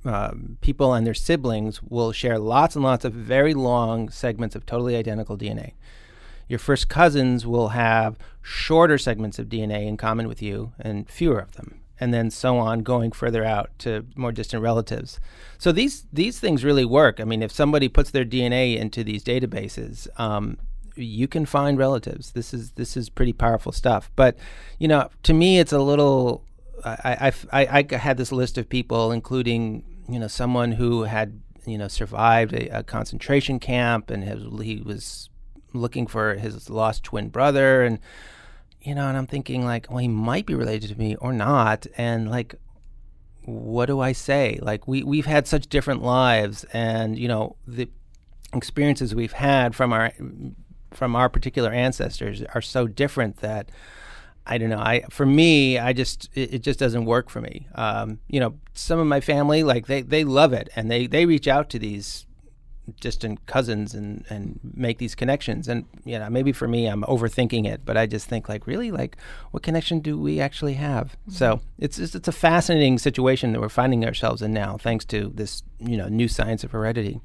uh, 0.05 0.33
people 0.61 0.95
and 0.95 1.07
their 1.07 1.15
siblings 1.15 1.83
will 1.83 2.13
share 2.13 2.39
lots 2.39 2.77
and 2.77 2.85
lots 2.85 3.05
of 3.05 3.13
very 3.13 3.55
long 3.55 4.09
segments 4.09 4.55
of 4.55 4.65
totally 4.65 4.97
identical 4.97 5.37
DNA. 5.37 5.73
Your 6.49 6.59
first 6.59 6.89
cousins 6.89 7.47
will 7.47 7.69
have 7.69 8.17
shorter 8.43 8.99
segments 8.99 9.39
of 9.39 9.49
DNA 9.49 9.87
in 9.87 9.97
common 9.97 10.27
with 10.27 10.43
you 10.43 10.73
and 10.81 11.09
fewer 11.09 11.39
of 11.39 11.53
them 11.53 11.80
and 12.01 12.15
then 12.15 12.31
so 12.31 12.59
on 12.59 12.81
going 12.81 13.13
further 13.13 13.45
out 13.45 13.71
to 13.79 14.07
more 14.17 14.33
distant 14.33 14.63
relatives. 14.63 15.21
So 15.59 15.71
these 15.71 16.07
these 16.13 16.41
things 16.41 16.65
really 16.65 16.85
work. 16.85 17.21
I 17.21 17.25
mean, 17.25 17.43
if 17.43 17.53
somebody 17.53 17.89
puts 17.89 18.11
their 18.11 18.25
DNA 18.25 18.79
into 18.79 19.05
these 19.05 19.23
databases, 19.23 20.09
um, 20.19 20.57
you 20.97 21.29
can 21.29 21.45
find 21.45 21.79
relatives. 21.79 22.33
This 22.33 22.55
is 22.55 22.73
this 22.73 22.97
is 22.97 23.11
pretty 23.11 23.35
powerful 23.35 23.71
stuff. 23.71 24.11
But 24.17 24.37
you 24.79 24.89
know, 24.89 25.11
to 25.25 25.35
me, 25.35 25.59
it's 25.59 25.73
a 25.73 25.79
little. 25.79 26.45
I 26.85 27.33
I, 27.53 27.67
I, 27.69 27.87
I 27.91 27.97
had 27.97 28.17
this 28.17 28.33
list 28.33 28.57
of 28.57 28.69
people, 28.69 29.13
including 29.13 29.85
you 30.09 30.19
know 30.19 30.29
someone 30.29 30.73
who 30.73 31.03
had 31.03 31.41
you 31.67 31.77
know 31.77 31.89
survived 31.89 32.55
a, 32.55 32.79
a 32.79 32.83
concentration 32.83 33.59
camp 33.59 34.11
and 34.11 34.25
he 34.63 34.81
was 34.81 35.29
looking 35.73 36.07
for 36.07 36.35
his 36.35 36.69
lost 36.69 37.05
twin 37.05 37.29
brother 37.29 37.83
and 37.83 37.99
you 38.83 38.95
know, 38.95 39.09
and 39.09 39.17
I'm 39.17 39.27
thinking 39.27 39.65
like, 39.65 39.87
well, 39.89 39.99
he 39.99 40.09
might 40.09 40.47
be 40.47 40.55
related 40.55 40.91
to 40.91 40.99
me 40.99 41.17
or 41.17 41.33
not, 41.33 41.87
and 41.97 42.31
like, 42.31 42.55
what 43.45 43.87
do 43.87 44.01
I 44.01 44.13
say? 44.13 44.59
Like, 44.61 44.89
we 44.89 45.03
we've 45.03 45.27
had 45.27 45.47
such 45.47 45.69
different 45.69 46.03
lives, 46.03 46.65
and 46.73 47.19
you 47.19 47.29
know, 47.29 47.57
the 47.67 47.89
experiences 48.53 49.15
we've 49.15 49.33
had 49.33 49.75
from 49.75 49.93
our 49.93 50.13
from 50.93 51.15
our 51.15 51.29
particular 51.29 51.71
ancestors 51.71 52.43
are 52.55 52.63
so 52.63 52.87
different 52.87 53.39
that 53.39 53.71
I 54.47 54.59
don't 54.59 54.71
know. 54.71 54.79
I 54.79 55.05
for 55.11 55.27
me, 55.27 55.79
I 55.79 55.93
just 55.93 56.29
it, 56.35 56.55
it 56.55 56.63
just 56.63 56.79
doesn't 56.79 57.05
work 57.05 57.31
for 57.31 57.41
me. 57.41 57.69
Um, 57.75 58.19
you 58.29 58.41
know, 58.41 58.59
some 58.75 58.99
of 58.99 59.07
my 59.07 59.21
family 59.21 59.63
like 59.63 59.87
they 59.87 60.03
they 60.03 60.25
love 60.25 60.53
it 60.53 60.69
and 60.75 60.91
they 60.91 61.07
they 61.07 61.27
reach 61.27 61.47
out 61.47 61.71
to 61.71 61.79
these 61.79 62.27
distant 63.01 63.47
cousins 63.47 63.95
and 63.95 64.25
and 64.31 64.59
make 64.75 64.99
these 64.99 65.15
connections. 65.15 65.69
And 65.69 65.85
you 66.05 66.19
know 66.19 66.29
maybe 66.31 66.53
for 66.53 66.69
me 66.69 66.87
I'm 66.87 67.03
overthinking 67.03 67.67
it 67.67 67.83
but 67.85 67.97
I 67.97 68.07
just 68.07 68.27
think 68.27 68.49
like 68.49 68.67
really 68.67 68.91
like 68.91 69.17
what 69.51 69.63
connection 69.63 70.01
do 70.01 70.19
we 70.19 70.41
actually 70.41 70.75
have? 70.75 71.09
Mm-hmm. 71.09 71.33
so 71.33 71.61
it's, 71.79 71.99
it's 71.99 72.15
it's 72.15 72.29
a 72.29 72.33
fascinating 72.33 72.99
situation 72.99 73.53
that 73.53 73.61
we're 73.61 73.69
finding 73.69 74.05
ourselves 74.05 74.43
in 74.43 74.53
now 74.53 74.77
thanks 74.77 75.05
to 75.07 75.31
this 75.35 75.63
you 75.79 75.97
know 75.97 76.09
new 76.09 76.29
science 76.29 76.65
of 76.65 76.73
heredity 76.73 77.21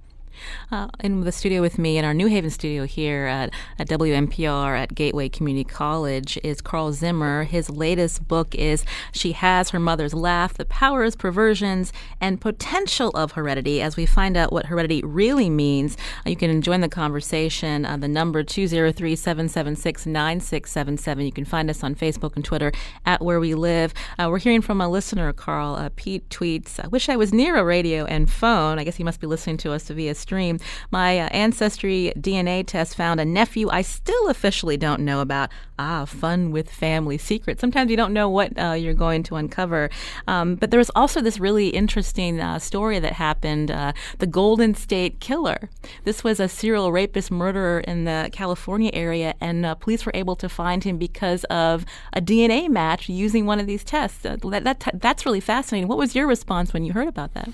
uh, 0.72 0.88
in 1.00 1.22
the 1.22 1.32
studio 1.32 1.62
with 1.62 1.78
me, 1.78 1.98
in 1.98 2.06
our 2.06 2.14
New 2.14 2.28
Haven 2.28 2.50
studio 2.50 2.86
here 2.86 3.26
at, 3.26 3.54
at 3.80 3.88
WNPR 3.88 4.78
at 4.78 4.96
Gateway 4.96 5.30
Community 5.30 5.64
College, 5.64 6.38
is 6.44 6.62
Carl 6.62 6.94
Zimmer. 6.94 7.44
His 7.44 7.70
latest 7.70 8.28
book 8.28 8.54
is 8.56 8.86
She 9.12 9.34
Has 9.34 9.70
Her 9.70 9.80
Mother's 9.80 10.14
Laugh 10.14 10.54
The 10.54 10.66
Powers, 10.66 11.16
Perversions, 11.16 11.94
and 12.22 12.42
Potential 12.42 13.12
of 13.16 13.34
Heredity. 13.34 13.82
As 13.82 13.98
we 13.98 14.06
find 14.06 14.38
out 14.38 14.52
what 14.52 14.68
heredity 14.68 15.02
really 15.04 15.50
means, 15.50 15.98
uh, 16.26 16.30
you 16.30 16.36
can 16.36 16.62
join 16.62 16.82
the 16.82 16.90
conversation. 16.90 17.86
Uh, 17.86 17.98
the 17.98 18.08
number 18.08 18.44
203 18.44 19.16
776 19.16 20.06
9677. 20.06 21.26
You 21.26 21.32
can 21.32 21.46
find 21.46 21.70
us 21.70 21.84
on 21.84 21.96
Facebook 21.96 22.36
and 22.36 22.44
Twitter 22.44 22.72
at 23.06 23.22
Where 23.22 23.40
We 23.40 23.56
Live. 23.56 23.94
Uh, 24.18 24.28
we're 24.30 24.40
hearing 24.40 24.62
from 24.62 24.82
a 24.82 24.90
listener, 24.90 25.32
Carl. 25.34 25.76
Uh, 25.76 25.90
Pete 25.96 26.28
tweets, 26.30 26.84
I 26.84 26.88
wish 26.88 27.10
I 27.10 27.16
was 27.16 27.34
near 27.34 27.56
a 27.56 27.64
radio 27.64 28.06
and 28.06 28.30
phone. 28.30 28.80
I 28.80 28.84
guess 28.84 28.96
he 28.96 29.04
must 29.04 29.20
be 29.20 29.28
listening 29.28 29.58
to 29.58 29.72
us 29.72 29.88
via 29.90 30.16
stream. 30.26 30.60
My 30.90 31.20
uh, 31.20 31.28
ancestry 31.28 32.12
DNA 32.18 32.66
test 32.66 32.96
found 32.96 33.20
a 33.20 33.26
nephew 33.26 33.70
I 33.70 33.84
still 33.84 34.28
officially 34.28 34.76
don't 34.76 35.02
know 35.02 35.22
about. 35.22 35.52
Ah, 35.78 36.06
fun 36.06 36.52
with 36.52 36.72
family 36.72 37.18
secrets. 37.18 37.60
Sometimes 37.62 37.92
you 37.92 37.98
don't 37.98 38.14
know 38.14 38.30
what 38.30 38.58
uh, 38.58 38.72
you're 38.72 38.94
going 38.94 39.24
to 39.24 39.36
uncover. 39.36 39.90
Um, 40.26 40.56
but 40.56 40.72
there 40.72 40.78
was 40.80 40.90
also 40.96 41.22
this 41.22 41.38
really 41.38 41.68
interesting 41.68 42.40
uh, 42.40 42.60
story 42.60 42.98
that 43.00 43.14
happened 43.14 43.70
uh, 43.70 43.92
the 44.20 44.26
Golden 44.26 44.74
State 44.74 45.20
Killer. 45.20 45.70
This 46.06 46.24
was 46.24 46.40
a 46.40 46.48
serial 46.48 46.92
rapist 46.92 47.30
murderer 47.30 47.82
in 47.82 48.06
the 48.06 48.30
California 48.32 48.90
area, 48.94 49.36
and 49.42 49.66
uh, 49.66 49.76
police 49.76 50.06
were 50.06 50.16
able 50.16 50.38
to 50.38 50.50
find 50.50 50.84
him 50.84 50.98
because 50.98 51.44
of 51.46 51.86
a 52.14 52.22
DNA 52.22 52.70
match 52.70 53.10
using 53.10 53.46
one 53.46 53.60
of 53.60 53.68
these 53.68 53.84
tests. 53.84 54.26
Uh, 54.26 54.38
that, 54.50 54.64
that, 54.64 54.90
that's 54.96 55.26
really 55.26 55.42
fascinating. 55.42 55.88
What 55.88 55.98
was 55.98 56.16
your 56.16 56.26
response 56.26 56.74
when 56.74 56.84
you 56.86 56.94
heard 56.94 57.10
about 57.10 57.34
that? 57.34 57.50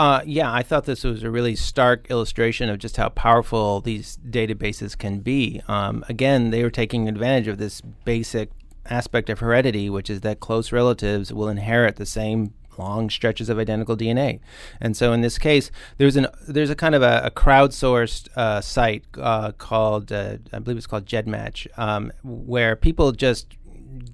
Uh, 0.00 0.22
yeah, 0.24 0.50
I 0.50 0.62
thought 0.62 0.86
this 0.86 1.04
was 1.04 1.22
a 1.22 1.30
really 1.30 1.54
stark 1.54 2.10
illustration 2.10 2.70
of 2.70 2.78
just 2.78 2.96
how 2.96 3.10
powerful 3.10 3.82
these 3.82 4.16
databases 4.26 4.96
can 4.96 5.20
be. 5.20 5.60
Um, 5.68 6.06
again, 6.08 6.48
they 6.48 6.62
were 6.62 6.70
taking 6.70 7.06
advantage 7.06 7.48
of 7.48 7.58
this 7.58 7.82
basic 7.82 8.48
aspect 8.86 9.28
of 9.28 9.40
heredity, 9.40 9.90
which 9.90 10.08
is 10.08 10.22
that 10.22 10.40
close 10.40 10.72
relatives 10.72 11.34
will 11.34 11.50
inherit 11.50 11.96
the 11.96 12.06
same 12.06 12.54
long 12.78 13.10
stretches 13.10 13.50
of 13.50 13.58
identical 13.58 13.94
DNA. 13.94 14.40
And 14.80 14.96
so 14.96 15.12
in 15.12 15.20
this 15.20 15.36
case, 15.36 15.70
there's 15.98 16.16
an 16.16 16.28
there's 16.48 16.70
a 16.70 16.74
kind 16.74 16.94
of 16.94 17.02
a, 17.02 17.20
a 17.24 17.30
crowdsourced 17.30 18.34
uh, 18.36 18.62
site 18.62 19.04
uh, 19.18 19.52
called 19.52 20.12
uh, 20.12 20.38
I 20.50 20.60
believe 20.60 20.78
it's 20.78 20.86
called 20.86 21.04
GEDmatch, 21.04 21.66
um, 21.78 22.10
where 22.22 22.74
people 22.74 23.12
just 23.12 23.54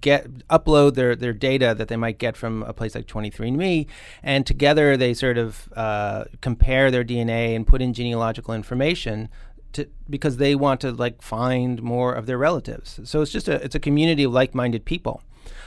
get 0.00 0.46
upload 0.48 0.94
their 0.94 1.16
their 1.16 1.32
data 1.32 1.74
that 1.76 1.88
they 1.88 1.96
might 1.96 2.18
get 2.18 2.36
from 2.36 2.62
a 2.64 2.72
place 2.72 2.94
like 2.94 3.06
23andMe, 3.06 3.86
and 4.22 4.46
together 4.46 4.96
they 4.96 5.14
sort 5.14 5.38
of 5.38 5.68
uh, 5.74 6.24
compare 6.40 6.90
their 6.90 7.04
DNA 7.04 7.54
and 7.54 7.66
put 7.66 7.82
in 7.82 7.92
genealogical 7.92 8.54
information. 8.54 9.28
To, 9.72 9.86
because 10.08 10.38
they 10.38 10.54
want 10.54 10.80
to 10.82 10.92
like 10.92 11.20
find 11.20 11.82
more 11.82 12.14
of 12.14 12.24
their 12.24 12.38
relatives, 12.38 12.98
so 13.04 13.20
it's 13.20 13.32
just 13.32 13.46
a 13.46 13.62
it's 13.62 13.74
a 13.74 13.80
community 13.80 14.22
of 14.22 14.32
like-minded 14.32 14.86
people, 14.86 15.22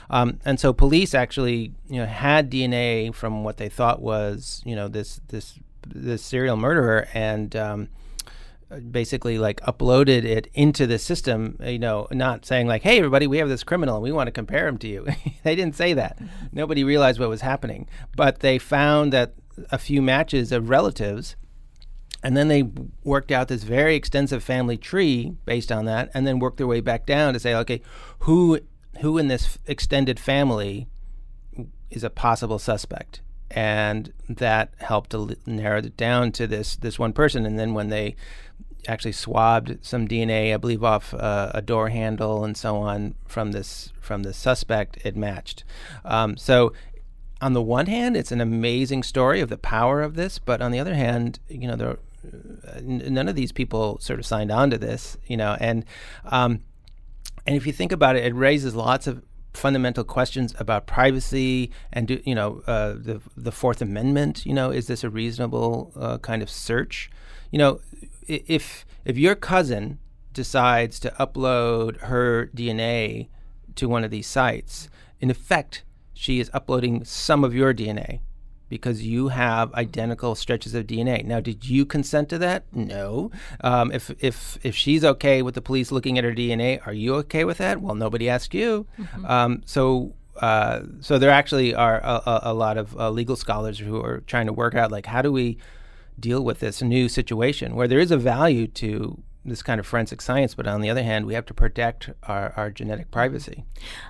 um, 0.09 0.39
and 0.45 0.59
so 0.59 0.73
police 0.73 1.13
actually 1.13 1.73
you 1.87 1.99
know 1.99 2.07
had 2.07 2.49
DNA 2.49 3.13
from 3.13 3.43
what 3.43 3.57
they 3.57 3.69
thought 3.69 4.01
was 4.01 4.63
you 4.65 4.75
know 4.75 4.87
this 4.87 5.21
this 5.27 5.59
this 5.85 6.23
serial 6.23 6.57
murderer, 6.57 7.07
and 7.13 7.55
um, 7.55 7.89
basically 8.91 9.37
like 9.37 9.59
uploaded 9.61 10.23
it 10.23 10.47
into 10.53 10.85
the 10.85 10.99
system, 10.99 11.57
you 11.63 11.79
know, 11.79 12.07
not 12.11 12.45
saying 12.45 12.67
like, 12.67 12.83
"Hey, 12.83 12.97
everybody, 12.97 13.27
we 13.27 13.39
have 13.39 13.49
this 13.49 13.63
criminal 13.63 13.95
and 13.95 14.03
we 14.03 14.11
want 14.11 14.27
to 14.27 14.31
compare 14.31 14.67
him 14.67 14.77
to 14.79 14.87
you." 14.87 15.07
they 15.43 15.55
didn't 15.55 15.75
say 15.75 15.93
that. 15.93 16.17
Mm-hmm. 16.17 16.45
Nobody 16.51 16.83
realized 16.83 17.19
what 17.19 17.29
was 17.29 17.41
happening, 17.41 17.87
but 18.15 18.39
they 18.39 18.57
found 18.57 19.11
that 19.13 19.33
a 19.71 19.77
few 19.77 20.01
matches 20.01 20.51
of 20.51 20.69
relatives, 20.69 21.35
and 22.23 22.37
then 22.37 22.47
they 22.47 22.69
worked 23.03 23.31
out 23.31 23.47
this 23.47 23.63
very 23.63 23.95
extensive 23.95 24.43
family 24.43 24.77
tree 24.77 25.35
based 25.45 25.71
on 25.71 25.85
that, 25.85 26.09
and 26.13 26.27
then 26.27 26.39
worked 26.39 26.57
their 26.57 26.67
way 26.67 26.81
back 26.81 27.05
down 27.05 27.33
to 27.33 27.39
say, 27.39 27.55
"Okay, 27.55 27.81
who 28.19 28.59
who 29.01 29.17
in 29.17 29.29
this 29.29 29.57
extended 29.65 30.19
family 30.19 30.87
is 31.89 32.03
a 32.03 32.09
possible 32.09 32.59
suspect, 32.59 33.21
and 33.51 34.13
that 34.27 34.73
helped 34.79 35.11
to 35.11 35.35
narrow 35.45 35.79
it 35.79 35.97
down 35.97 36.31
to 36.33 36.47
this 36.47 36.75
this 36.75 36.99
one 36.99 37.13
person. 37.13 37.45
And 37.45 37.57
then 37.57 37.73
when 37.73 37.89
they 37.89 38.15
actually 38.87 39.11
swabbed 39.11 39.77
some 39.81 40.07
DNA, 40.07 40.53
I 40.53 40.57
believe, 40.57 40.83
off 40.83 41.13
uh, 41.13 41.51
a 41.53 41.61
door 41.61 41.89
handle 41.89 42.43
and 42.43 42.55
so 42.55 42.77
on 42.77 43.15
from 43.25 43.51
this 43.51 43.91
from 43.99 44.23
the 44.23 44.33
suspect, 44.33 44.97
it 45.03 45.15
matched. 45.15 45.63
Um, 46.05 46.37
so, 46.37 46.73
on 47.41 47.53
the 47.53 47.61
one 47.61 47.85
hand, 47.85 48.17
it's 48.17 48.31
an 48.31 48.41
amazing 48.41 49.03
story 49.03 49.41
of 49.41 49.49
the 49.49 49.57
power 49.57 50.01
of 50.01 50.15
this, 50.15 50.39
but 50.39 50.61
on 50.61 50.71
the 50.71 50.79
other 50.79 50.95
hand, 50.95 51.39
you 51.47 51.67
know, 51.67 51.75
there, 51.75 51.97
none 52.81 53.29
of 53.29 53.35
these 53.35 53.51
people 53.51 53.97
sort 53.99 54.19
of 54.19 54.25
signed 54.25 54.51
on 54.51 54.69
to 54.71 54.77
this, 54.77 55.17
you 55.27 55.37
know, 55.37 55.55
and 55.59 55.85
um, 56.25 56.61
and 57.45 57.55
if 57.55 57.65
you 57.65 57.73
think 57.73 57.91
about 57.91 58.15
it, 58.15 58.25
it 58.25 58.33
raises 58.35 58.75
lots 58.75 59.07
of 59.07 59.23
fundamental 59.53 60.03
questions 60.03 60.53
about 60.59 60.87
privacy 60.87 61.71
and 61.91 62.07
do, 62.07 62.21
you 62.25 62.35
know 62.35 62.61
uh, 62.67 62.93
the 62.93 63.21
the 63.35 63.51
Fourth 63.51 63.81
Amendment. 63.81 64.45
You 64.45 64.53
know, 64.53 64.71
is 64.71 64.87
this 64.87 65.03
a 65.03 65.09
reasonable 65.09 65.91
uh, 65.95 66.17
kind 66.19 66.41
of 66.41 66.49
search? 66.49 67.09
You 67.51 67.59
know, 67.59 67.81
if 68.27 68.85
if 69.05 69.17
your 69.17 69.35
cousin 69.35 69.99
decides 70.33 70.99
to 70.99 71.11
upload 71.19 71.99
her 72.01 72.49
DNA 72.55 73.29
to 73.75 73.89
one 73.89 74.03
of 74.03 74.11
these 74.11 74.27
sites, 74.27 74.89
in 75.19 75.29
effect, 75.29 75.83
she 76.13 76.39
is 76.39 76.51
uploading 76.53 77.03
some 77.03 77.43
of 77.43 77.55
your 77.55 77.73
DNA 77.73 78.19
because 78.69 79.05
you 79.05 79.29
have 79.29 79.73
identical 79.73 80.35
stretches 80.35 80.73
of 80.75 80.87
DNA. 80.87 81.25
Now, 81.25 81.39
did 81.39 81.67
you 81.67 81.85
consent 81.85 82.29
to 82.29 82.37
that? 82.37 82.63
No. 82.71 83.31
Um, 83.61 83.91
if 83.91 84.11
if 84.19 84.57
if 84.63 84.75
she's 84.75 85.03
okay 85.03 85.41
with 85.41 85.55
the 85.55 85.61
police 85.61 85.91
looking 85.91 86.17
at 86.17 86.23
her 86.23 86.33
DNA, 86.33 86.85
are 86.87 86.93
you 86.93 87.15
okay 87.15 87.43
with 87.43 87.57
that? 87.57 87.81
Well, 87.81 87.95
nobody 87.95 88.29
asked 88.29 88.53
you. 88.53 88.85
Mm-hmm. 88.97 89.25
Um, 89.25 89.61
so. 89.65 90.13
Uh, 90.37 90.83
so 91.01 91.19
there 91.19 91.31
actually 91.31 91.75
are 91.75 91.97
a, 91.97 92.21
a, 92.25 92.39
a 92.43 92.53
lot 92.53 92.77
of 92.77 92.97
uh, 92.97 93.09
legal 93.09 93.35
scholars 93.35 93.77
who 93.77 94.01
are 94.01 94.21
trying 94.21 94.45
to 94.45 94.53
work 94.53 94.73
out 94.73 94.89
like 94.89 95.05
how 95.05 95.21
do 95.21 95.33
we 95.33 95.57
deal 96.17 96.45
with 96.45 96.61
this 96.61 96.81
new 96.81 97.09
situation 97.09 97.75
where 97.75 97.89
there 97.89 97.99
is 97.99 98.09
a 98.09 98.15
value 98.17 98.65
to 98.65 99.21
this 99.49 99.61
kind 99.61 99.79
of 99.79 99.85
forensic 99.85 100.21
science, 100.21 100.55
but 100.55 100.67
on 100.67 100.81
the 100.81 100.89
other 100.89 101.03
hand, 101.03 101.25
we 101.25 101.33
have 101.33 101.45
to 101.47 101.53
protect 101.53 102.09
our, 102.23 102.53
our 102.55 102.69
genetic 102.69 103.11
privacy. 103.11 103.65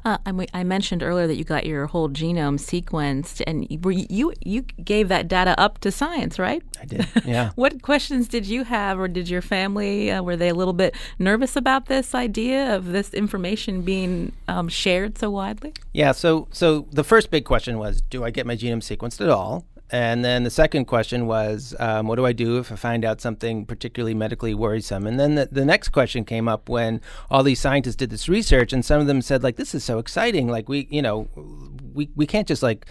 Uh, 0.05 0.17
I 0.53 0.63
mentioned 0.63 1.03
earlier 1.03 1.27
that 1.27 1.35
you 1.35 1.43
got 1.43 1.65
your 1.65 1.87
whole 1.87 2.09
genome 2.09 2.59
sequenced, 2.59 3.41
and 3.47 3.67
you 3.69 4.33
you 4.41 4.61
gave 4.61 5.07
that 5.09 5.27
data 5.27 5.59
up 5.59 5.79
to 5.79 5.91
science, 5.91 6.37
right? 6.37 6.61
I 6.81 6.85
did. 6.85 7.07
Yeah. 7.25 7.51
what 7.55 7.81
questions 7.81 8.27
did 8.27 8.45
you 8.45 8.63
have, 8.63 8.99
or 8.99 9.07
did 9.07 9.29
your 9.29 9.41
family 9.41 10.11
uh, 10.11 10.21
were 10.21 10.35
they 10.35 10.49
a 10.49 10.55
little 10.55 10.73
bit 10.73 10.95
nervous 11.17 11.55
about 11.55 11.87
this 11.87 12.13
idea 12.13 12.75
of 12.75 12.87
this 12.87 13.13
information 13.13 13.81
being 13.81 14.31
um, 14.47 14.69
shared 14.69 15.17
so 15.17 15.29
widely? 15.29 15.73
Yeah. 15.93 16.11
So 16.11 16.47
so 16.51 16.87
the 16.91 17.03
first 17.03 17.31
big 17.31 17.45
question 17.45 17.77
was, 17.77 18.01
do 18.01 18.23
I 18.23 18.31
get 18.31 18.45
my 18.45 18.55
genome 18.55 18.81
sequenced 18.81 19.21
at 19.21 19.29
all? 19.29 19.65
And 19.91 20.23
then 20.23 20.43
the 20.43 20.51
second 20.51 20.85
question 20.85 21.25
was, 21.25 21.75
um, 21.79 22.07
what 22.07 22.17
do 22.17 22.25
I 22.25 22.31
do 22.31 22.59
if 22.59 22.71
I 22.71 22.75
find 22.75 23.03
out 23.03 23.21
something 23.21 23.65
particularly 23.65 24.13
medically 24.13 24.53
worrisome? 24.53 25.07
And 25.07 25.19
then 25.19 25.33
the, 25.33 25.49
the 25.51 25.65
next 25.65 25.89
question 25.89 26.25
came 26.25 26.47
up 26.47 26.69
when 26.69 27.01
all 27.31 27.41
these 27.41 27.59
scientists 27.59 27.95
did 27.95 28.11
this 28.11 28.29
research, 28.29 28.71
and 28.71 28.85
some 28.85 29.01
of 29.01 29.07
them 29.07 29.21
said, 29.21 29.41
like, 29.41 29.55
this 29.55 29.73
is 29.73 29.83
so 29.83 29.97
exciting. 29.97 30.47
Like, 30.47 30.69
we, 30.69 30.87
you 30.91 31.01
know, 31.01 31.27
we, 31.93 32.09
we 32.15 32.27
can't 32.27 32.47
just 32.47 32.61
like 32.61 32.85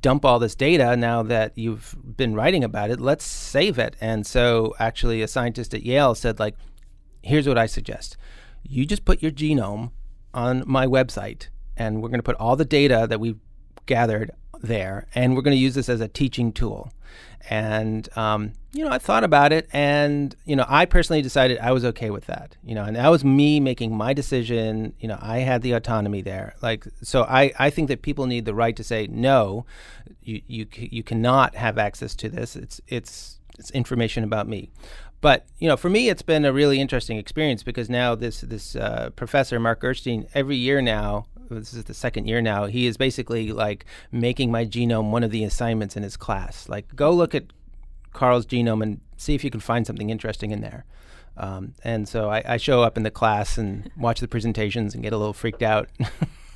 dump 0.00 0.24
all 0.24 0.38
this 0.38 0.54
data 0.54 0.96
now 0.96 1.22
that 1.24 1.56
you've 1.58 1.94
been 2.16 2.34
writing 2.34 2.64
about 2.64 2.90
it. 2.90 3.00
Let's 3.00 3.26
save 3.26 3.78
it. 3.78 3.94
And 4.00 4.26
so 4.26 4.74
actually, 4.78 5.20
a 5.20 5.28
scientist 5.28 5.74
at 5.74 5.82
Yale 5.82 6.14
said, 6.14 6.38
like, 6.38 6.56
here's 7.22 7.46
what 7.46 7.58
I 7.58 7.66
suggest 7.66 8.16
you 8.62 8.86
just 8.86 9.04
put 9.04 9.22
your 9.22 9.30
genome 9.30 9.90
on 10.32 10.62
my 10.66 10.86
website, 10.86 11.48
and 11.76 12.02
we're 12.02 12.08
going 12.08 12.18
to 12.18 12.22
put 12.24 12.36
all 12.36 12.56
the 12.56 12.64
data 12.64 13.06
that 13.08 13.20
we've 13.20 13.38
gathered 13.86 14.30
there, 14.62 15.06
and 15.14 15.34
we're 15.34 15.42
going 15.42 15.56
to 15.56 15.60
use 15.60 15.74
this 15.74 15.88
as 15.88 16.00
a 16.00 16.08
teaching 16.08 16.52
tool. 16.52 16.92
And 17.48 18.08
um, 18.16 18.52
you 18.72 18.84
know, 18.84 18.90
I 18.90 18.98
thought 18.98 19.24
about 19.24 19.52
it, 19.52 19.68
and 19.72 20.34
you 20.44 20.54
know, 20.54 20.66
I 20.68 20.84
personally 20.84 21.22
decided 21.22 21.58
I 21.58 21.72
was 21.72 21.84
okay 21.84 22.10
with 22.10 22.26
that. 22.26 22.56
You 22.62 22.74
know, 22.74 22.84
and 22.84 22.96
that 22.96 23.08
was 23.08 23.24
me 23.24 23.60
making 23.60 23.96
my 23.96 24.12
decision. 24.12 24.94
You 25.00 25.08
know, 25.08 25.18
I 25.20 25.38
had 25.38 25.62
the 25.62 25.72
autonomy 25.72 26.22
there. 26.22 26.54
Like, 26.62 26.86
so 27.02 27.22
I 27.22 27.52
I 27.58 27.70
think 27.70 27.88
that 27.88 28.02
people 28.02 28.26
need 28.26 28.44
the 28.44 28.54
right 28.54 28.76
to 28.76 28.84
say 28.84 29.06
no. 29.10 29.64
You 30.22 30.42
you 30.46 30.66
you 30.74 31.02
cannot 31.02 31.54
have 31.56 31.78
access 31.78 32.14
to 32.16 32.28
this. 32.28 32.56
It's 32.56 32.80
it's 32.86 33.40
it's 33.58 33.70
information 33.70 34.22
about 34.22 34.46
me. 34.46 34.70
But 35.20 35.46
you 35.58 35.68
know, 35.68 35.76
for 35.76 35.90
me, 35.90 36.08
it's 36.08 36.22
been 36.22 36.44
a 36.44 36.52
really 36.52 36.80
interesting 36.80 37.18
experience 37.18 37.62
because 37.62 37.90
now 37.90 38.14
this 38.14 38.40
this 38.42 38.76
uh, 38.76 39.10
professor 39.16 39.58
Mark 39.58 39.80
Gerstein 39.80 40.26
every 40.34 40.56
year 40.56 40.80
now 40.80 41.26
this 41.58 41.74
is 41.74 41.84
the 41.84 41.94
second 41.94 42.26
year 42.26 42.40
now. 42.40 42.66
He 42.66 42.86
is 42.86 42.96
basically 42.96 43.52
like 43.52 43.84
making 44.12 44.50
my 44.50 44.64
genome 44.64 45.10
one 45.10 45.22
of 45.22 45.30
the 45.30 45.44
assignments 45.44 45.96
in 45.96 46.02
his 46.02 46.16
class. 46.16 46.68
Like, 46.68 46.94
go 46.94 47.10
look 47.10 47.34
at 47.34 47.44
Carl's 48.12 48.46
genome 48.46 48.82
and 48.82 49.00
see 49.16 49.34
if 49.34 49.44
you 49.44 49.50
can 49.50 49.60
find 49.60 49.86
something 49.86 50.10
interesting 50.10 50.50
in 50.50 50.60
there. 50.60 50.84
Um, 51.36 51.74
and 51.84 52.08
so 52.08 52.28
I, 52.28 52.42
I, 52.44 52.56
show 52.56 52.82
up 52.82 52.96
in 52.96 53.02
the 53.02 53.10
class 53.10 53.56
and 53.56 53.90
watch 53.96 54.20
the 54.20 54.28
presentations 54.28 54.94
and 54.94 55.02
get 55.02 55.12
a 55.12 55.16
little 55.16 55.32
freaked 55.32 55.62
out. 55.62 55.88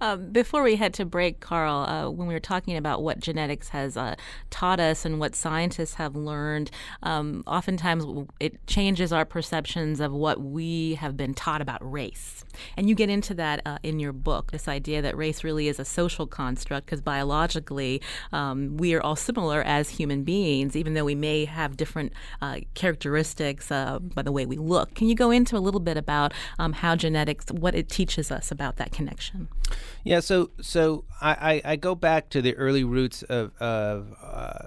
um, 0.00 0.30
before 0.30 0.62
we 0.62 0.76
head 0.76 0.92
to 0.94 1.04
break, 1.04 1.40
Carl, 1.40 1.84
uh, 1.84 2.10
when 2.10 2.26
we 2.26 2.34
were 2.34 2.40
talking 2.40 2.76
about 2.76 3.02
what 3.02 3.20
genetics 3.20 3.70
has 3.70 3.96
uh, 3.96 4.16
taught 4.50 4.80
us 4.80 5.04
and 5.04 5.20
what 5.20 5.34
scientists 5.34 5.94
have 5.94 6.16
learned, 6.16 6.70
um, 7.02 7.42
oftentimes 7.46 8.28
it 8.40 8.66
changes 8.66 9.12
our 9.12 9.24
perceptions 9.24 10.00
of 10.00 10.12
what 10.12 10.40
we 10.40 10.94
have 10.94 11.16
been 11.16 11.34
taught 11.34 11.60
about 11.60 11.80
race. 11.90 12.44
And 12.76 12.88
you 12.88 12.94
get 12.94 13.08
into 13.08 13.34
that 13.34 13.62
uh, 13.64 13.78
in 13.82 13.98
your 13.98 14.12
book 14.12 14.52
this 14.52 14.68
idea 14.68 15.02
that 15.02 15.16
race 15.16 15.42
really 15.42 15.68
is 15.68 15.78
a 15.78 15.84
social 15.84 16.26
construct 16.26 16.86
because 16.86 17.00
biologically 17.00 18.00
um, 18.32 18.76
we 18.76 18.94
are 18.94 19.02
all 19.02 19.16
similar 19.16 19.62
as 19.62 19.90
human 19.90 20.24
beings, 20.24 20.76
even 20.76 20.94
though 20.94 21.04
we 21.04 21.14
may 21.14 21.44
have 21.44 21.76
different 21.76 22.12
uh, 22.42 22.58
characteristics 22.74 23.70
uh, 23.70 23.98
by 23.98 24.22
the 24.22 24.32
way 24.32 24.46
we 24.46 24.56
look. 24.56 24.94
Can 24.94 25.08
you 25.08 25.14
go 25.14 25.30
into 25.30 25.56
a 25.56 25.58
little 25.58 25.80
bit 25.80 25.96
about 25.96 26.32
um, 26.58 26.72
how 26.74 26.96
genetics, 26.96 27.46
what 27.50 27.74
it 27.74 27.88
teaches 27.88 28.30
us 28.30 28.50
about? 28.50 28.64
about 28.64 28.76
that 28.76 28.92
connection? 28.92 29.48
Yeah, 30.04 30.20
so 30.20 30.50
so 30.60 31.04
I, 31.20 31.62
I, 31.64 31.72
I 31.72 31.76
go 31.76 31.94
back 31.94 32.28
to 32.30 32.42
the 32.42 32.54
early 32.56 32.84
roots 32.84 33.22
of, 33.22 33.52
of 33.60 34.14
uh, 34.22 34.66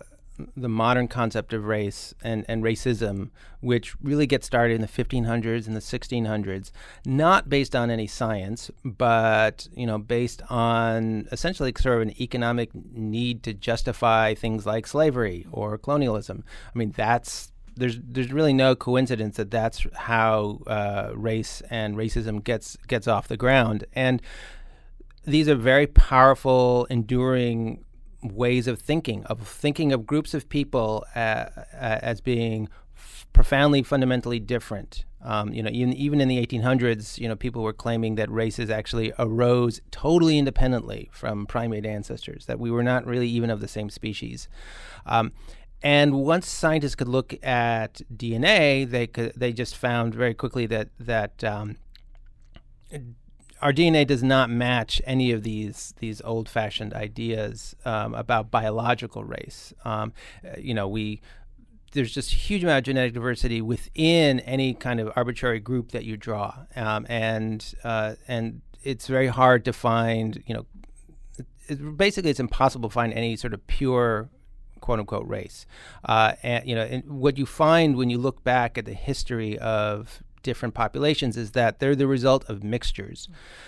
the 0.55 0.69
modern 0.69 1.07
concept 1.07 1.53
of 1.53 1.65
race 1.65 2.13
and, 2.23 2.45
and 2.47 2.63
racism, 2.63 3.29
which 3.61 3.99
really 4.01 4.27
gets 4.27 4.45
started 4.45 4.75
in 4.75 4.81
the 4.81 4.87
1500s 4.87 5.67
and 5.67 5.75
the 5.75 5.79
1600s, 5.79 6.71
not 7.05 7.49
based 7.49 7.75
on 7.75 7.89
any 7.89 8.07
science, 8.07 8.69
but 8.83 9.67
you 9.75 9.85
know, 9.85 9.97
based 9.97 10.41
on 10.49 11.27
essentially 11.31 11.73
sort 11.77 11.97
of 11.97 12.01
an 12.03 12.21
economic 12.21 12.69
need 12.73 13.43
to 13.43 13.53
justify 13.53 14.33
things 14.33 14.65
like 14.65 14.85
slavery 14.87 15.45
or 15.51 15.77
colonialism. 15.77 16.43
I 16.73 16.77
mean, 16.77 16.93
that's 16.95 17.51
there's 17.75 17.99
there's 18.01 18.33
really 18.33 18.53
no 18.53 18.75
coincidence 18.75 19.37
that 19.37 19.51
that's 19.51 19.85
how 19.93 20.61
uh, 20.67 21.11
race 21.13 21.61
and 21.69 21.95
racism 21.95 22.43
gets 22.43 22.75
gets 22.87 23.07
off 23.07 23.27
the 23.27 23.37
ground. 23.37 23.85
And 23.93 24.21
these 25.27 25.49
are 25.49 25.55
very 25.55 25.87
powerful, 25.87 26.87
enduring 26.89 27.83
ways 28.23 28.67
of 28.67 28.79
thinking 28.79 29.23
of 29.25 29.47
thinking 29.47 29.93
of 29.93 30.07
groups 30.07 30.33
of 30.33 30.49
people 30.49 31.05
uh, 31.15 31.19
uh, 31.19 31.99
as 32.01 32.19
being 32.19 32.67
f- 32.95 33.27
profoundly 33.33 33.83
fundamentally 33.83 34.39
different. 34.39 35.05
Um, 35.21 35.53
you 35.53 35.61
know, 35.61 35.69
even 35.71 35.93
even 35.93 36.21
in 36.21 36.29
the 36.29 36.43
1800s, 36.45 37.17
you 37.17 37.27
know, 37.27 37.35
people 37.35 37.61
were 37.61 37.73
claiming 37.73 38.15
that 38.15 38.31
races 38.31 38.69
actually 38.69 39.11
arose 39.19 39.81
totally 39.91 40.37
independently 40.37 41.09
from 41.11 41.45
primate 41.45 41.85
ancestors, 41.85 42.45
that 42.45 42.59
we 42.59 42.71
were 42.71 42.83
not 42.83 43.05
really 43.05 43.27
even 43.27 43.49
of 43.49 43.59
the 43.59 43.67
same 43.67 43.89
species. 43.89 44.47
Um, 45.05 45.33
and 45.83 46.13
once 46.13 46.47
scientists 46.47 46.95
could 46.95 47.09
look 47.09 47.35
at 47.43 48.01
DNA, 48.15 48.89
they 48.89 49.07
could 49.07 49.33
they 49.35 49.51
just 49.51 49.75
found 49.75 50.15
very 50.15 50.33
quickly 50.33 50.65
that 50.67 50.89
that 50.99 51.43
um, 51.43 51.77
our 53.61 53.73
DNA 53.73 54.05
does 54.05 54.23
not 54.23 54.49
match 54.49 55.01
any 55.05 55.31
of 55.31 55.43
these 55.43 55.93
these 55.99 56.21
old-fashioned 56.21 56.93
ideas 56.93 57.75
um, 57.85 58.13
about 58.13 58.51
biological 58.51 59.23
race. 59.23 59.73
Um, 59.83 60.13
uh, 60.45 60.57
you 60.57 60.73
know, 60.73 60.87
we 60.87 61.21
there's 61.93 62.13
just 62.13 62.31
a 62.31 62.35
huge 62.35 62.63
amount 62.63 62.79
of 62.79 62.83
genetic 62.83 63.13
diversity 63.13 63.61
within 63.61 64.39
any 64.41 64.73
kind 64.73 64.99
of 64.99 65.11
arbitrary 65.15 65.59
group 65.59 65.91
that 65.91 66.05
you 66.05 66.17
draw, 66.17 66.53
um, 66.75 67.05
and 67.09 67.73
uh, 67.83 68.15
and 68.27 68.61
it's 68.83 69.07
very 69.07 69.27
hard 69.27 69.65
to 69.65 69.73
find. 69.73 70.43
You 70.45 70.55
know, 70.55 70.65
it, 71.67 71.97
basically, 71.97 72.31
it's 72.31 72.39
impossible 72.39 72.89
to 72.89 72.93
find 72.93 73.13
any 73.13 73.35
sort 73.35 73.53
of 73.53 73.65
pure 73.67 74.29
quote 74.79 74.99
unquote 74.99 75.27
race. 75.27 75.65
Uh, 76.05 76.33
and 76.43 76.67
you 76.67 76.75
know, 76.75 76.83
and 76.83 77.03
what 77.05 77.37
you 77.37 77.45
find 77.45 77.95
when 77.95 78.09
you 78.09 78.17
look 78.17 78.43
back 78.43 78.77
at 78.77 78.85
the 78.85 78.93
history 78.93 79.57
of 79.59 80.21
different 80.47 80.73
populations 80.73 81.35
is 81.35 81.51
that 81.51 81.79
they're 81.79 81.93
the 81.93 82.07
result 82.07 82.49
of 82.49 82.63
mixtures. 82.63 83.27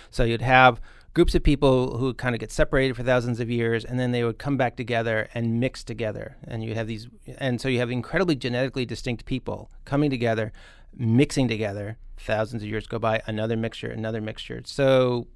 So 0.10 0.24
you'd 0.24 0.42
have 0.42 0.80
groups 1.14 1.36
of 1.36 1.44
people 1.44 1.98
who 1.98 2.14
kind 2.14 2.34
of 2.34 2.40
get 2.40 2.52
separated 2.52 2.96
for 2.96 3.04
thousands 3.04 3.42
of 3.42 3.50
years 3.50 3.84
and 3.84 4.00
then 4.00 4.14
they 4.14 4.24
would 4.24 4.38
come 4.40 4.56
back 4.56 4.78
together 4.78 5.28
and 5.34 5.60
mix 5.60 5.84
together. 5.84 6.38
And 6.48 6.64
you 6.64 6.74
have 6.76 6.88
these 6.88 7.10
and 7.38 7.60
so 7.60 7.68
you 7.68 7.80
have 7.80 7.92
incredibly 7.92 8.38
genetically 8.38 8.86
distinct 8.86 9.26
people 9.26 9.70
coming 9.84 10.10
together 10.10 10.54
mixing 10.96 11.50
together. 11.50 11.98
Thousands 12.18 12.64
of 12.64 12.70
years 12.70 12.88
go 12.88 12.98
by 12.98 13.22
another 13.28 13.58
mixture 13.58 13.92
another 13.92 14.22
mixture. 14.22 14.62
So 14.66 15.28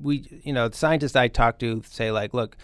we, 0.00 0.26
you 0.44 0.52
know, 0.52 0.70
scientists 0.70 1.16
I 1.16 1.28
talk 1.28 1.58
to 1.60 1.82
say 1.86 2.10
like, 2.10 2.34
look, 2.34 2.56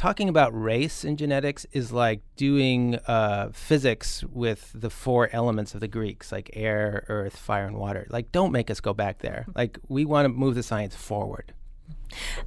talking 0.00 0.30
about 0.30 0.58
race 0.58 1.04
in 1.04 1.14
genetics 1.14 1.66
is 1.72 1.92
like 1.92 2.22
doing 2.34 2.94
uh, 3.06 3.50
physics 3.52 4.24
with 4.32 4.72
the 4.74 4.88
four 4.88 5.28
elements 5.30 5.74
of 5.74 5.80
the 5.80 5.88
Greeks, 5.88 6.32
like 6.32 6.48
air, 6.54 7.04
earth, 7.08 7.36
fire, 7.36 7.66
and 7.66 7.76
water. 7.76 8.06
Like, 8.08 8.32
don't 8.32 8.50
make 8.50 8.70
us 8.70 8.80
go 8.80 8.94
back 8.94 9.18
there. 9.18 9.44
Like, 9.54 9.78
we 9.88 10.06
want 10.06 10.24
to 10.24 10.30
move 10.30 10.54
the 10.54 10.62
science 10.62 10.96
forward. 10.96 11.52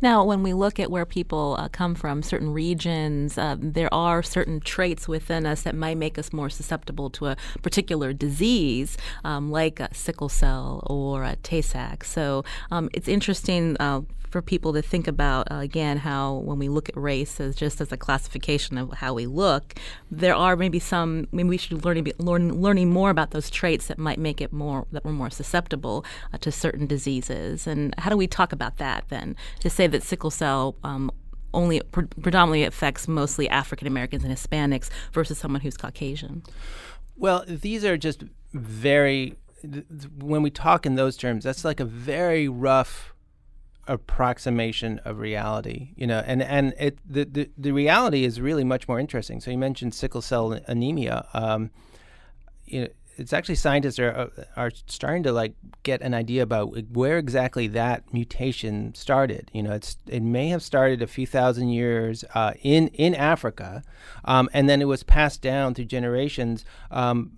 Now, 0.01 0.23
when 0.23 0.41
we 0.41 0.55
look 0.55 0.79
at 0.79 0.89
where 0.89 1.05
people 1.05 1.55
uh, 1.59 1.69
come 1.69 1.93
from, 1.93 2.23
certain 2.23 2.51
regions, 2.51 3.37
uh, 3.37 3.55
there 3.59 3.93
are 3.93 4.23
certain 4.23 4.59
traits 4.59 5.07
within 5.07 5.45
us 5.45 5.61
that 5.61 5.75
might 5.75 5.97
make 5.97 6.17
us 6.17 6.33
more 6.33 6.49
susceptible 6.49 7.11
to 7.11 7.27
a 7.27 7.37
particular 7.61 8.13
disease, 8.13 8.97
um, 9.23 9.51
like 9.51 9.79
sickle 9.93 10.27
cell 10.27 10.81
or 10.87 11.23
a 11.23 11.35
Tay 11.43 11.61
Sachs. 11.61 12.09
So 12.09 12.43
um, 12.71 12.89
it's 12.93 13.07
interesting 13.07 13.77
uh, 13.79 14.01
for 14.33 14.41
people 14.41 14.73
to 14.73 14.81
think 14.81 15.07
about 15.07 15.49
uh, 15.51 15.57
again 15.57 15.97
how 15.97 16.33
when 16.37 16.57
we 16.57 16.67
look 16.67 16.89
at 16.89 16.97
race 16.97 17.39
as 17.39 17.55
just 17.55 17.79
as 17.79 17.91
a 17.91 17.97
classification 17.97 18.79
of 18.79 18.91
how 18.93 19.13
we 19.13 19.27
look, 19.27 19.75
there 20.09 20.33
are 20.35 20.55
maybe 20.55 20.79
some 20.79 21.27
maybe 21.31 21.49
we 21.49 21.57
should 21.57 21.85
learn 21.85 22.03
learn 22.17 22.59
learning 22.59 22.89
more 22.89 23.11
about 23.11 23.29
those 23.29 23.51
traits 23.51 23.85
that 23.85 23.99
might 23.99 24.17
make 24.17 24.41
it 24.41 24.51
more 24.51 24.87
that 24.91 25.05
we're 25.05 25.11
more 25.11 25.29
susceptible 25.29 26.03
uh, 26.33 26.39
to 26.39 26.51
certain 26.51 26.87
diseases. 26.87 27.67
And 27.67 27.93
how 27.99 28.09
do 28.09 28.17
we 28.17 28.25
talk 28.25 28.51
about 28.51 28.77
that 28.77 29.05
then? 29.09 29.35
To 29.59 29.69
say 29.69 29.85
that 29.85 30.01
sickle 30.01 30.31
cell 30.31 30.75
um, 30.83 31.11
only 31.53 31.79
pre- 31.91 32.07
predominantly 32.07 32.63
affects 32.63 33.07
mostly 33.07 33.47
African 33.47 33.87
Americans 33.87 34.23
and 34.23 34.33
Hispanics 34.35 34.89
versus 35.11 35.37
someone 35.37 35.61
who's 35.61 35.77
Caucasian. 35.77 36.41
Well, 37.15 37.45
these 37.47 37.85
are 37.85 37.97
just 37.97 38.23
very 38.51 39.37
when 40.17 40.41
we 40.41 40.49
talk 40.49 40.87
in 40.87 40.95
those 40.95 41.15
terms, 41.17 41.43
that's 41.43 41.63
like 41.63 41.79
a 41.79 41.85
very 41.85 42.49
rough 42.49 43.12
approximation 43.87 44.99
of 44.99 45.19
reality 45.19 45.93
you 45.95 46.07
know 46.07 46.23
and 46.25 46.41
and 46.41 46.73
it 46.79 46.97
the, 47.05 47.25
the 47.25 47.49
the 47.57 47.71
reality 47.71 48.23
is 48.23 48.39
really 48.39 48.63
much 48.63 48.87
more 48.87 48.99
interesting 48.99 49.41
so 49.41 49.51
you 49.51 49.57
mentioned 49.57 49.93
sickle 49.93 50.21
cell 50.21 50.53
anemia 50.67 51.27
um 51.33 51.69
you 52.65 52.81
know 52.81 52.87
it's 53.17 53.33
actually 53.33 53.55
scientists 53.55 53.99
are 53.99 54.11
uh, 54.11 54.43
are 54.55 54.71
starting 54.87 55.23
to 55.23 55.31
like 55.31 55.53
get 55.83 56.01
an 56.01 56.13
idea 56.13 56.41
about 56.43 56.75
where 56.91 57.17
exactly 57.17 57.67
that 57.67 58.11
mutation 58.13 58.93
started. 58.95 59.49
You 59.53 59.63
know, 59.63 59.73
it's 59.73 59.97
it 60.07 60.21
may 60.21 60.49
have 60.49 60.63
started 60.63 61.01
a 61.01 61.07
few 61.07 61.27
thousand 61.27 61.69
years 61.69 62.23
uh, 62.33 62.53
in 62.61 62.87
in 62.89 63.13
Africa, 63.15 63.83
um, 64.25 64.49
and 64.53 64.67
then 64.67 64.81
it 64.81 64.85
was 64.85 65.03
passed 65.03 65.41
down 65.41 65.73
through 65.73 65.85
generations 65.85 66.65
um, 66.91 67.31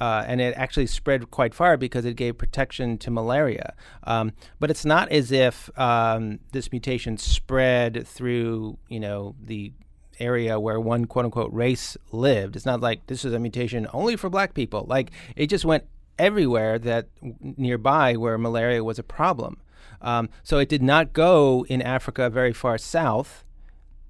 uh, 0.00 0.24
and 0.26 0.40
it 0.40 0.54
actually 0.56 0.86
spread 0.86 1.30
quite 1.30 1.54
far 1.54 1.76
because 1.76 2.04
it 2.04 2.14
gave 2.16 2.38
protection 2.38 2.98
to 2.98 3.10
malaria. 3.10 3.74
Um, 4.04 4.32
but 4.60 4.70
it's 4.70 4.84
not 4.84 5.10
as 5.10 5.32
if 5.32 5.70
um, 5.78 6.40
this 6.52 6.70
mutation 6.70 7.16
spread 7.16 8.06
through, 8.06 8.78
you 8.88 9.00
know, 9.00 9.34
the 9.42 9.72
area 10.18 10.58
where 10.58 10.80
one 10.80 11.04
quote 11.04 11.24
unquote 11.24 11.52
race 11.52 11.96
lived. 12.12 12.56
It's 12.56 12.66
not 12.66 12.80
like 12.80 13.06
this 13.06 13.24
is 13.24 13.32
a 13.32 13.38
mutation 13.38 13.86
only 13.92 14.16
for 14.16 14.30
black 14.30 14.54
people. 14.54 14.86
Like 14.88 15.10
it 15.34 15.48
just 15.48 15.64
went 15.64 15.84
everywhere 16.18 16.78
that 16.78 17.08
nearby 17.40 18.16
where 18.16 18.38
malaria 18.38 18.82
was 18.82 18.98
a 18.98 19.02
problem. 19.02 19.60
Um, 20.00 20.28
so 20.42 20.58
it 20.58 20.68
did 20.68 20.82
not 20.82 21.12
go 21.12 21.64
in 21.68 21.80
Africa 21.82 22.28
very 22.30 22.52
far 22.52 22.78
south. 22.78 23.44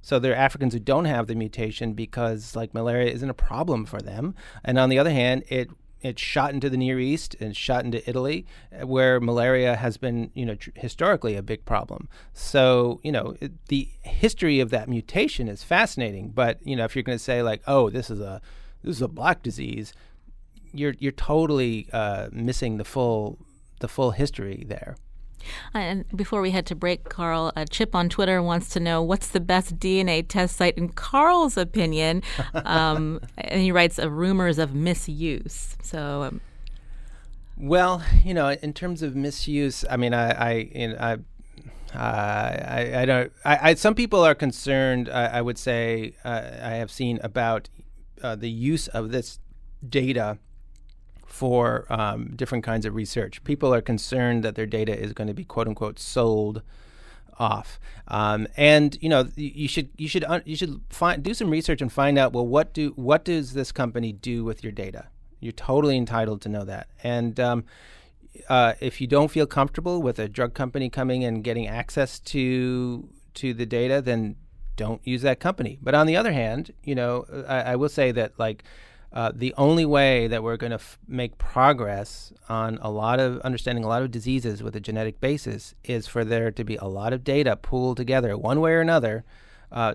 So 0.06 0.20
there 0.20 0.34
are 0.34 0.36
Africans 0.36 0.72
who 0.72 0.78
don't 0.78 1.06
have 1.06 1.26
the 1.26 1.34
mutation 1.34 1.92
because 1.92 2.54
like 2.54 2.72
malaria 2.72 3.12
isn't 3.12 3.28
a 3.28 3.34
problem 3.34 3.84
for 3.84 4.00
them. 4.00 4.36
And 4.62 4.78
on 4.78 4.88
the 4.88 5.00
other 5.00 5.10
hand, 5.10 5.42
it 5.48 5.68
it 6.00 6.16
shot 6.16 6.54
into 6.54 6.70
the 6.70 6.76
Near 6.76 7.00
East 7.00 7.34
and 7.40 7.56
shot 7.56 7.84
into 7.84 8.08
Italy, 8.08 8.46
uh, 8.70 8.86
where 8.86 9.18
malaria 9.18 9.74
has 9.74 9.96
been, 9.96 10.30
you 10.32 10.46
know, 10.46 10.54
tr- 10.54 10.70
historically 10.76 11.34
a 11.34 11.42
big 11.42 11.64
problem. 11.64 12.08
So, 12.32 13.00
you 13.02 13.10
know, 13.10 13.34
it, 13.40 13.66
the 13.66 13.88
history 14.02 14.60
of 14.60 14.70
that 14.70 14.88
mutation 14.88 15.48
is 15.48 15.64
fascinating. 15.64 16.28
But 16.28 16.64
you 16.64 16.76
know, 16.76 16.84
if 16.84 16.94
you're 16.94 17.02
going 17.02 17.18
to 17.18 17.24
say 17.24 17.42
like, 17.42 17.62
oh, 17.66 17.90
this 17.90 18.08
is 18.08 18.20
a 18.20 18.40
this 18.84 18.94
is 18.94 19.02
a 19.02 19.08
black 19.08 19.42
disease, 19.42 19.92
you're 20.72 20.94
you're 21.00 21.10
totally 21.10 21.88
uh, 21.92 22.28
missing 22.30 22.76
the 22.76 22.84
full 22.84 23.38
the 23.80 23.88
full 23.88 24.12
history 24.12 24.62
there. 24.68 24.94
And 25.74 26.04
before 26.14 26.40
we 26.40 26.50
head 26.50 26.66
to 26.66 26.74
break, 26.74 27.08
Carl, 27.08 27.52
a 27.56 27.66
Chip 27.66 27.94
on 27.94 28.08
Twitter 28.08 28.42
wants 28.42 28.68
to 28.70 28.80
know 28.80 29.02
what's 29.02 29.28
the 29.28 29.40
best 29.40 29.78
DNA 29.78 30.26
test 30.26 30.56
site 30.56 30.76
in 30.76 30.90
Carl's 30.90 31.56
opinion. 31.56 32.22
Um, 32.64 33.20
and 33.36 33.60
he 33.60 33.70
writes 33.70 33.98
uh, 33.98 34.10
rumors 34.10 34.58
of 34.58 34.74
misuse. 34.74 35.76
So. 35.82 36.22
Um, 36.24 36.40
well, 37.56 38.02
you 38.24 38.34
know, 38.34 38.50
in 38.50 38.72
terms 38.72 39.02
of 39.02 39.14
misuse, 39.14 39.84
I 39.88 39.96
mean, 39.96 40.14
I, 40.14 40.30
I, 40.30 40.52
you 40.74 40.88
know, 40.88 40.96
I 40.98 41.16
uh, 41.94 41.98
I, 41.98 43.02
I 43.02 43.04
don't. 43.04 43.32
I, 43.44 43.70
I, 43.70 43.74
some 43.74 43.94
people 43.94 44.24
are 44.24 44.34
concerned. 44.34 45.08
I, 45.08 45.26
I 45.26 45.42
would 45.42 45.58
say 45.58 46.14
uh, 46.24 46.42
I 46.62 46.70
have 46.70 46.90
seen 46.90 47.18
about 47.22 47.68
uh, 48.22 48.36
the 48.36 48.50
use 48.50 48.88
of 48.88 49.10
this 49.10 49.38
data 49.88 50.38
for 51.36 51.84
um, 51.90 52.32
different 52.34 52.64
kinds 52.64 52.86
of 52.86 52.94
research. 52.94 53.44
People 53.44 53.74
are 53.74 53.82
concerned 53.82 54.42
that 54.42 54.54
their 54.54 54.64
data 54.64 54.98
is 54.98 55.12
going 55.12 55.28
to 55.28 55.34
be 55.34 55.44
quote 55.44 55.68
unquote 55.68 55.98
sold 55.98 56.62
off. 57.38 57.78
Um, 58.08 58.46
and 58.56 58.96
you 59.02 59.10
know 59.10 59.28
you 59.36 59.68
should 59.68 59.90
you 59.98 60.08
should 60.08 60.24
uh, 60.24 60.40
you 60.46 60.56
should 60.56 60.80
find 60.88 61.22
do 61.22 61.34
some 61.34 61.50
research 61.50 61.82
and 61.82 61.92
find 61.92 62.16
out 62.18 62.32
well 62.32 62.46
what 62.46 62.72
do 62.72 62.92
what 62.96 63.24
does 63.24 63.52
this 63.52 63.70
company 63.70 64.12
do 64.12 64.44
with 64.44 64.62
your 64.64 64.72
data? 64.72 65.08
You're 65.40 65.52
totally 65.52 65.98
entitled 65.98 66.40
to 66.42 66.48
know 66.48 66.64
that. 66.64 66.88
And 67.02 67.38
um, 67.38 67.64
uh, 68.48 68.72
if 68.80 69.02
you 69.02 69.06
don't 69.06 69.30
feel 69.30 69.46
comfortable 69.46 70.00
with 70.00 70.18
a 70.18 70.28
drug 70.28 70.54
company 70.54 70.88
coming 70.88 71.22
and 71.22 71.44
getting 71.44 71.66
access 71.68 72.18
to 72.20 73.10
to 73.34 73.52
the 73.52 73.66
data, 73.66 74.00
then 74.00 74.36
don't 74.76 75.06
use 75.06 75.20
that 75.22 75.38
company. 75.38 75.78
But 75.82 75.94
on 75.94 76.06
the 76.06 76.16
other 76.16 76.32
hand, 76.32 76.72
you 76.82 76.94
know 76.94 77.26
I, 77.46 77.72
I 77.72 77.76
will 77.76 77.90
say 77.90 78.10
that 78.12 78.32
like 78.38 78.64
uh, 79.12 79.32
the 79.34 79.54
only 79.56 79.86
way 79.86 80.26
that 80.26 80.42
we're 80.42 80.56
going 80.56 80.70
to 80.70 80.74
f- 80.74 80.98
make 81.06 81.38
progress 81.38 82.32
on 82.48 82.78
a 82.82 82.90
lot 82.90 83.20
of 83.20 83.38
understanding 83.40 83.84
a 83.84 83.88
lot 83.88 84.02
of 84.02 84.10
diseases 84.10 84.62
with 84.62 84.76
a 84.76 84.80
genetic 84.80 85.20
basis 85.20 85.74
is 85.84 86.06
for 86.06 86.24
there 86.24 86.50
to 86.50 86.64
be 86.64 86.76
a 86.76 86.84
lot 86.84 87.12
of 87.12 87.24
data 87.24 87.56
pooled 87.56 87.96
together, 87.96 88.36
one 88.36 88.60
way 88.60 88.72
or 88.72 88.80
another, 88.80 89.24
uh, 89.72 89.94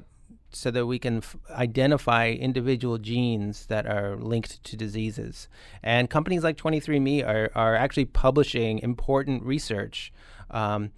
so 0.53 0.71
that 0.71 0.85
we 0.85 0.97
can 0.97 1.17
f- 1.17 1.35
identify 1.51 2.29
individual 2.29 2.97
genes 2.97 3.67
that 3.67 3.85
are 3.85 4.15
linked 4.15 4.63
to 4.63 4.75
diseases. 4.75 5.47
And 5.83 6.09
companies 6.09 6.43
like 6.43 6.57
23andMe 6.57 7.25
are, 7.25 7.51
are 7.53 7.75
actually 7.75 8.05
publishing 8.05 8.79
important 8.79 9.43
research. 9.43 10.11
Um, 10.49 10.91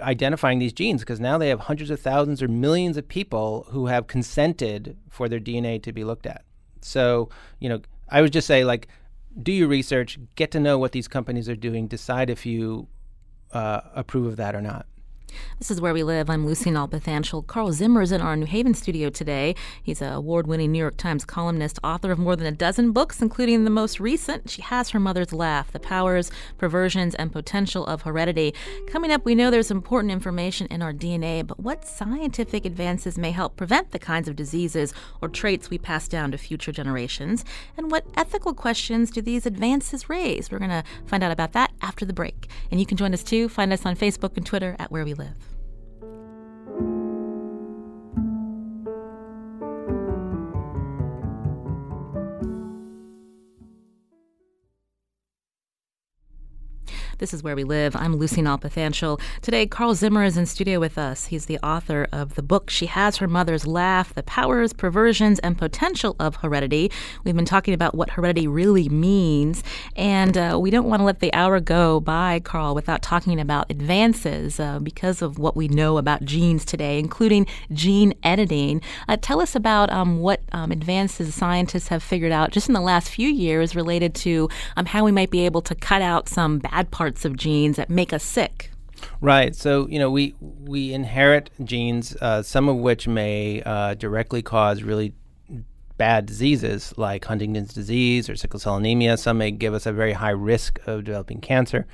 identifying 0.00 0.58
these 0.58 0.72
genes 0.72 1.00
because 1.00 1.20
now 1.20 1.38
they 1.38 1.48
have 1.48 1.60
hundreds 1.60 1.90
of 1.90 2.00
thousands 2.00 2.42
or 2.42 2.48
millions 2.48 2.96
of 2.96 3.08
people 3.08 3.66
who 3.70 3.86
have 3.86 4.06
consented 4.06 4.96
for 5.08 5.28
their 5.28 5.40
DNA 5.40 5.82
to 5.82 5.92
be 5.92 6.04
looked 6.04 6.26
at. 6.26 6.44
So, 6.84 7.28
you 7.58 7.68
know, 7.68 7.80
I 8.08 8.22
would 8.22 8.32
just 8.32 8.46
say 8.46 8.64
like, 8.64 8.88
do 9.42 9.52
your 9.52 9.68
research, 9.68 10.18
get 10.34 10.50
to 10.52 10.60
know 10.60 10.78
what 10.78 10.92
these 10.92 11.08
companies 11.08 11.48
are 11.48 11.56
doing, 11.56 11.86
decide 11.86 12.30
if 12.30 12.44
you 12.46 12.88
uh, 13.52 13.80
approve 13.94 14.26
of 14.26 14.36
that 14.36 14.54
or 14.54 14.60
not. 14.60 14.86
This 15.58 15.70
is 15.70 15.80
Where 15.80 15.92
We 15.92 16.02
Live. 16.02 16.30
I'm 16.30 16.46
Lucy 16.46 16.70
Nalpathanchil. 16.70 17.46
Carl 17.46 17.72
Zimmer 17.72 18.00
is 18.00 18.12
in 18.12 18.20
our 18.20 18.36
New 18.36 18.46
Haven 18.46 18.74
studio 18.74 19.10
today. 19.10 19.54
He's 19.82 20.00
an 20.00 20.12
award 20.12 20.46
winning 20.46 20.72
New 20.72 20.78
York 20.78 20.96
Times 20.96 21.24
columnist, 21.24 21.78
author 21.84 22.10
of 22.10 22.18
more 22.18 22.36
than 22.36 22.46
a 22.46 22.52
dozen 22.52 22.92
books, 22.92 23.20
including 23.20 23.64
the 23.64 23.70
most 23.70 24.00
recent, 24.00 24.48
She 24.48 24.62
Has 24.62 24.90
Her 24.90 25.00
Mother's 25.00 25.32
Laugh 25.32 25.70
The 25.72 25.80
Powers, 25.80 26.30
Perversions, 26.58 27.14
and 27.16 27.32
Potential 27.32 27.84
of 27.86 28.02
Heredity. 28.02 28.54
Coming 28.86 29.10
up, 29.10 29.24
we 29.24 29.34
know 29.34 29.50
there's 29.50 29.70
important 29.70 30.12
information 30.12 30.66
in 30.68 30.80
our 30.80 30.92
DNA, 30.92 31.46
but 31.46 31.60
what 31.60 31.84
scientific 31.84 32.64
advances 32.64 33.18
may 33.18 33.32
help 33.32 33.56
prevent 33.56 33.90
the 33.90 33.98
kinds 33.98 34.28
of 34.28 34.36
diseases 34.36 34.94
or 35.20 35.28
traits 35.28 35.70
we 35.70 35.76
pass 35.78 36.08
down 36.08 36.30
to 36.30 36.38
future 36.38 36.72
generations? 36.72 37.44
And 37.76 37.90
what 37.90 38.06
ethical 38.16 38.54
questions 38.54 39.10
do 39.10 39.20
these 39.20 39.44
advances 39.44 40.08
raise? 40.08 40.50
We're 40.50 40.58
going 40.58 40.70
to 40.70 40.84
find 41.06 41.22
out 41.22 41.32
about 41.32 41.52
that 41.52 41.72
after 41.82 42.04
the 42.04 42.12
break. 42.12 42.48
And 42.70 42.80
you 42.80 42.86
can 42.86 42.96
join 42.96 43.12
us 43.12 43.22
too. 43.22 43.48
Find 43.48 43.72
us 43.72 43.84
on 43.84 43.96
Facebook 43.96 44.36
and 44.36 44.46
Twitter 44.46 44.76
at 44.78 44.90
Where 44.92 45.04
We 45.04 45.14
live 45.14 45.17
live. 45.18 45.57
This 57.18 57.34
is 57.34 57.42
Where 57.42 57.56
We 57.56 57.64
Live. 57.64 57.96
I'm 57.96 58.14
Lucy 58.14 58.42
Nalpathanchil. 58.42 59.20
Today, 59.42 59.66
Carl 59.66 59.96
Zimmer 59.96 60.22
is 60.22 60.36
in 60.36 60.46
studio 60.46 60.78
with 60.78 60.96
us. 60.96 61.26
He's 61.26 61.46
the 61.46 61.58
author 61.64 62.06
of 62.12 62.36
the 62.36 62.44
book 62.44 62.70
She 62.70 62.86
Has 62.86 63.16
Her 63.16 63.26
Mother's 63.26 63.66
Laugh 63.66 64.14
The 64.14 64.22
Powers, 64.22 64.72
Perversions, 64.72 65.40
and 65.40 65.58
Potential 65.58 66.14
of 66.20 66.36
Heredity. 66.36 66.92
We've 67.24 67.34
been 67.34 67.44
talking 67.44 67.74
about 67.74 67.96
what 67.96 68.10
heredity 68.10 68.46
really 68.46 68.88
means, 68.88 69.64
and 69.96 70.38
uh, 70.38 70.58
we 70.60 70.70
don't 70.70 70.88
want 70.88 71.00
to 71.00 71.04
let 71.04 71.18
the 71.18 71.34
hour 71.34 71.58
go 71.58 71.98
by, 71.98 72.38
Carl, 72.38 72.76
without 72.76 73.02
talking 73.02 73.40
about 73.40 73.68
advances 73.68 74.60
uh, 74.60 74.78
because 74.78 75.20
of 75.20 75.40
what 75.40 75.56
we 75.56 75.66
know 75.66 75.98
about 75.98 76.24
genes 76.24 76.64
today, 76.64 77.00
including 77.00 77.48
gene 77.72 78.14
editing. 78.22 78.80
Uh, 79.08 79.16
tell 79.20 79.40
us 79.40 79.56
about 79.56 79.90
um, 79.90 80.20
what 80.20 80.40
um, 80.52 80.70
advances 80.70 81.34
scientists 81.34 81.88
have 81.88 82.00
figured 82.00 82.30
out 82.30 82.52
just 82.52 82.68
in 82.68 82.74
the 82.74 82.80
last 82.80 83.10
few 83.10 83.28
years 83.28 83.74
related 83.74 84.14
to 84.14 84.48
um, 84.76 84.86
how 84.86 85.04
we 85.04 85.10
might 85.10 85.30
be 85.30 85.44
able 85.44 85.62
to 85.62 85.74
cut 85.74 86.00
out 86.00 86.28
some 86.28 86.60
bad 86.60 86.88
parts 86.92 87.07
parts 87.08 87.24
of 87.24 87.34
genes 87.36 87.76
that 87.76 87.88
make 87.88 88.12
us 88.12 88.22
sick. 88.22 88.70
Right. 89.22 89.56
So 89.56 89.88
you 89.88 89.98
know 89.98 90.10
we 90.10 90.34
we 90.40 90.92
inherit 90.92 91.50
genes, 91.64 92.14
uh, 92.20 92.42
some 92.42 92.68
of 92.68 92.76
which 92.76 93.08
may 93.08 93.62
uh, 93.62 93.94
directly 93.94 94.42
cause 94.42 94.82
really 94.82 95.14
bad 95.96 96.26
diseases 96.26 96.92
like 96.98 97.24
Huntington's 97.24 97.72
disease 97.72 98.28
or 98.28 98.36
sickle 98.36 98.60
cell 98.60 98.76
anemia. 98.76 99.16
Some 99.16 99.38
may 99.38 99.50
give 99.50 99.72
us 99.72 99.86
a 99.86 99.92
very 99.92 100.12
high 100.12 100.36
risk 100.36 100.78
of 100.86 101.04
developing 101.04 101.40
cancer. 101.40 101.86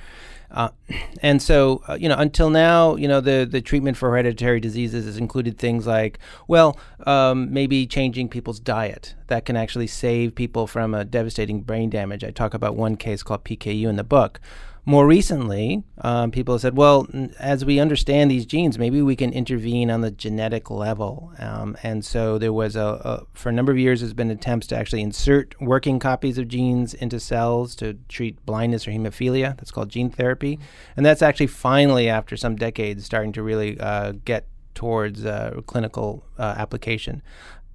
Uh, 0.51 0.69
and 1.21 1.41
so, 1.41 1.81
uh, 1.87 1.97
you 1.99 2.07
know, 2.07 2.15
until 2.15 2.49
now, 2.49 2.95
you 2.95 3.07
know, 3.07 3.19
the, 3.19 3.47
the 3.49 3.61
treatment 3.61 3.97
for 3.97 4.09
hereditary 4.09 4.59
diseases 4.59 5.05
has 5.05 5.17
included 5.17 5.57
things 5.57 5.87
like, 5.87 6.19
well, 6.47 6.79
um, 7.07 7.51
maybe 7.51 7.87
changing 7.87 8.29
people's 8.29 8.59
diet. 8.59 9.15
That 9.27 9.45
can 9.45 9.55
actually 9.55 9.87
save 9.87 10.35
people 10.35 10.67
from 10.67 10.93
a 10.93 11.03
devastating 11.03 11.61
brain 11.61 11.89
damage. 11.89 12.23
I 12.23 12.31
talk 12.31 12.53
about 12.53 12.75
one 12.75 12.95
case 12.95 13.23
called 13.23 13.43
PKU 13.43 13.87
in 13.87 13.95
the 13.95 14.03
book. 14.03 14.39
More 14.87 15.07
recently, 15.07 15.83
um, 16.01 16.29
people 16.29 16.53
have 16.53 16.61
said, 16.61 16.77
well, 16.77 17.07
as 17.39 17.65
we 17.65 17.79
understand 17.79 18.29
these 18.29 18.45
genes, 18.45 18.77
maybe 18.77 19.01
we 19.01 19.15
can 19.15 19.33
intervene 19.33 19.89
on 19.89 20.01
the 20.01 20.11
genetic 20.11 20.69
level. 20.69 21.33
Um, 21.39 21.75
and 21.81 22.05
so 22.05 22.37
there 22.37 22.53
was 22.53 22.75
a, 22.75 22.83
a, 22.83 23.23
for 23.33 23.49
a 23.49 23.51
number 23.51 23.71
of 23.71 23.79
years, 23.79 24.01
there's 24.01 24.13
been 24.13 24.29
attempts 24.29 24.67
to 24.67 24.77
actually 24.77 25.01
insert 25.01 25.59
working 25.59 25.97
copies 25.97 26.37
of 26.37 26.47
genes 26.47 26.93
into 26.93 27.19
cells 27.19 27.73
to 27.77 27.95
treat 28.09 28.45
blindness 28.45 28.87
or 28.87 28.91
hemophilia. 28.91 29.57
That's 29.57 29.71
called 29.71 29.89
gene 29.89 30.11
therapy. 30.11 30.59
And 30.95 31.03
that's 31.03 31.23
actually 31.23 31.47
finally, 31.47 32.07
after 32.07 32.37
some 32.37 32.55
decades, 32.55 33.05
starting 33.05 33.31
to 33.33 33.41
really 33.41 33.79
uh, 33.79 34.13
get 34.23 34.45
towards 34.75 35.25
uh, 35.25 35.61
clinical 35.65 36.23
uh, 36.37 36.53
application. 36.57 37.23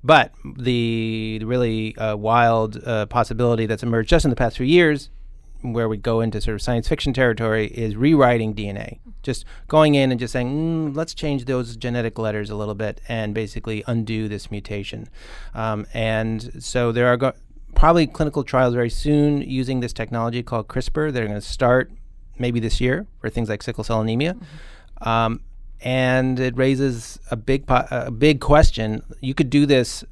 But 0.05 0.33
the, 0.45 1.41
really 1.45 1.97
uh, 1.97 2.17
wild 2.17 2.81
uh, 2.85 3.07
possibility 3.07 3.67
that's 3.67 3.83
emerged 3.83 4.09
just 4.09 4.25
in 4.25 4.31
the 4.31 4.37
past 4.37 4.59
few 4.59 4.67
years 4.67 5.11
where 5.63 5.89
we 5.89 5.97
go 5.97 6.21
into 6.21 6.41
sort 6.41 6.55
of 6.55 6.63
science 6.63 6.89
fiction 6.89 7.13
territory 7.13 7.67
is 7.67 7.97
rewriting 7.97 8.55
DNA. 8.55 8.99
Just 9.23 9.45
going 9.69 9.95
in 9.95 10.11
and 10.11 10.19
just 10.19 10.33
saying, 10.33 10.49
mm, 10.93 10.97
let's 10.97 11.15
change 11.15 11.45
those 11.45 11.77
genetic 11.77 12.19
letters 12.19 12.51
a 12.51 12.55
little 12.55 12.75
bit 12.75 13.01
and 13.09 13.35
basically 13.35 13.85
undo 13.87 14.29
this 14.29 14.51
mutation. 14.51 15.09
Um, 15.55 15.87
and 15.93 16.63
so 16.63 16.93
there 16.93 17.09
are 17.09 17.17
go- 17.17 17.35
probably 17.75 18.07
clinical 18.07 18.45
trials 18.45 18.75
very 18.75 18.91
soon 18.91 19.43
using 19.43 19.81
this 19.81 19.93
technology 19.93 20.43
called 20.43 20.69
CRISPR. 20.69 21.13
They're 21.13 21.27
going 21.27 21.41
to 21.41 21.47
start 21.47 21.91
maybe 22.39 22.61
this 22.61 22.81
year 22.81 23.07
for 23.21 23.29
things 23.29 23.49
like 23.49 23.63
sickle 23.63 23.85
cell 23.85 24.01
anemia. 24.01 24.35
Mm-hmm. 24.35 25.09
Um, 25.09 25.41
and 25.83 26.39
it 26.39 26.57
raises 26.57 27.19
a 27.31 27.37
big 27.37 27.67
po- 27.67 27.87
a 27.91 28.11
big 28.11 28.41
question. 28.41 29.03
You 29.21 29.33
could 29.33 29.49
do 29.49 29.65
this, 29.65 30.05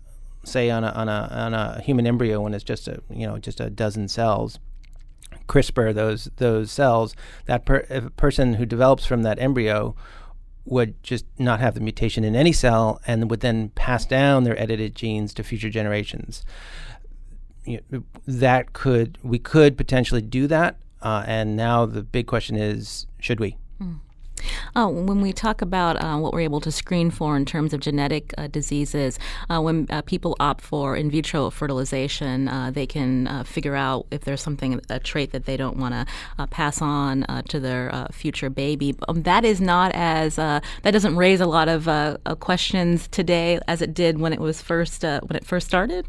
say, 0.44 0.70
on 0.70 0.82
a, 0.82 0.88
on 0.88 1.10
a 1.10 1.28
on 1.30 1.52
a 1.52 1.80
human 1.82 2.06
embryo 2.06 2.40
when 2.40 2.54
it's 2.54 2.64
just 2.64 2.88
a 2.88 3.02
you 3.10 3.26
know 3.26 3.38
just 3.38 3.60
a 3.60 3.68
dozen 3.68 4.08
cells 4.08 4.58
CRISPR 5.48 5.94
those 5.94 6.30
those 6.36 6.70
cells, 6.70 7.14
that 7.46 7.64
per, 7.64 7.80
person 8.16 8.54
who 8.54 8.66
develops 8.66 9.04
from 9.06 9.22
that 9.22 9.38
embryo 9.40 9.96
would 10.64 11.02
just 11.02 11.24
not 11.38 11.60
have 11.60 11.74
the 11.74 11.80
mutation 11.80 12.24
in 12.24 12.36
any 12.36 12.52
cell 12.52 13.00
and 13.06 13.30
would 13.30 13.40
then 13.40 13.70
pass 13.70 14.04
down 14.04 14.44
their 14.44 14.60
edited 14.60 14.94
genes 14.94 15.32
to 15.34 15.42
future 15.42 15.70
generations. 15.70 16.44
You 17.64 17.80
know, 17.90 18.04
that 18.26 18.72
could 18.72 19.18
we 19.22 19.38
could 19.38 19.76
potentially 19.76 20.22
do 20.22 20.46
that, 20.46 20.76
uh, 21.02 21.24
and 21.26 21.56
now 21.56 21.86
the 21.86 22.02
big 22.02 22.26
question 22.26 22.56
is, 22.56 23.06
should 23.18 23.40
we? 23.40 23.56
Uh, 24.74 24.88
when 24.88 25.20
we 25.20 25.32
talk 25.32 25.62
about 25.62 25.96
uh, 26.02 26.16
what 26.18 26.32
we're 26.32 26.40
able 26.40 26.60
to 26.60 26.70
screen 26.70 27.10
for 27.10 27.36
in 27.36 27.44
terms 27.44 27.72
of 27.72 27.80
genetic 27.80 28.34
uh, 28.38 28.46
diseases, 28.46 29.18
uh, 29.50 29.60
when 29.60 29.86
uh, 29.90 30.02
people 30.02 30.36
opt 30.40 30.60
for 30.60 30.96
in 30.96 31.10
vitro 31.10 31.50
fertilization, 31.50 32.48
uh, 32.48 32.70
they 32.70 32.86
can 32.86 33.44
figure 33.44 33.74
out 33.74 34.06
if 34.10 34.22
there's 34.22 34.40
something, 34.40 34.80
a 34.88 34.98
trait 34.98 35.32
that 35.32 35.44
they 35.44 35.56
don't 35.56 35.76
want 35.76 35.94
to 35.94 36.46
pass 36.48 36.80
on 36.82 37.24
to 37.48 37.60
their 37.60 38.06
future 38.12 38.50
baby. 38.50 38.94
Um, 39.08 39.22
that 39.22 39.44
is 39.44 39.60
not 39.60 39.92
as, 39.94 40.36
that 40.36 40.62
doesn't 40.84 41.16
raise 41.16 41.40
a 41.40 41.46
lot 41.46 41.68
of 41.68 41.88
questions 42.40 43.08
today 43.08 43.60
as 43.68 43.82
it 43.82 43.94
did 43.94 44.18
when 44.18 44.32
it 44.32 44.40
was 44.40 44.62
first, 44.62 45.02
when 45.02 45.36
it 45.36 45.44
first 45.44 45.66
started? 45.66 46.06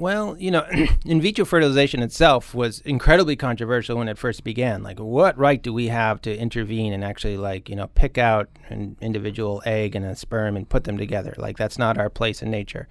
Well, 0.00 0.34
you 0.38 0.50
know, 0.50 0.66
in 1.04 1.20
vitro 1.20 1.44
fertilization 1.44 2.02
itself 2.02 2.54
was 2.54 2.80
incredibly 2.80 3.36
controversial 3.36 3.98
when 3.98 4.08
it 4.08 4.16
first 4.16 4.44
began. 4.44 4.82
Like, 4.82 4.98
what 4.98 5.36
right 5.36 5.62
do 5.62 5.74
we 5.74 5.88
have 5.88 6.22
to 6.22 6.34
intervene 6.34 6.94
and 6.94 7.04
actually, 7.04 7.36
like, 7.36 7.68
you 7.68 7.76
know, 7.76 7.88
pick 7.88 8.16
out 8.16 8.48
an 8.70 8.96
individual 9.02 9.62
egg 9.66 9.94
and 9.94 10.06
a 10.06 10.16
sperm 10.16 10.56
and 10.56 10.66
put 10.66 10.84
them 10.84 10.96
together? 10.96 11.34
Like, 11.36 11.58
that's 11.58 11.76
not 11.76 11.98
our 11.98 12.08
place 12.08 12.40
in 12.40 12.50
nature. 12.50 12.88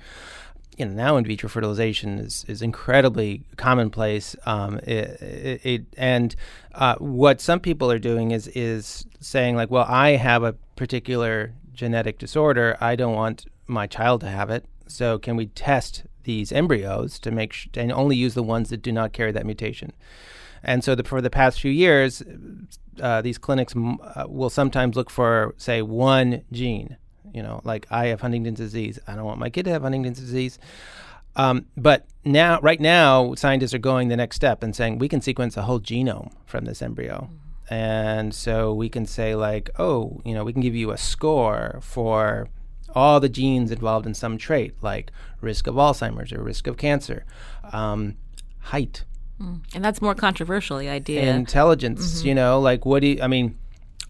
You 0.77 0.85
know, 0.85 0.93
now 0.93 1.17
in 1.17 1.25
vitro 1.25 1.49
fertilization 1.49 2.19
is, 2.19 2.45
is 2.47 2.61
incredibly 2.61 3.41
commonplace. 3.57 4.35
Um, 4.45 4.77
it, 4.83 5.19
it, 5.19 5.65
it, 5.65 5.85
and 5.97 6.35
uh, 6.75 6.93
what 6.99 7.41
some 7.41 7.59
people 7.59 7.91
are 7.91 7.99
doing 7.99 8.29
is 8.29 8.47
is 8.49 9.07
saying 9.19 9.55
like, 9.55 9.71
well, 9.71 9.85
I 9.89 10.11
have 10.11 10.43
a 10.43 10.53
particular 10.75 11.53
genetic 11.73 12.19
disorder. 12.19 12.77
I 12.79 12.95
don't 12.95 13.15
want 13.15 13.47
my 13.65 13.87
child 13.87 14.21
to 14.21 14.27
have 14.29 14.51
it. 14.51 14.65
So 14.89 15.17
can 15.17 15.35
we 15.35 15.47
test 15.47 16.03
these 16.23 16.51
embryos 16.51 17.17
to 17.19 17.31
make 17.31 17.53
sh- 17.53 17.67
and 17.73 17.91
only 17.91 18.15
use 18.15 18.35
the 18.35 18.43
ones 18.43 18.69
that 18.69 18.83
do 18.83 18.91
not 18.91 19.13
carry 19.13 19.31
that 19.31 19.45
mutation. 19.45 19.91
And 20.61 20.83
so, 20.83 20.93
the, 20.93 21.03
for 21.03 21.21
the 21.21 21.29
past 21.29 21.59
few 21.59 21.71
years, 21.71 22.21
uh, 23.01 23.21
these 23.21 23.37
clinics 23.37 23.75
m- 23.75 23.97
uh, 24.03 24.25
will 24.27 24.49
sometimes 24.49 24.95
look 24.95 25.09
for, 25.09 25.55
say, 25.57 25.81
one 25.81 26.43
gene. 26.51 26.97
You 27.33 27.41
know, 27.43 27.61
like 27.63 27.87
I 27.89 28.07
have 28.07 28.21
Huntington's 28.21 28.59
disease. 28.59 28.99
I 29.07 29.15
don't 29.15 29.25
want 29.25 29.39
my 29.39 29.49
kid 29.49 29.63
to 29.65 29.71
have 29.71 29.83
Huntington's 29.83 30.19
disease. 30.19 30.59
Um, 31.35 31.65
but 31.77 32.05
now, 32.25 32.59
right 32.61 32.79
now, 32.79 33.33
scientists 33.35 33.73
are 33.73 33.79
going 33.79 34.09
the 34.09 34.17
next 34.17 34.35
step 34.35 34.61
and 34.61 34.75
saying 34.75 34.99
we 34.99 35.07
can 35.07 35.21
sequence 35.21 35.55
a 35.55 35.63
whole 35.63 35.79
genome 35.79 36.31
from 36.45 36.65
this 36.65 36.81
embryo. 36.81 37.29
Mm-hmm. 37.31 37.73
And 37.73 38.33
so 38.33 38.73
we 38.73 38.89
can 38.89 39.05
say, 39.05 39.35
like, 39.35 39.69
oh, 39.79 40.21
you 40.25 40.33
know, 40.33 40.43
we 40.43 40.53
can 40.53 40.61
give 40.61 40.75
you 40.75 40.91
a 40.91 40.97
score 40.97 41.79
for 41.81 42.49
all 42.95 43.19
the 43.19 43.29
genes 43.29 43.71
involved 43.71 44.05
in 44.05 44.13
some 44.13 44.37
trait, 44.37 44.75
like 44.81 45.11
risk 45.41 45.67
of 45.67 45.75
Alzheimer's 45.75 46.33
or 46.33 46.41
risk 46.41 46.67
of 46.67 46.77
cancer, 46.77 47.25
um, 47.71 48.15
height. 48.59 49.05
Mm. 49.41 49.61
And 49.73 49.85
that's 49.85 50.01
more 50.01 50.15
controversial, 50.15 50.77
the 50.77 50.89
idea. 50.89 51.23
Intelligence, 51.33 52.19
mm-hmm. 52.19 52.27
you 52.27 52.35
know, 52.35 52.59
like 52.59 52.85
what 52.85 53.01
do 53.01 53.07
you, 53.07 53.21
I 53.21 53.27
mean, 53.27 53.57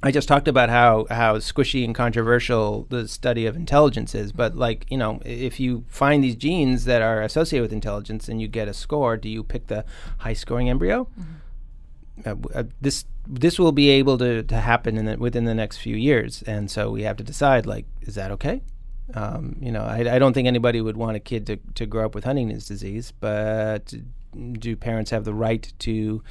I 0.01 0.11
just 0.11 0.29
talked 0.29 0.47
about 0.47 0.69
how, 0.69 1.07
how 1.09 1.37
squishy 1.37 1.83
and 1.83 1.93
controversial 1.93 2.87
the 2.89 3.07
study 3.07 3.45
of 3.45 3.57
intelligence 3.57 4.15
is, 4.15 4.31
but 4.31 4.55
like, 4.55 4.85
you 4.89 4.97
know, 4.97 5.19
if 5.25 5.59
you 5.59 5.83
find 5.89 6.23
these 6.23 6.37
genes 6.37 6.85
that 6.85 7.01
are 7.01 7.21
associated 7.21 7.63
with 7.63 7.73
intelligence 7.73 8.29
and 8.29 8.41
you 8.41 8.47
get 8.47 8.69
a 8.69 8.73
score, 8.73 9.17
do 9.17 9.27
you 9.27 9.43
pick 9.43 9.67
the 9.67 9.83
high 10.19 10.33
scoring 10.33 10.69
embryo? 10.69 11.07
Mm-hmm. 11.19 11.29
Uh, 12.25 12.59
uh, 12.59 12.63
this 12.81 13.05
this 13.29 13.59
will 13.59 13.71
be 13.71 13.89
able 13.89 14.17
to, 14.17 14.41
to 14.43 14.55
happen 14.55 14.97
in 14.97 15.05
the, 15.05 15.17
within 15.17 15.45
the 15.45 15.53
next 15.53 15.77
few 15.77 15.95
years, 15.95 16.41
and 16.47 16.69
so 16.69 16.89
we 16.89 17.03
have 17.03 17.15
to 17.17 17.23
decide 17.23 17.67
like, 17.67 17.85
is 18.01 18.15
that 18.15 18.31
okay? 18.31 18.61
Um, 19.13 19.55
you 19.59 19.71
know, 19.71 19.83
I, 19.83 20.15
I, 20.15 20.19
don't 20.19 20.33
think 20.33 20.47
anybody 20.47 20.81
would 20.81 20.97
want 20.97 21.17
a 21.17 21.19
kid 21.19 21.47
to, 21.47 21.57
to 21.75 21.85
grow 21.87 22.05
up 22.05 22.13
with 22.13 22.25
Huntington's 22.25 22.67
disease, 22.67 23.11
but 23.19 23.93
do 24.53 24.75
parents 24.75 25.09
have 25.09 25.25
the 25.25 25.33
right 25.33 25.71
to 25.79 26.23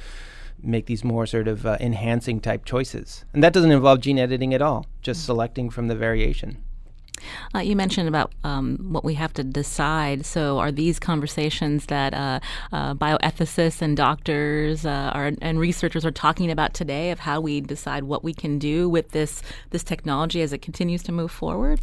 make 0.61 0.85
these 0.85 1.03
more 1.03 1.25
sort 1.25 1.49
of 1.49 1.65
uh, 1.65 1.77
enhancing 1.81 2.39
type 2.39 2.63
choices? 2.63 3.25
And 3.33 3.43
that 3.43 3.51
doesn't 3.51 3.71
involve 3.71 3.99
gene 3.99 4.17
editing 4.17 4.53
at 4.53 4.61
all, 4.61 4.85
just 5.01 5.19
mm-hmm. 5.19 5.25
selecting 5.25 5.69
from 5.69 5.87
the 5.87 5.95
variation. 5.95 6.63
Uh, 7.53 7.59
you 7.59 7.75
mentioned 7.75 8.07
about 8.07 8.31
um, 8.43 8.77
what 8.91 9.03
we 9.03 9.13
have 9.15 9.33
to 9.33 9.43
decide. 9.43 10.25
So, 10.25 10.59
are 10.59 10.71
these 10.71 10.99
conversations 10.99 11.87
that 11.87 12.13
uh, 12.13 12.39
uh, 12.71 12.93
bioethicists 12.93 13.81
and 13.81 13.95
doctors 13.95 14.85
uh, 14.85 15.11
are, 15.13 15.31
and 15.41 15.59
researchers 15.59 16.05
are 16.05 16.11
talking 16.11 16.51
about 16.51 16.73
today 16.73 17.11
of 17.11 17.19
how 17.19 17.41
we 17.41 17.61
decide 17.61 18.03
what 18.03 18.23
we 18.23 18.33
can 18.33 18.59
do 18.59 18.89
with 18.89 19.09
this 19.11 19.41
this 19.71 19.83
technology 19.83 20.41
as 20.41 20.53
it 20.53 20.61
continues 20.61 21.03
to 21.03 21.11
move 21.11 21.31
forward? 21.31 21.79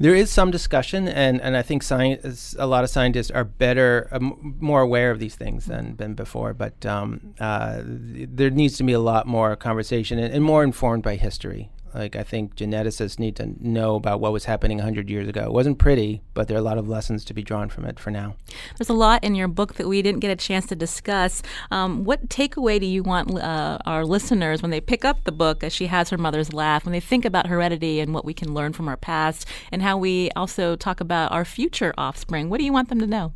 There 0.00 0.14
is 0.14 0.30
some 0.30 0.52
discussion, 0.52 1.08
and, 1.08 1.40
and 1.40 1.56
I 1.56 1.62
think 1.62 1.82
science, 1.82 2.54
a 2.56 2.68
lot 2.68 2.84
of 2.84 2.90
scientists 2.90 3.32
are 3.32 3.42
better, 3.42 4.08
uh, 4.12 4.20
more 4.20 4.80
aware 4.80 5.10
of 5.10 5.18
these 5.18 5.34
things 5.34 5.66
than, 5.66 5.96
than 5.96 6.14
before. 6.14 6.54
But 6.54 6.86
um, 6.86 7.34
uh, 7.40 7.82
there 7.84 8.50
needs 8.50 8.76
to 8.76 8.84
be 8.84 8.92
a 8.92 9.00
lot 9.00 9.26
more 9.26 9.56
conversation 9.56 10.20
and, 10.20 10.32
and 10.32 10.44
more 10.44 10.62
informed 10.62 11.02
by 11.02 11.16
history. 11.16 11.70
Like 11.98 12.14
I 12.14 12.22
think 12.22 12.54
geneticists 12.54 13.18
need 13.18 13.34
to 13.36 13.52
know 13.60 13.96
about 13.96 14.20
what 14.20 14.32
was 14.32 14.44
happening 14.44 14.78
100 14.78 15.10
years 15.10 15.26
ago. 15.26 15.42
It 15.42 15.52
wasn't 15.52 15.78
pretty, 15.78 16.22
but 16.32 16.46
there 16.46 16.56
are 16.56 16.60
a 16.60 16.62
lot 16.62 16.78
of 16.78 16.88
lessons 16.88 17.24
to 17.24 17.34
be 17.34 17.42
drawn 17.42 17.68
from 17.68 17.84
it 17.84 17.98
for 17.98 18.12
now. 18.12 18.36
There's 18.78 18.88
a 18.88 18.94
lot 18.94 19.24
in 19.24 19.34
your 19.34 19.48
book 19.48 19.74
that 19.74 19.88
we 19.88 20.00
didn't 20.00 20.20
get 20.20 20.30
a 20.30 20.36
chance 20.36 20.66
to 20.66 20.76
discuss. 20.76 21.42
Um, 21.72 22.04
what 22.04 22.28
takeaway 22.28 22.78
do 22.78 22.86
you 22.86 23.02
want 23.02 23.36
uh, 23.36 23.78
our 23.84 24.04
listeners 24.04 24.62
when 24.62 24.70
they 24.70 24.80
pick 24.80 25.04
up 25.04 25.24
the 25.24 25.32
book 25.32 25.64
as 25.64 25.72
she 25.72 25.88
has 25.88 26.08
her 26.10 26.18
mother's 26.18 26.52
laugh, 26.52 26.84
when 26.84 26.92
they 26.92 27.00
think 27.00 27.24
about 27.24 27.48
heredity 27.48 27.98
and 27.98 28.14
what 28.14 28.24
we 28.24 28.32
can 28.32 28.54
learn 28.54 28.72
from 28.72 28.88
our 28.88 28.96
past, 28.96 29.48
and 29.72 29.82
how 29.82 29.98
we 29.98 30.30
also 30.36 30.76
talk 30.76 31.00
about 31.00 31.32
our 31.32 31.44
future 31.44 31.92
offspring? 31.98 32.48
What 32.48 32.58
do 32.58 32.64
you 32.64 32.72
want 32.72 32.90
them 32.90 33.00
to 33.00 33.08
know? 33.08 33.32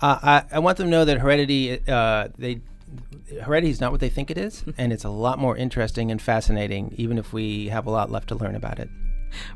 Uh, 0.00 0.18
I, 0.22 0.56
I, 0.56 0.58
want 0.60 0.78
them 0.78 0.86
to 0.86 0.90
know 0.92 1.04
that 1.04 1.18
heredity, 1.18 1.80
uh, 1.88 2.28
they 2.38 2.60
heredity 3.42 3.70
is 3.70 3.80
not 3.80 3.92
what 3.92 4.00
they 4.00 4.08
think 4.08 4.30
it 4.30 4.38
is, 4.38 4.64
and 4.78 4.92
it's 4.92 5.04
a 5.04 5.10
lot 5.10 5.38
more 5.38 5.56
interesting 5.56 6.10
and 6.10 6.20
fascinating, 6.20 6.94
even 6.96 7.18
if 7.18 7.32
we 7.32 7.68
have 7.68 7.86
a 7.86 7.90
lot 7.90 8.10
left 8.10 8.28
to 8.28 8.34
learn 8.34 8.54
about 8.54 8.78
it. 8.78 8.88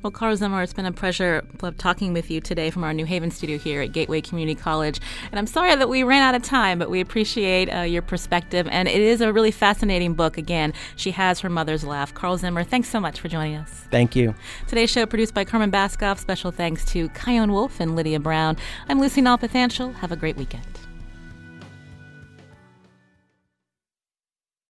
Well, 0.03 0.11
Carl 0.11 0.37
Zimmer, 0.37 0.63
it's 0.63 0.73
been 0.73 0.87
a 0.87 0.93
pleasure 0.93 1.47
talking 1.79 2.13
with 2.13 2.31
you 2.31 2.41
today 2.41 2.71
from 2.71 2.85
our 2.85 2.93
New 2.93 3.07
Haven 3.07 3.31
studio 3.31 3.59
here 3.59 3.83
at 3.83 3.93
Gateway 3.93 4.21
Community 4.21 4.59
College. 4.61 5.01
And 5.31 5.39
I'm 5.39 5.47
sorry 5.47 5.75
that 5.75 5.89
we 5.89 6.03
ran 6.03 6.23
out 6.23 6.35
of 6.35 6.43
time, 6.43 6.79
but 6.79 6.91
we 6.91 7.01
appreciate 7.01 7.69
uh, 7.69 7.81
your 7.81 8.03
perspective. 8.03 8.69
And 8.71 8.89
it 8.89 9.01
is 9.01 9.21
a 9.21 9.33
really 9.33 9.51
fascinating 9.51 10.15
book. 10.15 10.37
Again, 10.37 10.73
she 10.97 11.11
has 11.13 11.41
her 11.41 11.49
mother's 11.49 11.85
laugh. 11.85 12.13
Carl 12.13 12.37
Zimmer, 12.37 12.65
thanks 12.65 12.89
so 12.89 13.01
much 13.01 13.21
for 13.21 13.29
joining 13.29 13.57
us. 13.57 13.71
Thank 13.91 14.15
you. 14.17 14.35
Today's 14.67 14.91
show 14.91 15.07
produced 15.07 15.35
by 15.35 15.45
Carmen 15.45 15.71
Baskauf. 15.71 16.19
Special 16.19 16.51
thanks 16.51 16.85
to 16.87 17.09
Chion 17.11 17.53
Wolf 17.53 17.81
and 17.81 17.97
Lydia 17.97 18.21
Brown. 18.21 18.57
I'm 18.89 19.01
Lucy 19.01 19.23
Nalpathanchil. 19.23 19.95
Have 19.97 20.13
a 20.13 20.17
great 20.17 20.37
weekend. 20.37 20.72